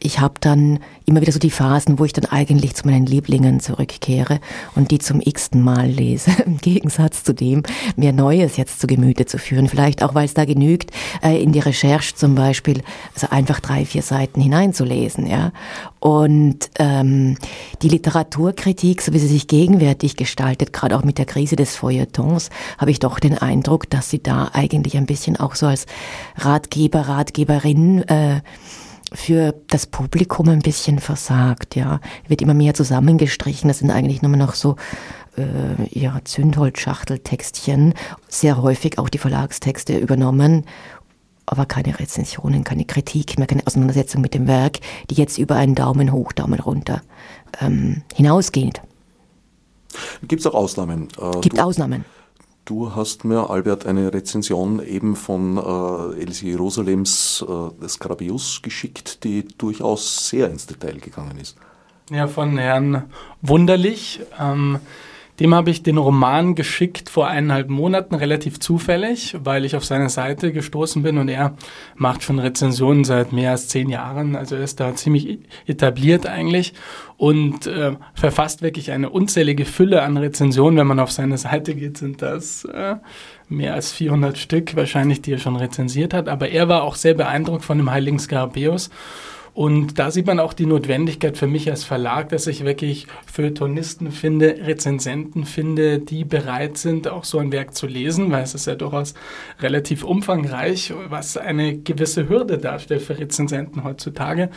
ich 0.00 0.20
habe 0.20 0.34
dann 0.40 0.78
immer 1.06 1.20
wieder 1.20 1.32
so 1.32 1.38
die 1.38 1.50
Phasen, 1.50 1.98
wo 1.98 2.04
ich 2.04 2.12
dann 2.12 2.26
eigentlich 2.26 2.74
zu 2.74 2.86
meinen 2.86 3.06
Lieblingen 3.06 3.60
zurückkehre 3.60 4.40
und 4.74 4.90
die 4.90 4.98
zum 4.98 5.20
x-ten 5.20 5.62
Mal 5.62 5.88
lese, 5.88 6.30
im 6.46 6.58
Gegensatz 6.58 7.24
zu 7.24 7.34
dem, 7.34 7.62
mir 7.96 8.12
Neues 8.12 8.56
jetzt 8.56 8.80
zu 8.80 8.86
Gemüte 8.86 9.26
zu 9.26 9.38
führen. 9.38 9.68
Vielleicht 9.68 10.02
auch, 10.02 10.14
weil 10.14 10.26
es 10.26 10.34
da 10.34 10.44
genügt, 10.44 10.90
äh, 11.22 11.42
in 11.42 11.52
die 11.52 11.60
Recherche 11.60 12.14
zum 12.14 12.34
Beispiel, 12.34 12.82
also 13.14 13.28
einfach 13.30 13.60
drei, 13.60 13.84
vier 13.84 14.02
Seiten 14.02 14.40
hineinzulesen, 14.40 15.26
ja. 15.26 15.52
Und 16.00 16.70
ähm, 16.78 17.36
die 17.82 17.88
Literaturkritik, 17.88 19.02
so 19.02 19.12
wie 19.12 19.18
sie 19.18 19.26
sich 19.26 19.48
gegenwärtig 19.48 20.16
gestaltet, 20.16 20.72
gerade 20.72 20.96
auch 20.96 21.02
mit 21.02 21.18
der 21.18 21.26
Krise 21.26 21.56
des 21.56 21.74
Feuilletons, 21.74 22.50
habe 22.78 22.92
ich 22.92 23.00
doch 23.00 23.18
den 23.18 23.36
Eindruck, 23.36 23.90
dass 23.90 24.08
sie 24.08 24.22
da 24.22 24.50
eigentlich 24.52 24.96
ein 24.96 25.06
bisschen 25.06 25.36
auch 25.36 25.56
so 25.56 25.66
als 25.66 25.86
Ratgeber, 26.36 27.08
Ratgeberin 27.08 28.02
äh, 28.02 28.42
für 29.12 29.54
das 29.68 29.86
Publikum 29.86 30.48
ein 30.48 30.60
bisschen 30.60 30.98
versagt, 30.98 31.76
ja. 31.76 32.00
Wird 32.26 32.42
immer 32.42 32.54
mehr 32.54 32.74
zusammengestrichen. 32.74 33.68
Das 33.68 33.78
sind 33.78 33.90
eigentlich 33.90 34.22
nur 34.22 34.36
noch 34.36 34.54
so 34.54 34.76
äh, 35.36 35.98
ja, 35.98 36.20
Zündholzschachteltextchen. 36.24 37.94
Sehr 38.28 38.60
häufig 38.62 38.98
auch 38.98 39.08
die 39.08 39.18
Verlagstexte 39.18 39.96
übernommen, 39.96 40.64
aber 41.46 41.64
keine 41.64 41.98
Rezensionen, 41.98 42.64
keine 42.64 42.84
Kritik 42.84 43.38
mehr, 43.38 43.46
keine 43.46 43.66
Auseinandersetzung 43.66 44.20
mit 44.20 44.34
dem 44.34 44.46
Werk, 44.46 44.80
die 45.10 45.14
jetzt 45.14 45.38
über 45.38 45.56
einen 45.56 45.74
Daumen 45.74 46.12
hoch, 46.12 46.32
Daumen 46.32 46.60
runter 46.60 47.02
ähm, 47.60 48.02
hinausgeht. 48.14 48.82
Gibt 50.22 50.40
es 50.40 50.46
auch 50.46 50.54
Ausnahmen? 50.54 51.08
Äh, 51.18 51.40
Gibt 51.40 51.58
Ausnahmen. 51.58 52.04
Du 52.68 52.94
hast 52.94 53.24
mir, 53.24 53.48
Albert, 53.48 53.86
eine 53.86 54.12
Rezension 54.12 54.86
eben 54.86 55.16
von 55.16 55.56
äh, 55.56 56.20
Elsie 56.20 56.50
Jerusalems 56.50 57.42
äh, 57.48 57.88
Skrabius 57.88 58.60
geschickt, 58.60 59.24
die 59.24 59.48
durchaus 59.56 60.28
sehr 60.28 60.50
ins 60.50 60.66
Detail 60.66 60.98
gegangen 60.98 61.38
ist. 61.38 61.56
Ja, 62.10 62.26
von 62.26 62.58
Herrn 62.58 63.04
Wunderlich. 63.40 64.20
Ähm, 64.38 64.80
Dem 65.40 65.54
habe 65.54 65.70
ich 65.70 65.82
den 65.84 65.98
Roman 65.98 66.56
geschickt 66.56 67.08
vor 67.08 67.28
eineinhalb 67.28 67.68
Monaten, 67.68 68.16
relativ 68.16 68.58
zufällig, 68.58 69.36
weil 69.42 69.64
ich 69.64 69.76
auf 69.76 69.84
seine 69.84 70.08
Seite 70.08 70.52
gestoßen 70.52 71.02
bin 71.02 71.16
und 71.18 71.28
er 71.28 71.54
macht 71.94 72.24
schon 72.24 72.40
Rezensionen 72.40 73.04
seit 73.04 73.32
mehr 73.32 73.52
als 73.52 73.68
zehn 73.68 73.88
Jahren. 73.88 74.34
Also 74.34 74.56
er 74.56 74.62
ist 74.62 74.80
da 74.80 74.94
ziemlich 74.96 75.38
etabliert 75.66 76.26
eigentlich 76.26 76.74
und 77.16 77.66
äh, 77.68 77.92
verfasst 78.14 78.62
wirklich 78.62 78.90
eine 78.90 79.10
unzählige 79.10 79.64
Fülle 79.64 80.02
an 80.02 80.16
Rezensionen. 80.16 80.78
Wenn 80.78 80.86
man 80.88 81.00
auf 81.00 81.12
seine 81.12 81.38
Seite 81.38 81.74
geht, 81.74 81.98
sind 81.98 82.20
das 82.20 82.64
äh, 82.64 82.96
mehr 83.48 83.74
als 83.74 83.92
400 83.92 84.36
Stück 84.38 84.74
wahrscheinlich, 84.74 85.22
die 85.22 85.32
er 85.32 85.38
schon 85.38 85.56
rezensiert 85.56 86.14
hat. 86.14 86.28
Aber 86.28 86.48
er 86.48 86.68
war 86.68 86.82
auch 86.82 86.96
sehr 86.96 87.14
beeindruckt 87.14 87.64
von 87.64 87.78
dem 87.78 87.90
Heiligen 87.90 88.18
Skarabäus 88.18 88.90
und 89.54 89.98
da 89.98 90.10
sieht 90.10 90.26
man 90.26 90.40
auch 90.40 90.52
die 90.52 90.66
Notwendigkeit 90.66 91.36
für 91.36 91.46
mich 91.46 91.70
als 91.70 91.84
Verlag, 91.84 92.28
dass 92.28 92.46
ich 92.46 92.64
wirklich 92.64 93.06
Feuilletonisten 93.26 94.12
finde, 94.12 94.56
Rezensenten 94.66 95.44
finde, 95.44 95.98
die 95.98 96.24
bereit 96.24 96.78
sind, 96.78 97.08
auch 97.08 97.24
so 97.24 97.38
ein 97.38 97.52
Werk 97.52 97.74
zu 97.74 97.86
lesen, 97.86 98.30
weil 98.30 98.42
es 98.42 98.54
ist 98.54 98.66
ja 98.66 98.74
durchaus 98.74 99.14
relativ 99.60 100.04
umfangreich, 100.04 100.92
was 101.08 101.36
eine 101.36 101.78
gewisse 101.78 102.28
Hürde 102.28 102.58
darstellt 102.58 103.02
für 103.02 103.18
Rezensenten 103.18 103.84
heutzutage. 103.84 104.50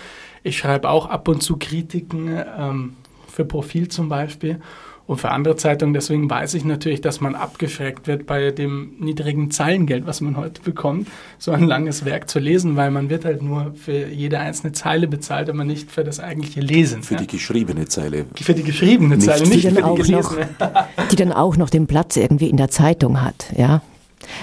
Ich 0.43 0.57
schreibe 0.57 0.89
auch 0.89 1.07
ab 1.07 1.27
und 1.27 1.41
zu 1.41 1.57
Kritiken 1.57 2.39
ähm, 2.57 2.95
für 3.27 3.45
Profil 3.45 3.87
zum 3.87 4.09
Beispiel 4.09 4.59
und 5.07 5.17
für 5.17 5.31
andere 5.31 5.55
Zeitungen. 5.55 5.93
Deswegen 5.93 6.29
weiß 6.29 6.53
ich 6.53 6.65
natürlich, 6.65 7.01
dass 7.01 7.21
man 7.21 7.35
abgeschreckt 7.35 8.07
wird 8.07 8.25
bei 8.25 8.51
dem 8.51 8.93
niedrigen 8.99 9.51
Zeilengeld, 9.51 10.05
was 10.05 10.21
man 10.21 10.37
heute 10.37 10.61
bekommt, 10.61 11.07
so 11.37 11.51
ein 11.51 11.63
langes 11.63 12.05
Werk 12.05 12.29
zu 12.29 12.39
lesen, 12.39 12.75
weil 12.75 12.91
man 12.91 13.09
wird 13.09 13.25
halt 13.25 13.41
nur 13.41 13.73
für 13.75 14.07
jede 14.07 14.39
einzelne 14.39 14.73
Zeile 14.73 15.07
bezahlt, 15.07 15.49
aber 15.49 15.63
nicht 15.63 15.91
für 15.91 16.03
das 16.03 16.19
eigentliche 16.19 16.61
Lesen. 16.61 17.03
Für 17.03 17.15
ja? 17.15 17.21
die 17.21 17.27
geschriebene 17.27 17.87
Zeile. 17.87 18.25
Für 18.35 18.53
die 18.53 18.63
geschriebene 18.63 19.15
nicht 19.15 19.25
Zeile, 19.25 19.47
nicht 19.47 19.63
die 19.63 19.71
für 19.71 19.81
die 19.81 20.01
gelesene. 20.01 20.49
Noch, 20.59 21.07
die 21.09 21.15
dann 21.15 21.31
auch 21.31 21.57
noch 21.57 21.69
den 21.69 21.87
Platz 21.87 22.17
irgendwie 22.17 22.49
in 22.49 22.57
der 22.57 22.69
Zeitung 22.69 23.21
hat, 23.21 23.47
ja. 23.57 23.81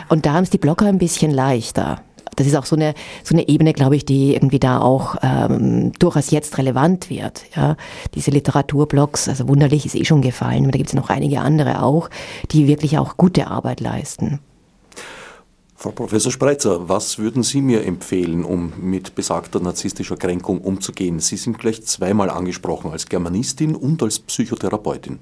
Und 0.09 0.27
da 0.27 0.33
haben 0.33 0.43
es 0.43 0.51
die 0.51 0.59
Blogger 0.59 0.87
ein 0.87 0.99
bisschen 0.99 1.31
leichter 1.31 2.03
das 2.39 2.47
ist 2.47 2.55
auch 2.55 2.67
so 2.67 2.77
eine, 2.77 2.95
so 3.25 3.35
eine 3.35 3.49
Ebene, 3.49 3.73
glaube 3.73 3.97
ich, 3.97 4.05
die 4.05 4.35
irgendwie 4.35 4.61
da 4.61 4.81
auch 4.81 5.17
ähm, 5.23 5.93
durchaus 5.99 6.31
jetzt 6.31 6.57
relevant 6.59 7.11
wird. 7.11 7.45
Ja. 7.55 7.77
Diese 8.15 8.31
Literaturblogs, 8.31 9.29
also 9.29 9.49
wunderlich 9.49 9.85
ist 9.87 9.95
eh 9.95 10.05
schon 10.05 10.23
gefallen, 10.23 10.63
aber 10.65 10.73
da 10.73 10.79
gibt 10.79 10.91
es 10.91 10.95
noch 10.95 11.11
einige 11.11 11.41
andere 11.41 11.83
auch, 11.83 12.09
die 12.51 12.67
wirklich 12.67 12.99
auch 12.99 13.17
gute 13.17 13.49
Arbeit 13.49 13.81
leisten. 13.81 14.41
Frau 15.75 15.93
Professor 15.93 16.33
Spreitzer, 16.33 16.89
was 16.89 17.19
würden 17.19 17.45
Sie 17.45 17.63
mir 17.63 17.85
empfehlen, 17.85 18.45
um 18.45 18.73
mit 18.81 19.15
besagter 19.15 19.61
narzisstischer 19.61 20.17
Kränkung 20.17 20.61
umzugehen? 20.61 21.21
Sie 21.21 21.37
sind 21.37 21.59
gleich 21.59 21.85
zweimal 21.85 22.31
angesprochen, 22.31 22.91
als 22.91 23.07
Germanistin 23.07 23.77
und 23.77 24.03
als 24.03 24.19
Psychotherapeutin. 24.19 25.21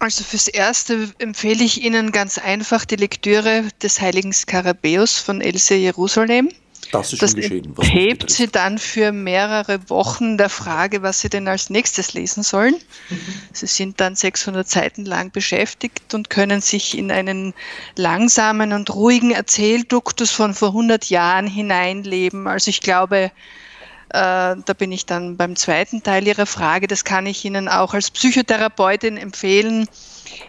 Also 0.00 0.24
fürs 0.24 0.48
Erste 0.48 1.12
empfehle 1.18 1.62
ich 1.62 1.84
Ihnen 1.84 2.10
ganz 2.10 2.38
einfach 2.38 2.86
die 2.86 2.96
Lektüre 2.96 3.68
des 3.82 4.00
Heiligen 4.00 4.32
Skarabäus 4.32 5.18
von 5.18 5.42
Else 5.42 5.74
Jerusalem. 5.74 6.48
Das 6.90 7.12
ist 7.12 7.22
das 7.22 7.32
schon 7.32 7.40
geschehen. 7.40 7.72
Was 7.76 7.92
hebt 7.92 8.30
Sie 8.30 8.48
dann 8.48 8.78
für 8.78 9.12
mehrere 9.12 9.90
Wochen 9.90 10.38
der 10.38 10.48
Frage, 10.48 11.02
was 11.02 11.20
Sie 11.20 11.28
denn 11.28 11.46
als 11.46 11.68
nächstes 11.68 12.14
lesen 12.14 12.42
sollen. 12.42 12.74
Mhm. 13.10 13.18
Sie 13.52 13.66
sind 13.66 14.00
dann 14.00 14.16
600 14.16 14.68
Seiten 14.68 15.04
lang 15.04 15.30
beschäftigt 15.32 16.14
und 16.14 16.30
können 16.30 16.62
sich 16.62 16.96
in 16.96 17.12
einen 17.12 17.52
langsamen 17.94 18.72
und 18.72 18.92
ruhigen 18.94 19.32
Erzählduktus 19.32 20.30
von 20.30 20.54
vor 20.54 20.68
100 20.68 21.10
Jahren 21.10 21.46
hineinleben. 21.46 22.46
Also 22.46 22.70
ich 22.70 22.80
glaube, 22.80 23.30
da 24.12 24.72
bin 24.76 24.92
ich 24.92 25.06
dann 25.06 25.36
beim 25.36 25.56
zweiten 25.56 26.02
Teil 26.02 26.26
Ihrer 26.26 26.46
Frage. 26.46 26.86
Das 26.86 27.04
kann 27.04 27.26
ich 27.26 27.44
Ihnen 27.44 27.68
auch 27.68 27.94
als 27.94 28.10
Psychotherapeutin 28.10 29.16
empfehlen. 29.16 29.88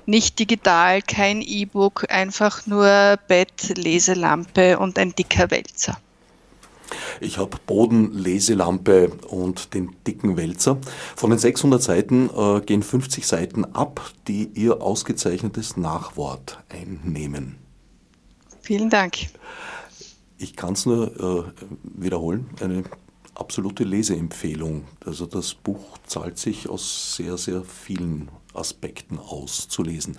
Nicht 0.06 0.40
digital, 0.40 1.02
kein 1.02 1.42
E-Book, 1.42 2.06
einfach 2.10 2.66
nur 2.68 3.18
Bett, 3.28 3.78
Leselampe 3.78 4.80
und 4.80 4.98
ein 4.98 5.14
dicker 5.16 5.52
Wälzer. 5.52 5.98
Ich 7.20 7.38
habe 7.38 7.58
Boden, 7.66 8.14
Leselampe 8.14 9.10
und 9.30 9.74
den 9.74 9.96
dicken 10.06 10.38
Wälzer. 10.38 10.78
Von 11.16 11.30
den 11.30 11.40
600 11.40 11.82
Seiten 11.82 12.30
äh, 12.36 12.62
gehen 12.62 12.84
50 12.84 13.26
Seiten 13.26 13.66
ab, 13.66 14.12
die 14.28 14.50
Ihr 14.54 14.82
ausgezeichnetes 14.82 15.78
Nachwort 15.78 16.60
einnehmen. 16.70 17.58
Vielen 18.62 18.90
Dank. 18.90 19.18
Ich 20.38 20.56
kann 20.56 20.74
es 20.74 20.86
nur 20.86 21.54
äh, 21.56 21.64
wiederholen. 21.84 22.50
Eine 22.60 22.84
absolute 23.36 23.84
Leseempfehlung. 23.84 24.86
Also 25.06 25.26
das 25.26 25.54
Buch 25.54 25.98
zahlt 26.06 26.38
sich 26.38 26.70
aus 26.70 27.16
sehr, 27.16 27.38
sehr 27.38 27.64
vielen 27.64 28.30
Aspekten 28.54 29.18
auszulesen. 29.18 30.18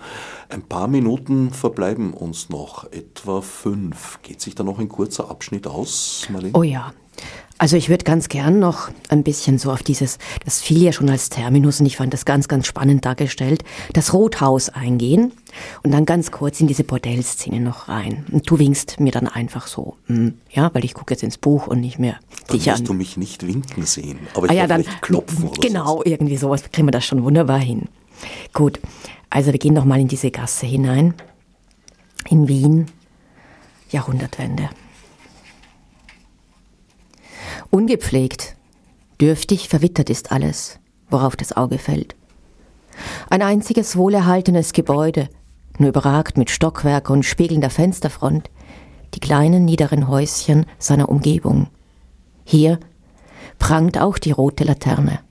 Ein 0.49 0.63
paar 0.63 0.87
Minuten 0.87 1.51
verbleiben 1.51 2.13
uns 2.13 2.49
noch, 2.49 2.91
etwa 2.91 3.41
fünf. 3.41 4.19
Geht 4.23 4.41
sich 4.41 4.55
da 4.55 4.63
noch 4.63 4.79
ein 4.79 4.89
kurzer 4.89 5.29
Abschnitt 5.29 5.67
aus, 5.67 6.27
Marlene? 6.29 6.57
Oh 6.57 6.63
ja, 6.63 6.93
also 7.59 7.77
ich 7.77 7.87
würde 7.87 8.03
ganz 8.03 8.29
gern 8.29 8.59
noch 8.59 8.89
ein 9.09 9.23
bisschen 9.23 9.57
so 9.57 9.71
auf 9.71 9.83
dieses, 9.83 10.17
das 10.43 10.59
fiel 10.59 10.81
ja 10.81 10.91
schon 10.91 11.09
als 11.09 11.29
Terminus 11.29 11.79
und 11.79 11.85
ich 11.85 11.97
fand 11.97 12.13
das 12.13 12.25
ganz, 12.25 12.47
ganz 12.47 12.67
spannend 12.67 13.05
dargestellt, 13.05 13.63
das 13.93 14.13
Rothaus 14.13 14.69
eingehen 14.69 15.31
und 15.83 15.91
dann 15.91 16.05
ganz 16.05 16.31
kurz 16.31 16.59
in 16.59 16.67
diese 16.67 16.83
Bordellszene 16.83 17.61
noch 17.61 17.87
rein. 17.87 18.25
Und 18.31 18.49
du 18.49 18.59
winkst 18.59 18.99
mir 18.99 19.11
dann 19.11 19.27
einfach 19.27 19.67
so, 19.67 19.95
hm, 20.07 20.33
ja, 20.51 20.73
weil 20.73 20.83
ich 20.83 20.93
gucke 20.93 21.13
jetzt 21.13 21.23
ins 21.23 21.37
Buch 21.37 21.67
und 21.67 21.79
nicht 21.79 21.99
mehr 21.99 22.19
dann 22.47 22.57
dich 22.57 22.69
an. 22.69 22.83
du 22.83 22.93
mich 22.93 23.15
nicht 23.17 23.47
winken 23.47 23.85
sehen, 23.85 24.19
aber 24.33 24.47
ich 24.47 24.51
ah, 24.51 24.55
ja, 24.55 24.67
dann 24.67 24.83
klopfen 25.01 25.47
oder 25.47 25.61
Genau, 25.61 25.97
so. 25.97 26.05
irgendwie 26.05 26.37
sowas 26.37 26.63
kriegen 26.71 26.87
wir 26.87 26.91
das 26.91 27.05
schon 27.05 27.23
wunderbar 27.23 27.59
hin. 27.59 27.83
Gut, 28.51 28.79
also 29.29 29.51
wir 29.51 29.59
gehen 29.59 29.73
noch 29.73 29.85
mal 29.85 30.01
in 30.01 30.07
diese 30.07 30.31
Gasse 30.31 30.65
hinein. 30.65 31.13
In 32.29 32.47
Wien, 32.47 32.87
Jahrhundertwende. 33.89 34.69
Ungepflegt, 37.73 38.55
dürftig 39.19 39.67
verwittert 39.67 40.11
ist 40.11 40.31
alles, 40.31 40.79
worauf 41.09 41.35
das 41.35 41.57
Auge 41.57 41.79
fällt. 41.79 42.15
Ein 43.31 43.41
einziges 43.41 43.97
wohlerhaltenes 43.97 44.73
Gebäude, 44.73 45.27
nur 45.79 45.89
überragt 45.89 46.37
mit 46.37 46.51
Stockwerk 46.51 47.09
und 47.09 47.23
spiegelnder 47.23 47.71
Fensterfront, 47.71 48.51
die 49.15 49.19
kleinen 49.19 49.65
niederen 49.65 50.07
Häuschen 50.07 50.67
seiner 50.77 51.09
Umgebung. 51.09 51.67
Hier 52.43 52.79
prangt 53.57 53.97
auch 53.97 54.19
die 54.19 54.33
rote 54.33 54.65
Laterne, 54.65 55.21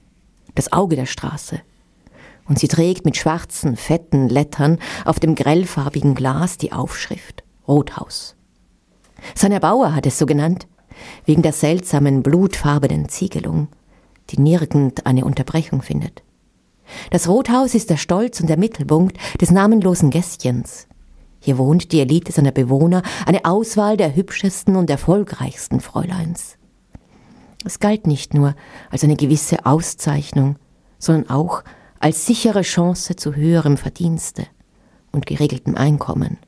das 0.56 0.72
Auge 0.72 0.96
der 0.96 1.06
Straße. 1.06 1.60
Und 2.48 2.58
sie 2.58 2.66
trägt 2.66 3.04
mit 3.04 3.16
schwarzen, 3.16 3.76
fetten 3.76 4.28
Lettern 4.28 4.80
auf 5.04 5.20
dem 5.20 5.36
grellfarbigen 5.36 6.16
Glas 6.16 6.58
die 6.58 6.72
Aufschrift 6.72 7.44
Rothaus. 7.68 8.34
Sein 9.36 9.52
Erbauer 9.52 9.94
hat 9.94 10.06
es 10.06 10.18
so 10.18 10.26
genannt, 10.26 10.66
wegen 11.24 11.42
der 11.42 11.52
seltsamen 11.52 12.22
blutfarbenen 12.22 13.08
Ziegelung, 13.08 13.68
die 14.30 14.40
nirgend 14.40 15.06
eine 15.06 15.24
Unterbrechung 15.24 15.82
findet. 15.82 16.22
Das 17.10 17.28
Rothaus 17.28 17.74
ist 17.74 17.90
der 17.90 17.96
Stolz 17.96 18.40
und 18.40 18.48
der 18.48 18.58
Mittelpunkt 18.58 19.16
des 19.40 19.50
namenlosen 19.50 20.10
Gästchens. 20.10 20.86
Hier 21.40 21.58
wohnt 21.58 21.92
die 21.92 22.00
Elite 22.00 22.32
seiner 22.32 22.52
Bewohner, 22.52 23.02
eine 23.26 23.44
Auswahl 23.44 23.96
der 23.96 24.14
hübschesten 24.14 24.76
und 24.76 24.88
erfolgreichsten 24.90 25.80
Fräuleins. 25.80 26.56
Es 27.64 27.80
galt 27.80 28.06
nicht 28.06 28.34
nur 28.34 28.54
als 28.90 29.04
eine 29.04 29.16
gewisse 29.16 29.66
Auszeichnung, 29.66 30.56
sondern 30.98 31.30
auch 31.30 31.62
als 31.98 32.26
sichere 32.26 32.62
Chance 32.62 33.16
zu 33.16 33.34
höherem 33.34 33.76
Verdienste 33.76 34.46
und 35.12 35.26
geregeltem 35.26 35.76
Einkommen. 35.76 36.38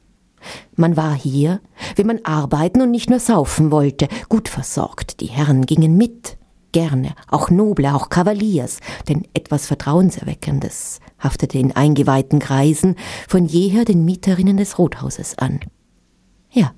Man 0.77 0.97
war 0.97 1.15
hier, 1.15 1.61
wenn 1.97 2.07
man 2.07 2.21
arbeiten 2.25 2.81
und 2.81 2.91
nicht 2.91 3.11
nur 3.11 3.21
saufen 3.21 3.71
wollte, 3.71 4.09
gut 4.29 4.49
versorgt. 4.49 5.21
Die 5.21 5.27
Herren 5.27 5.67
gingen 5.67 5.97
mit, 5.97 6.39
gerne, 6.73 7.15
auch 7.29 7.51
Noble, 7.51 7.95
auch 7.95 8.11
Kavaliers, 8.11 8.81
denn 9.09 9.27
etwas 9.33 9.67
Vertrauenserweckendes 9.67 11.01
haftete 11.19 11.59
in 11.59 11.73
eingeweihten 11.73 12.41
Kreisen 12.41 12.97
von 13.29 13.47
jeher 13.47 13.85
den 13.85 14.05
Mieterinnen 14.05 14.57
des 14.57 14.79
Rothauses 14.79 15.39
an. 15.39 15.61
Ja, 16.51 16.73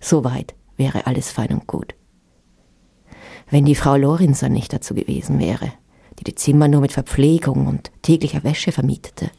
soweit 0.00 0.54
wäre 0.76 1.06
alles 1.06 1.30
fein 1.30 1.50
und 1.50 1.66
gut. 1.66 1.94
Wenn 3.50 3.64
die 3.64 3.74
Frau 3.74 3.96
Lorenzer 3.96 4.48
nicht 4.48 4.72
dazu 4.72 4.94
gewesen 4.94 5.38
wäre, 5.38 5.72
die 6.18 6.24
die 6.24 6.34
Zimmer 6.34 6.68
nur 6.68 6.80
mit 6.80 6.92
Verpflegung 6.92 7.66
und 7.66 7.90
täglicher 8.02 8.44
Wäsche 8.44 8.72
vermietete, 8.72 9.30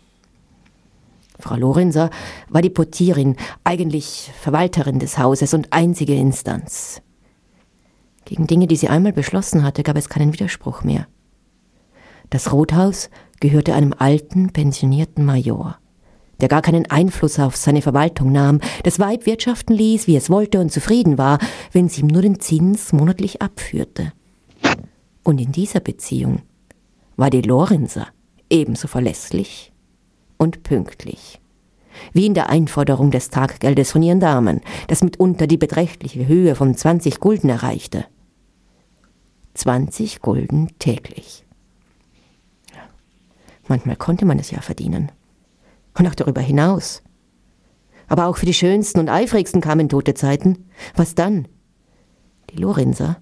Frau 1.40 1.56
Lorenzer 1.56 2.10
war 2.50 2.62
die 2.62 2.70
Portierin, 2.70 3.38
eigentlich 3.64 4.32
Verwalterin 4.40 5.00
des 5.00 5.18
Hauses 5.18 5.54
und 5.54 5.72
einzige 5.72 6.14
Instanz. 6.14 7.02
Gegen 8.26 8.46
Dinge, 8.46 8.68
die 8.68 8.76
sie 8.76 8.90
einmal 8.90 9.14
beschlossen 9.14 9.64
hatte, 9.64 9.84
gab 9.84 9.96
es 9.98 10.10
keinen 10.10 10.34
Widerspruch 10.34 10.84
mehr. 10.84 11.08
Das 12.30 12.52
Rothaus 12.52 13.10
gehörte 13.40 13.74
einem 13.74 13.94
alten, 13.98 14.52
pensionierten 14.52 15.26
Major, 15.26 15.78
der 16.42 16.50
gar 16.50 16.62
keinen 16.62 16.92
Einfluss 16.92 17.40
auf 17.40 17.56
seine 17.56 17.82
Verwaltung 17.82 18.32
nahm, 18.32 18.60
das 18.84 19.00
Weib 19.00 19.26
wirtschaften 19.26 19.74
ließ, 19.74 20.08
wie 20.08 20.18
es 20.18 20.30
wollte 20.30 20.60
und 20.60 20.72
zufrieden 20.72 21.18
war, 21.18 21.40
wenn 21.72 21.90
sie 21.90 22.02
ihm 22.02 22.08
nur 22.08 22.22
den 22.22 22.40
Zins 22.40 22.94
monatlich 22.94 23.42
abführte. 23.42 24.12
Und 25.24 25.40
in 25.40 25.52
dieser 25.52 25.80
Beziehung 25.80 26.42
war 27.16 27.30
die 27.30 27.42
Lorenzer 27.42 28.08
ebenso 28.50 28.88
verlässlich 28.88 29.69
und 30.40 30.64
pünktlich. 30.64 31.40
Wie 32.14 32.26
in 32.26 32.34
der 32.34 32.50
Einforderung 32.50 33.12
des 33.12 33.30
Taggeldes 33.30 33.92
von 33.92 34.02
ihren 34.02 34.20
Damen, 34.20 34.62
das 34.88 35.04
mitunter 35.04 35.46
die 35.46 35.58
beträchtliche 35.58 36.28
Höhe 36.28 36.56
von 36.56 36.76
20 36.76 37.20
Gulden 37.20 37.50
erreichte. 37.50 38.06
20 39.54 40.22
Gulden 40.22 40.70
täglich. 40.80 41.46
Manchmal 43.68 43.98
konnte 43.98 44.26
man 44.26 44.40
es 44.40 44.50
ja 44.50 44.62
verdienen. 44.62 45.12
Und 45.98 46.08
auch 46.08 46.16
darüber 46.16 46.42
hinaus. 46.42 47.04
Aber 48.08 48.28
auch 48.28 48.38
für 48.38 48.46
die 48.46 48.54
schönsten 48.54 49.00
und 49.00 49.10
eifrigsten 49.10 49.62
kamen 49.62 49.90
tote 49.90 50.14
Zeiten. 50.14 50.70
Was 50.96 51.14
dann? 51.14 51.48
Die 52.50 52.58
Lorenzer 52.58 53.18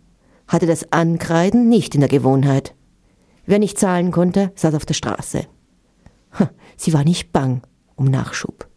hatte 0.47 0.67
das 0.67 0.91
Ankreiden 0.93 1.67
nicht 1.67 1.95
in 1.95 2.01
der 2.01 2.09
Gewohnheit. 2.09 2.75
Wer 3.45 3.59
nicht 3.59 3.77
zahlen 3.77 4.11
konnte, 4.11 4.51
saß 4.55 4.75
auf 4.75 4.85
der 4.85 4.93
Straße. 4.93 5.47
Sie 6.77 6.93
war 6.93 7.03
nicht 7.03 7.33
bang 7.33 7.65
um 7.95 8.05
Nachschub, 8.05 8.67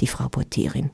die 0.00 0.08
Frau 0.08 0.28
Portierin. 0.28 0.90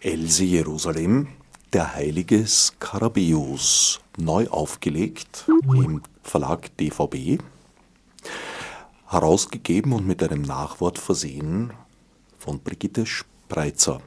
Else 0.00 0.44
Jerusalem, 0.44 1.28
der 1.72 1.94
heilige 1.94 2.46
Skarabäus, 2.46 4.00
neu 4.16 4.48
aufgelegt 4.48 5.44
im 5.66 6.02
Verlag 6.22 6.74
DVB, 6.78 7.42
herausgegeben 9.06 9.92
und 9.92 10.06
mit 10.06 10.22
einem 10.22 10.42
Nachwort 10.42 10.98
versehen 10.98 11.72
von 12.38 12.60
Brigitte 12.60 13.04
Spreitzer. 13.04 14.00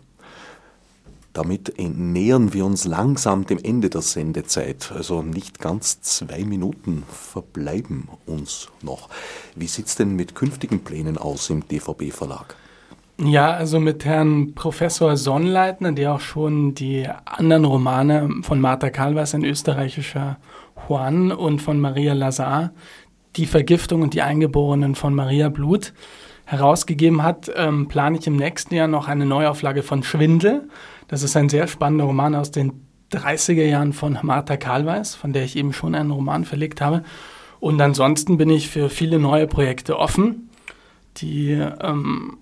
Damit 1.34 1.74
nähern 1.80 2.54
wir 2.54 2.64
uns 2.64 2.86
langsam 2.86 3.46
dem 3.46 3.58
Ende 3.58 3.90
der 3.90 4.02
Sendezeit. 4.02 4.92
Also 4.96 5.24
nicht 5.24 5.60
ganz 5.60 6.00
zwei 6.02 6.44
Minuten 6.46 7.04
verbleiben 7.08 8.08
uns 8.28 8.70
noch. 8.84 9.10
Wie 9.56 9.68
sieht 9.68 9.88
es 9.88 9.96
denn 9.96 10.16
mit 10.16 10.36
künftigen 10.36 10.84
Plänen 10.84 11.18
aus 11.18 11.50
im 11.50 11.68
DVB-Verlag? 11.68 12.56
Ja, 13.20 13.52
also 13.52 13.80
mit 13.80 14.06
Herrn 14.06 14.54
Professor 14.54 15.18
Sonnleitner, 15.18 15.92
der 15.92 16.16
auch 16.16 16.20
schon 16.20 16.74
die 16.74 17.08
anderen 17.26 17.66
Romane 17.66 18.30
von 18.42 18.60
Martha 18.60 18.90
Kalvas, 18.90 19.36
ein 19.36 19.46
österreichischer 19.46 20.38
Juan, 20.88 21.32
und 21.32 21.62
von 21.62 21.80
Maria 21.80 22.14
Lazar, 22.14 22.72
Die 23.36 23.46
Vergiftung 23.48 24.04
und 24.04 24.14
die 24.14 24.22
Eingeborenen 24.22 24.94
von 24.94 25.16
Maria 25.16 25.50
Blut, 25.50 25.94
herausgegeben 26.46 27.24
hat, 27.24 27.52
ähm, 27.56 27.88
plane 27.88 28.18
ich 28.18 28.28
im 28.28 28.36
nächsten 28.36 28.76
Jahr 28.76 28.88
noch 28.88 29.08
eine 29.08 29.26
Neuauflage 29.26 29.82
von 29.82 30.04
Schwindel. 30.04 30.68
Das 31.14 31.22
ist 31.22 31.38
ein 31.38 31.47
sehr 31.47 31.68
spannender 31.68 32.05
Roman 32.05 32.34
aus 32.34 32.49
den 32.49 32.88
30er 33.11 33.66
Jahren 33.66 33.93
von 33.93 34.18
Martha 34.24 34.57
Karlweis, 34.57 35.14
von 35.14 35.32
der 35.32 35.43
ich 35.43 35.55
eben 35.55 35.72
schon 35.72 35.93
einen 35.93 36.09
Roman 36.09 36.43
verlegt 36.43 36.82
habe. 36.82 37.03
Und 37.59 37.80
ansonsten 37.82 38.38
bin 38.38 38.49
ich 38.49 38.68
für 38.68 38.89
viele 38.89 39.20
neue 39.20 39.45
Projekte 39.45 39.99
offen, 39.99 40.49
die, 41.18 41.51
ähm, 41.51 42.39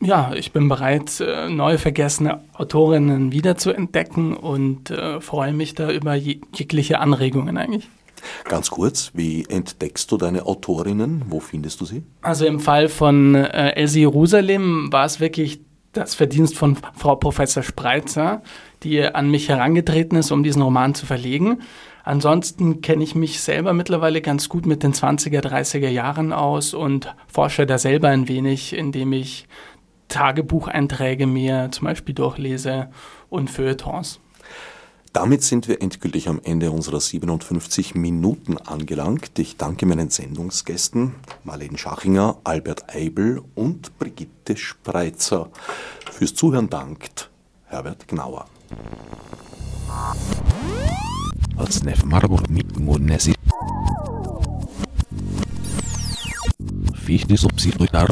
ja, 0.00 0.32
ich 0.32 0.52
bin 0.52 0.68
bereit, 0.68 1.18
äh, 1.18 1.48
neu 1.48 1.76
vergessene 1.76 2.40
Autorinnen 2.52 3.32
wiederzuentdecken 3.32 4.36
und 4.36 4.92
äh, 4.92 5.20
freue 5.20 5.52
mich 5.52 5.74
da 5.74 5.90
über 5.90 6.14
jegliche 6.14 7.00
Anregungen 7.00 7.58
eigentlich. 7.58 7.88
Ganz 8.44 8.70
kurz, 8.70 9.10
wie 9.14 9.44
entdeckst 9.48 10.12
du 10.12 10.18
deine 10.18 10.46
Autorinnen? 10.46 11.24
Wo 11.26 11.40
findest 11.40 11.80
du 11.80 11.84
sie? 11.84 12.04
Also 12.22 12.46
im 12.46 12.60
Fall 12.60 12.88
von 12.88 13.34
äh, 13.34 13.70
Elsie 13.70 14.02
Jerusalem 14.02 14.92
war 14.92 15.04
es 15.04 15.18
wirklich 15.18 15.58
das 15.92 16.14
Verdienst 16.14 16.56
von 16.56 16.76
Frau 16.96 17.16
Professor 17.16 17.62
Spreitzer, 17.62 18.42
die 18.82 19.02
an 19.02 19.30
mich 19.30 19.48
herangetreten 19.48 20.16
ist, 20.16 20.30
um 20.30 20.42
diesen 20.42 20.62
Roman 20.62 20.94
zu 20.94 21.06
verlegen. 21.06 21.60
Ansonsten 22.04 22.80
kenne 22.80 23.04
ich 23.04 23.14
mich 23.14 23.40
selber 23.40 23.72
mittlerweile 23.72 24.20
ganz 24.20 24.48
gut 24.48 24.66
mit 24.66 24.82
den 24.82 24.92
20er, 24.92 25.40
30er 25.40 25.88
Jahren 25.88 26.32
aus 26.32 26.74
und 26.74 27.14
forsche 27.26 27.66
da 27.66 27.78
selber 27.78 28.08
ein 28.08 28.28
wenig, 28.28 28.72
indem 28.72 29.12
ich 29.12 29.46
Tagebucheinträge 30.08 31.26
mir 31.26 31.68
zum 31.70 31.86
Beispiel 31.86 32.14
durchlese 32.14 32.90
und 33.28 33.50
Feuilletons. 33.50 34.20
Damit 35.12 35.42
sind 35.42 35.66
wir 35.66 35.82
endgültig 35.82 36.28
am 36.28 36.40
Ende 36.44 36.70
unserer 36.70 37.00
57 37.00 37.96
Minuten 37.96 38.58
angelangt. 38.58 39.38
Ich 39.40 39.56
danke 39.56 39.84
meinen 39.84 40.08
Sendungsgästen 40.08 41.14
Marlene 41.42 41.76
Schachinger, 41.76 42.38
Albert 42.44 42.94
Eibel 42.94 43.42
und 43.56 43.98
Brigitte 43.98 44.56
Spreitzer. 44.56 45.50
Fürs 46.12 46.34
Zuhören 46.34 46.70
dankt 46.70 47.28
Herbert 47.64 48.06
Gnauer. 48.06 48.46
Fichte 56.94 57.36
subsidiar 57.36 58.08